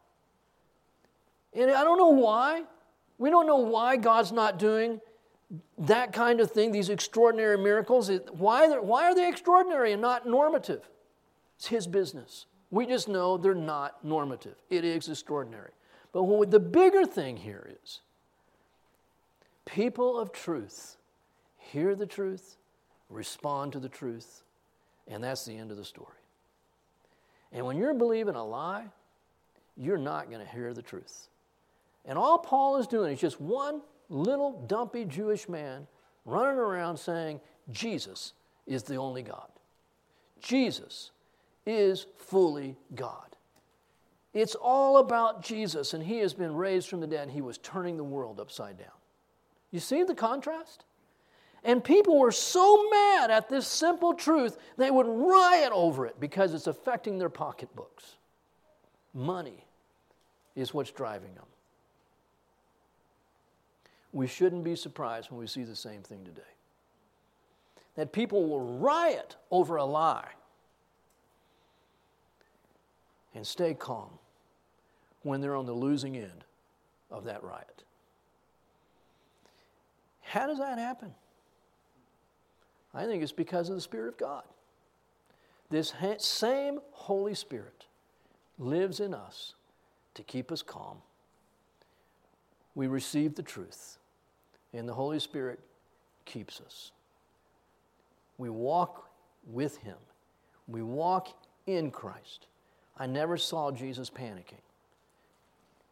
And 1.55 1.71
I 1.71 1.85
don't 1.85 1.99
know 1.99 2.09
why. 2.09 2.65
We 3.19 3.31
don't 3.31 3.47
know 3.47 3.57
why 3.57 3.97
God's 3.97 4.33
not 4.33 4.59
doing 4.59 5.01
that 5.79 6.13
kind 6.13 6.41
of 6.41 6.51
thing, 6.51 6.73
these 6.73 6.89
extraordinary 6.89 7.59
miracles. 7.59 8.11
Why, 8.33 8.69
why 8.79 9.05
are 9.05 9.15
they 9.15 9.29
extraordinary 9.29 9.93
and 9.93 10.03
not 10.03 10.27
normative? 10.27 10.89
It's 11.57 11.69
His 11.69 11.87
business. 11.87 12.47
We 12.71 12.87
just 12.87 13.09
know 13.09 13.37
they're 13.37 13.55
not 13.55 14.05
normative. 14.05 14.57
It 14.71 14.85
is 14.85 15.09
extraordinary. 15.09 15.71
But 16.13 16.25
what 16.25 16.51
the 16.51 16.61
bigger 16.61 17.05
thing 17.05 17.37
here 17.37 17.71
is 17.83 18.01
people 19.65 20.19
of 20.19 20.33
truth 20.33 20.97
hear 21.59 21.95
the 21.95 22.07
truth, 22.07 22.57
respond 23.11 23.73
to 23.73 23.81
the 23.81 23.89
truth, 23.89 24.43
and 25.09 25.23
that's 25.23 25.45
the 25.45 25.57
end 25.57 25.71
of 25.71 25.77
the 25.77 25.85
story. 25.85 26.09
And 27.53 27.67
when 27.67 27.77
you're 27.77 27.95
believing 27.95 28.35
a 28.35 28.45
lie, 28.45 28.87
you're 29.77 29.99
not 29.99 30.31
going 30.31 30.45
to 30.45 30.51
hear 30.53 30.73
the 30.73 30.83
truth. 30.83 31.29
And 32.05 32.19
all 32.19 32.39
Paul 32.39 32.79
is 32.79 32.87
doing 32.87 33.13
is 33.13 33.21
just 33.21 33.41
one 33.41 33.81
little 34.09 34.65
dumpy 34.67 35.05
Jewish 35.05 35.49
man 35.49 35.87
running 36.25 36.59
around 36.59 36.97
saying, 36.97 37.41
Jesus 37.71 38.33
is 38.67 38.83
the 38.83 38.97
only 38.97 39.23
God. 39.23 39.49
Jesus 40.41 41.11
is 41.65 42.07
fully 42.17 42.77
God. 42.95 43.37
It's 44.35 44.55
all 44.55 44.99
about 44.99 45.43
Jesus, 45.43 45.95
and 45.95 46.05
he 46.05 46.19
has 46.19 46.35
been 46.35 46.55
raised 46.55 46.89
from 46.89 47.01
the 47.01 47.07
dead, 47.07 47.23
and 47.23 47.31
he 47.31 47.41
was 47.41 47.59
turning 47.59 47.97
the 47.97 48.05
world 48.05 48.39
upside 48.39 48.79
down. 48.79 48.89
You 49.71 49.81
see 49.81 50.03
the 50.05 50.15
contrast? 50.15 50.85
And 51.65 51.83
people 51.83 52.19
were 52.21 52.33
so 52.33 52.89
mad 52.91 53.31
at 53.31 53.49
this 53.49 53.67
simple 53.67 54.15
truth, 54.15 54.59
they 54.77 54.91
would 54.91 55.07
riot 55.07 55.73
over 55.73 56.07
it 56.07 56.21
because 56.21 56.55
it's 56.55 56.67
affecting 56.67 57.19
their 57.19 57.31
pocketbooks. 57.31 58.17
Money 59.15 59.65
is 60.55 60.73
what's 60.75 60.93
driving 60.93 61.35
them. 61.35 61.47
We 64.17 64.27
shouldn't 64.27 64.65
be 64.65 64.77
surprised 64.77 65.31
when 65.31 65.39
we 65.39 65.47
see 65.47 65.65
the 65.65 65.77
same 65.77 66.01
thing 66.01 66.25
today. 66.25 66.41
That 67.97 68.13
people 68.13 68.49
will 68.49 68.79
riot 68.79 69.37
over 69.51 69.77
a 69.77 69.85
lie 69.85 70.31
and 73.35 73.47
stay 73.47 73.75
calm 73.75 74.09
when 75.23 75.43
they're 75.43 75.55
on 75.55 75.67
the 75.67 75.75
losing 75.75 76.17
end 76.17 76.47
of 77.11 77.25
that 77.25 77.45
riot. 77.45 77.85
How 80.23 80.47
does 80.47 80.61
that 80.61 80.79
happen? 80.79 81.13
I 82.95 83.05
think 83.05 83.23
it's 83.23 83.33
because 83.33 83.69
of 83.69 83.75
the 83.75 83.83
Spirit 83.83 84.09
of 84.09 84.17
God. 84.17 84.45
This 85.69 85.93
same 86.17 86.81
Holy 86.93 87.35
Spirit 87.35 87.85
lives 88.59 88.99
in 88.99 89.13
us 89.13 89.57
to 90.15 90.23
keep 90.23 90.51
us 90.51 90.63
calm. 90.63 91.03
We 92.75 92.87
receive 92.87 93.35
the 93.35 93.43
truth, 93.43 93.99
and 94.77 94.89
the 94.89 94.95
Holy 94.95 95.19
Spirit 95.19 95.61
keeps 96.25 96.61
us. 96.61 96.93
We 98.39 98.51
walk 98.51 99.09
with 99.47 99.79
Him, 99.79 99.99
we 100.69 100.83
walk 100.83 101.29
in 101.67 101.91
Christ. 101.91 102.47
I 102.99 103.07
never 103.07 103.37
saw 103.37 103.71
Jesus 103.71 104.09
panicking. 104.09 104.63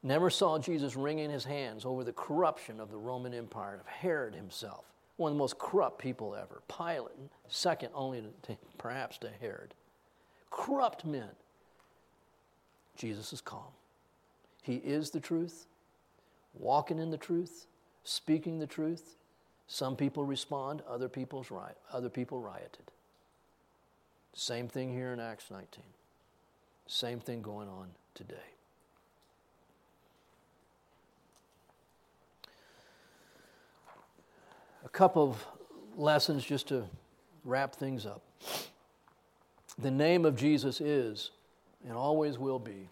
Never 0.05 0.29
saw 0.29 0.59
Jesus 0.59 0.97
wringing 0.97 1.31
his 1.31 1.45
hands 1.45 1.87
over 1.87 2.05
the 2.05 2.13
corruption 2.13 2.79
of 2.79 2.91
the 2.91 2.97
Roman 2.99 3.33
Empire, 3.33 3.81
of 3.81 3.87
Herod 3.87 4.35
himself, 4.35 4.85
one 5.17 5.33
of 5.33 5.35
the 5.35 5.39
most 5.39 5.59
corrupt 5.59 5.99
people 5.99 6.35
ever. 6.35 6.61
Pilate, 6.69 7.17
second 7.49 7.89
only 7.95 8.23
to, 8.43 8.57
perhaps 8.77 9.17
to 9.19 9.31
Herod. 9.41 9.73
Corrupt 10.51 11.07
men. 11.07 11.31
Jesus 12.99 13.33
is 13.33 13.41
calm. 13.41 13.73
He 14.63 14.77
is 14.77 15.11
the 15.11 15.21
truth, 15.21 15.67
walking 16.53 16.99
in 16.99 17.11
the 17.11 17.17
truth, 17.17 17.67
speaking 18.05 18.59
the 18.59 18.67
truth. 18.67 19.17
Some 19.67 19.97
people 19.97 20.25
respond, 20.25 20.83
other, 20.89 21.09
people's 21.09 21.51
riot, 21.51 21.77
other 21.93 22.11
people 22.11 22.39
rioted. 22.39 22.91
Same 24.35 24.69
thing 24.69 24.93
here 24.93 25.13
in 25.13 25.21
Acts 25.21 25.51
19. 25.51 25.67
Same 26.87 27.19
thing 27.19 27.41
going 27.41 27.69
on 27.69 27.89
today. 28.15 28.35
A 34.85 34.89
couple 34.89 35.31
of 35.31 35.47
lessons 35.97 36.45
just 36.45 36.69
to 36.69 36.85
wrap 37.45 37.75
things 37.75 38.05
up. 38.05 38.23
The 39.79 39.91
name 39.91 40.25
of 40.25 40.37
Jesus 40.37 40.81
is 40.81 41.31
and 41.85 41.95
always 41.95 42.39
will 42.39 42.59
be 42.59 42.89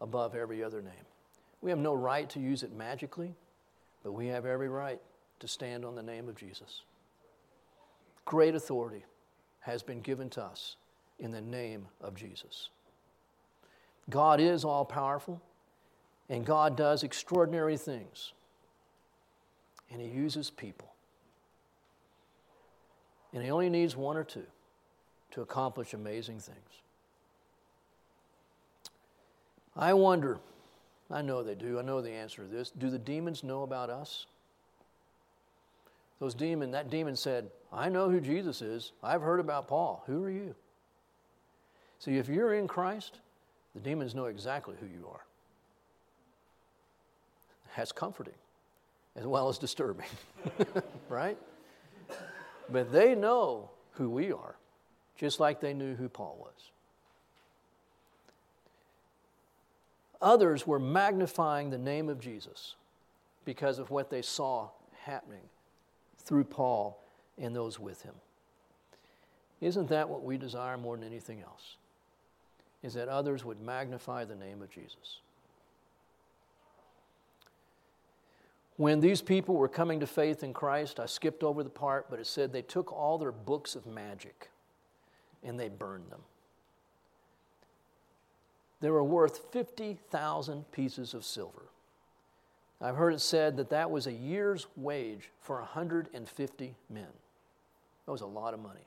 above 0.00 0.34
every 0.34 0.62
other 0.62 0.82
name. 0.82 0.92
We 1.60 1.70
have 1.70 1.78
no 1.78 1.94
right 1.94 2.28
to 2.30 2.40
use 2.40 2.62
it 2.62 2.72
magically, 2.72 3.34
but 4.04 4.12
we 4.12 4.28
have 4.28 4.46
every 4.46 4.68
right 4.68 5.00
to 5.40 5.48
stand 5.48 5.84
on 5.84 5.96
the 5.96 6.02
name 6.02 6.28
of 6.28 6.36
Jesus. 6.36 6.82
Great 8.24 8.54
authority 8.54 9.04
has 9.60 9.82
been 9.82 10.00
given 10.00 10.30
to 10.30 10.42
us 10.42 10.76
in 11.18 11.32
the 11.32 11.40
name 11.40 11.86
of 12.00 12.14
Jesus. 12.14 12.68
God 14.10 14.38
is 14.40 14.64
all 14.64 14.84
powerful, 14.84 15.40
and 16.28 16.44
God 16.44 16.76
does 16.76 17.02
extraordinary 17.02 17.78
things, 17.78 18.32
and 19.90 20.00
He 20.00 20.08
uses 20.08 20.50
people. 20.50 20.92
And 23.32 23.42
He 23.42 23.50
only 23.50 23.70
needs 23.70 23.96
one 23.96 24.16
or 24.16 24.24
two 24.24 24.46
to 25.32 25.40
accomplish 25.40 25.94
amazing 25.94 26.40
things. 26.40 26.58
I 29.74 29.94
wonder, 29.94 30.38
I 31.10 31.22
know 31.22 31.42
they 31.42 31.54
do, 31.54 31.78
I 31.78 31.82
know 31.82 32.00
the 32.00 32.10
answer 32.10 32.42
to 32.42 32.48
this. 32.48 32.70
Do 32.70 32.90
the 32.90 32.98
demons 32.98 33.44
know 33.44 33.62
about 33.62 33.90
us? 33.90 34.26
Those 36.20 36.34
demon, 36.34 36.70
that 36.70 36.90
demon 36.90 37.16
said, 37.16 37.50
I 37.72 37.88
know 37.88 38.08
who 38.08 38.20
Jesus 38.20 38.62
is. 38.62 38.92
I've 39.02 39.20
heard 39.20 39.40
about 39.40 39.68
Paul. 39.68 40.02
Who 40.06 40.22
are 40.24 40.30
you? 40.30 40.54
See, 41.98 42.16
if 42.16 42.28
you're 42.28 42.54
in 42.54 42.68
Christ, 42.68 43.18
the 43.74 43.80
demons 43.80 44.14
know 44.14 44.26
exactly 44.26 44.76
who 44.80 44.86
you 44.86 45.08
are. 45.12 45.24
That's 47.76 47.92
comforting 47.92 48.34
as 49.16 49.26
well 49.26 49.48
as 49.48 49.58
disturbing, 49.58 50.06
right? 51.08 51.38
But 52.70 52.92
they 52.92 53.14
know 53.14 53.70
who 53.92 54.08
we 54.10 54.32
are, 54.32 54.56
just 55.16 55.40
like 55.40 55.60
they 55.60 55.74
knew 55.74 55.94
who 55.94 56.08
Paul 56.08 56.36
was. 56.40 56.70
Others 60.24 60.66
were 60.66 60.78
magnifying 60.78 61.68
the 61.68 61.76
name 61.76 62.08
of 62.08 62.18
Jesus 62.18 62.76
because 63.44 63.78
of 63.78 63.90
what 63.90 64.08
they 64.08 64.22
saw 64.22 64.70
happening 65.02 65.42
through 66.16 66.44
Paul 66.44 66.98
and 67.36 67.54
those 67.54 67.78
with 67.78 68.00
him. 68.00 68.14
Isn't 69.60 69.86
that 69.90 70.08
what 70.08 70.24
we 70.24 70.38
desire 70.38 70.78
more 70.78 70.96
than 70.96 71.06
anything 71.06 71.42
else? 71.42 71.76
Is 72.82 72.94
that 72.94 73.08
others 73.08 73.44
would 73.44 73.60
magnify 73.60 74.24
the 74.24 74.34
name 74.34 74.62
of 74.62 74.70
Jesus. 74.70 75.20
When 78.78 79.00
these 79.00 79.20
people 79.20 79.56
were 79.56 79.68
coming 79.68 80.00
to 80.00 80.06
faith 80.06 80.42
in 80.42 80.54
Christ, 80.54 80.98
I 80.98 81.04
skipped 81.04 81.42
over 81.42 81.62
the 81.62 81.68
part, 81.68 82.06
but 82.08 82.18
it 82.18 82.26
said 82.26 82.50
they 82.50 82.62
took 82.62 82.90
all 82.90 83.18
their 83.18 83.30
books 83.30 83.76
of 83.76 83.84
magic 83.84 84.48
and 85.42 85.60
they 85.60 85.68
burned 85.68 86.10
them. 86.10 86.22
They 88.84 88.90
were 88.90 89.02
worth 89.02 89.50
50,000 89.50 90.70
pieces 90.70 91.14
of 91.14 91.24
silver. 91.24 91.70
I've 92.82 92.96
heard 92.96 93.14
it 93.14 93.22
said 93.22 93.56
that 93.56 93.70
that 93.70 93.90
was 93.90 94.06
a 94.06 94.12
year's 94.12 94.66
wage 94.76 95.30
for 95.40 95.56
150 95.56 96.74
men. 96.90 97.06
That 98.04 98.12
was 98.12 98.20
a 98.20 98.26
lot 98.26 98.52
of 98.52 98.60
money. 98.60 98.86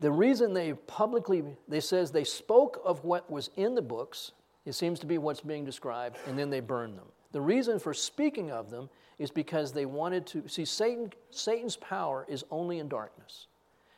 The 0.00 0.10
reason 0.10 0.52
they 0.52 0.74
publicly, 0.74 1.42
they 1.68 1.80
says 1.80 2.12
they 2.12 2.24
spoke 2.24 2.82
of 2.84 3.02
what 3.02 3.30
was 3.30 3.48
in 3.56 3.74
the 3.74 3.80
books, 3.80 4.32
it 4.66 4.74
seems 4.74 4.98
to 4.98 5.06
be 5.06 5.16
what's 5.16 5.40
being 5.40 5.64
described, 5.64 6.18
and 6.28 6.38
then 6.38 6.50
they 6.50 6.60
burned 6.60 6.98
them. 6.98 7.08
The 7.32 7.40
reason 7.40 7.78
for 7.78 7.94
speaking 7.94 8.50
of 8.50 8.70
them 8.70 8.90
is 9.18 9.30
because 9.30 9.72
they 9.72 9.86
wanted 9.86 10.26
to, 10.26 10.46
see, 10.48 10.66
Satan, 10.66 11.14
Satan's 11.30 11.76
power 11.76 12.26
is 12.28 12.44
only 12.50 12.78
in 12.78 12.88
darkness. 12.88 13.46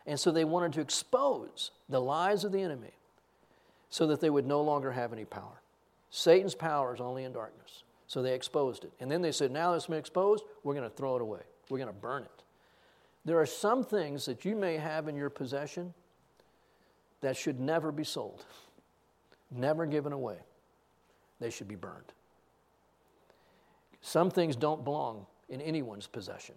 And 0.06 0.20
so 0.20 0.30
they 0.30 0.44
wanted 0.44 0.72
to 0.74 0.82
expose 0.82 1.72
the 1.88 2.00
lies 2.00 2.44
of 2.44 2.52
the 2.52 2.62
enemy 2.62 2.92
so 3.94 4.08
that 4.08 4.20
they 4.20 4.28
would 4.28 4.44
no 4.44 4.60
longer 4.60 4.90
have 4.90 5.12
any 5.12 5.24
power. 5.24 5.62
Satan's 6.10 6.56
power 6.56 6.92
is 6.92 7.00
only 7.00 7.22
in 7.22 7.32
darkness. 7.32 7.84
So 8.08 8.22
they 8.22 8.34
exposed 8.34 8.82
it. 8.82 8.90
And 8.98 9.08
then 9.08 9.22
they 9.22 9.30
said, 9.30 9.52
now 9.52 9.74
it's 9.74 9.86
been 9.86 9.98
exposed, 9.98 10.42
we're 10.64 10.74
going 10.74 10.90
to 10.90 10.96
throw 10.96 11.14
it 11.14 11.22
away. 11.22 11.42
We're 11.70 11.78
going 11.78 11.94
to 11.94 12.00
burn 12.00 12.24
it. 12.24 12.42
There 13.24 13.38
are 13.38 13.46
some 13.46 13.84
things 13.84 14.26
that 14.26 14.44
you 14.44 14.56
may 14.56 14.78
have 14.78 15.06
in 15.06 15.14
your 15.14 15.30
possession 15.30 15.94
that 17.20 17.36
should 17.36 17.60
never 17.60 17.92
be 17.92 18.02
sold, 18.02 18.44
never 19.52 19.86
given 19.86 20.12
away. 20.12 20.38
They 21.38 21.50
should 21.50 21.68
be 21.68 21.76
burned. 21.76 22.12
Some 24.00 24.28
things 24.28 24.56
don't 24.56 24.82
belong 24.82 25.24
in 25.48 25.60
anyone's 25.60 26.08
possession. 26.08 26.56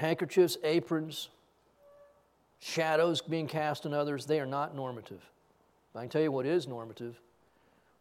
Handkerchiefs, 0.00 0.56
aprons, 0.64 1.28
shadows 2.58 3.20
being 3.20 3.46
cast 3.46 3.84
on 3.84 3.92
others, 3.92 4.24
they 4.24 4.40
are 4.40 4.46
not 4.46 4.74
normative. 4.74 5.20
I 5.94 6.00
can 6.00 6.08
tell 6.08 6.22
you 6.22 6.32
what 6.32 6.46
is 6.46 6.66
normative 6.66 7.20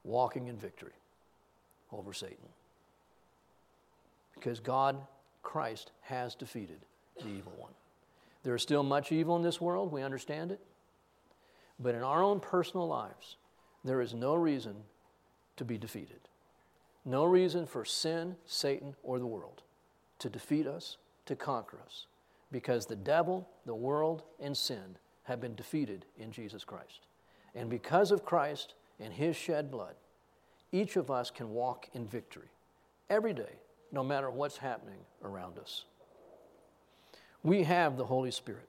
walking 0.06 0.48
in 0.48 0.56
victory 0.56 0.94
over 1.92 2.14
Satan. 2.14 2.38
Because 4.34 4.62
God, 4.62 4.96
Christ, 5.44 5.92
has 6.04 6.36
defeated 6.36 6.80
the 7.18 7.28
evil 7.28 7.52
one. 7.58 7.74
There 8.44 8.56
is 8.56 8.62
still 8.62 8.84
much 8.84 9.12
evil 9.12 9.36
in 9.36 9.42
this 9.42 9.60
world, 9.60 9.92
we 9.92 10.02
understand 10.02 10.54
it. 10.54 10.62
But 11.82 11.96
in 11.96 12.02
our 12.02 12.24
own 12.24 12.40
personal 12.40 12.88
lives, 12.88 13.36
there 13.84 14.00
is 14.00 14.14
no 14.14 14.36
reason 14.36 14.76
to 15.58 15.66
be 15.66 15.78
defeated. 15.78 16.22
No 17.04 17.26
reason 17.26 17.66
for 17.66 17.84
sin, 17.84 18.38
Satan, 18.46 18.96
or 19.04 19.20
the 19.20 19.26
world 19.26 19.64
to 20.20 20.30
defeat 20.30 20.66
us, 20.66 20.96
to 21.30 21.36
conquer 21.36 21.78
us, 21.86 22.08
because 22.52 22.86
the 22.86 22.96
devil, 22.96 23.48
the 23.66 23.76
world, 23.76 24.24
and 24.40 24.58
sin 24.58 24.98
have 25.24 25.40
been 25.40 25.54
defeated 25.54 26.06
in 26.18 26.32
Jesus 26.32 26.64
Christ. 26.64 27.06
And 27.54 27.70
because 27.70 28.12
of 28.12 28.26
Christ 28.26 28.74
and 29.00 29.14
his 29.14 29.36
shed 29.36 29.70
blood, 29.70 29.94
each 30.72 30.96
of 30.96 31.12
us 31.12 31.30
can 31.30 31.52
walk 31.52 31.88
in 31.94 32.08
victory 32.08 32.50
every 33.12 33.34
day, 33.34 33.60
no 33.92 34.04
matter 34.04 34.32
what's 34.32 34.58
happening 34.58 35.00
around 35.24 35.60
us. 35.60 35.86
We 37.44 37.64
have 37.64 37.96
the 37.96 38.06
Holy 38.06 38.32
Spirit. 38.32 38.68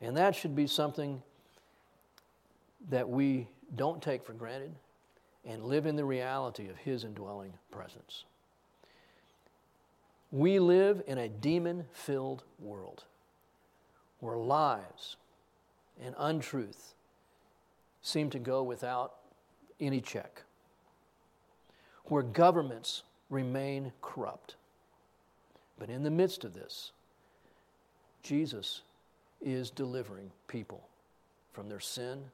And 0.00 0.16
that 0.16 0.36
should 0.36 0.54
be 0.54 0.68
something 0.68 1.22
that 2.88 3.08
we 3.08 3.48
don't 3.74 4.00
take 4.00 4.24
for 4.24 4.32
granted 4.32 4.72
and 5.44 5.64
live 5.64 5.86
in 5.86 5.96
the 5.96 6.04
reality 6.04 6.68
of 6.68 6.76
His 6.76 7.02
indwelling 7.02 7.52
presence. 7.72 8.24
We 10.32 10.58
live 10.58 11.02
in 11.06 11.18
a 11.18 11.28
demon 11.28 11.86
filled 11.92 12.44
world 12.58 13.04
where 14.20 14.36
lies 14.36 15.16
and 16.02 16.14
untruth 16.18 16.94
seem 18.02 18.30
to 18.30 18.38
go 18.38 18.62
without 18.62 19.14
any 19.80 20.00
check, 20.00 20.42
where 22.04 22.22
governments 22.22 23.02
remain 23.28 23.92
corrupt. 24.02 24.56
But 25.78 25.90
in 25.90 26.02
the 26.02 26.10
midst 26.10 26.44
of 26.44 26.54
this, 26.54 26.92
Jesus 28.22 28.82
is 29.40 29.70
delivering 29.70 30.30
people 30.46 30.86
from 31.52 31.68
their 31.68 31.80
sin 31.80 32.24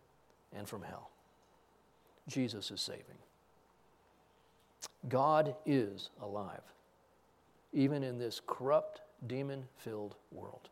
and 0.54 0.68
from 0.68 0.82
hell. 0.82 1.10
Jesus 2.28 2.70
is 2.70 2.80
saving. 2.80 3.04
God 5.08 5.54
is 5.64 6.10
alive, 6.20 6.62
even 7.76 8.02
in 8.02 8.18
this 8.18 8.40
corrupt, 8.46 9.02
demon 9.26 9.64
filled 9.76 10.16
world, 10.32 10.70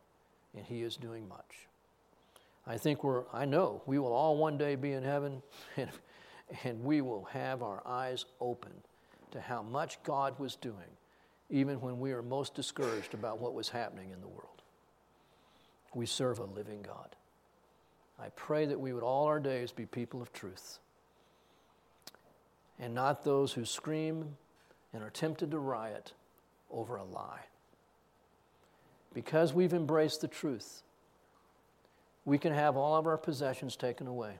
and 0.56 0.64
He 0.64 0.82
is 0.82 0.96
doing 0.96 1.28
much. 1.28 1.68
I 2.66 2.78
think 2.78 3.04
we're, 3.04 3.24
I 3.30 3.44
know 3.44 3.82
we 3.84 3.98
will 3.98 4.14
all 4.14 4.38
one 4.38 4.56
day 4.56 4.74
be 4.74 4.92
in 4.92 5.02
heaven, 5.02 5.42
and, 5.76 5.90
and 6.64 6.82
we 6.82 7.02
will 7.02 7.24
have 7.24 7.62
our 7.62 7.82
eyes 7.86 8.24
open 8.40 8.72
to 9.32 9.40
how 9.40 9.62
much 9.62 10.02
God 10.02 10.38
was 10.38 10.56
doing, 10.56 10.96
even 11.50 11.80
when 11.82 12.00
we 12.00 12.12
are 12.12 12.22
most 12.22 12.54
discouraged 12.54 13.12
about 13.12 13.38
what 13.38 13.52
was 13.52 13.68
happening 13.68 14.10
in 14.10 14.20
the 14.22 14.28
world. 14.28 14.62
We 15.94 16.06
serve 16.06 16.38
a 16.38 16.44
living 16.44 16.80
God. 16.82 17.14
I 18.18 18.30
pray 18.30 18.64
that 18.64 18.80
we 18.80 18.94
would 18.94 19.02
all 19.02 19.26
our 19.26 19.40
days 19.40 19.72
be 19.72 19.84
people 19.84 20.22
of 20.22 20.32
truth 20.32 20.78
and 22.78 22.94
not 22.94 23.24
those 23.24 23.52
who 23.52 23.64
scream 23.64 24.36
and 24.92 25.02
are 25.02 25.10
tempted 25.10 25.50
to 25.50 25.58
riot 25.58 26.12
over 26.74 26.96
a 26.96 27.04
lie. 27.04 27.40
Because 29.14 29.54
we've 29.54 29.72
embraced 29.72 30.20
the 30.20 30.28
truth, 30.28 30.82
we 32.24 32.38
can 32.38 32.52
have 32.52 32.76
all 32.76 32.96
of 32.96 33.06
our 33.06 33.16
possessions 33.16 33.76
taken 33.76 34.06
away. 34.06 34.34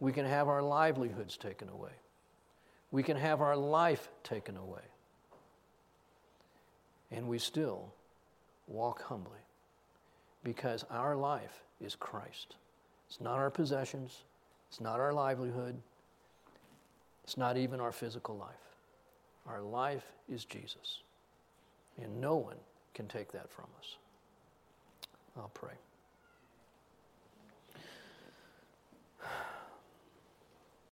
We 0.00 0.12
can 0.12 0.24
have 0.24 0.48
our 0.48 0.62
livelihoods 0.62 1.36
taken 1.36 1.68
away. 1.68 1.92
We 2.90 3.02
can 3.02 3.16
have 3.16 3.40
our 3.40 3.56
life 3.56 4.08
taken 4.22 4.56
away. 4.56 4.82
And 7.10 7.28
we 7.28 7.38
still 7.38 7.92
walk 8.66 9.02
humbly 9.02 9.38
because 10.42 10.84
our 10.90 11.16
life 11.16 11.62
is 11.80 11.94
Christ. 11.94 12.56
It's 13.08 13.20
not 13.20 13.38
our 13.38 13.50
possessions, 13.50 14.24
it's 14.68 14.80
not 14.80 15.00
our 15.00 15.12
livelihood, 15.12 15.76
it's 17.22 17.36
not 17.36 17.56
even 17.56 17.80
our 17.80 17.92
physical 17.92 18.36
life. 18.36 18.63
Our 19.46 19.60
life 19.60 20.04
is 20.28 20.44
Jesus. 20.44 21.00
And 22.00 22.20
no 22.20 22.36
one 22.36 22.56
can 22.94 23.06
take 23.06 23.32
that 23.32 23.50
from 23.50 23.66
us. 23.78 23.96
I'll 25.36 25.50
pray. 25.54 25.74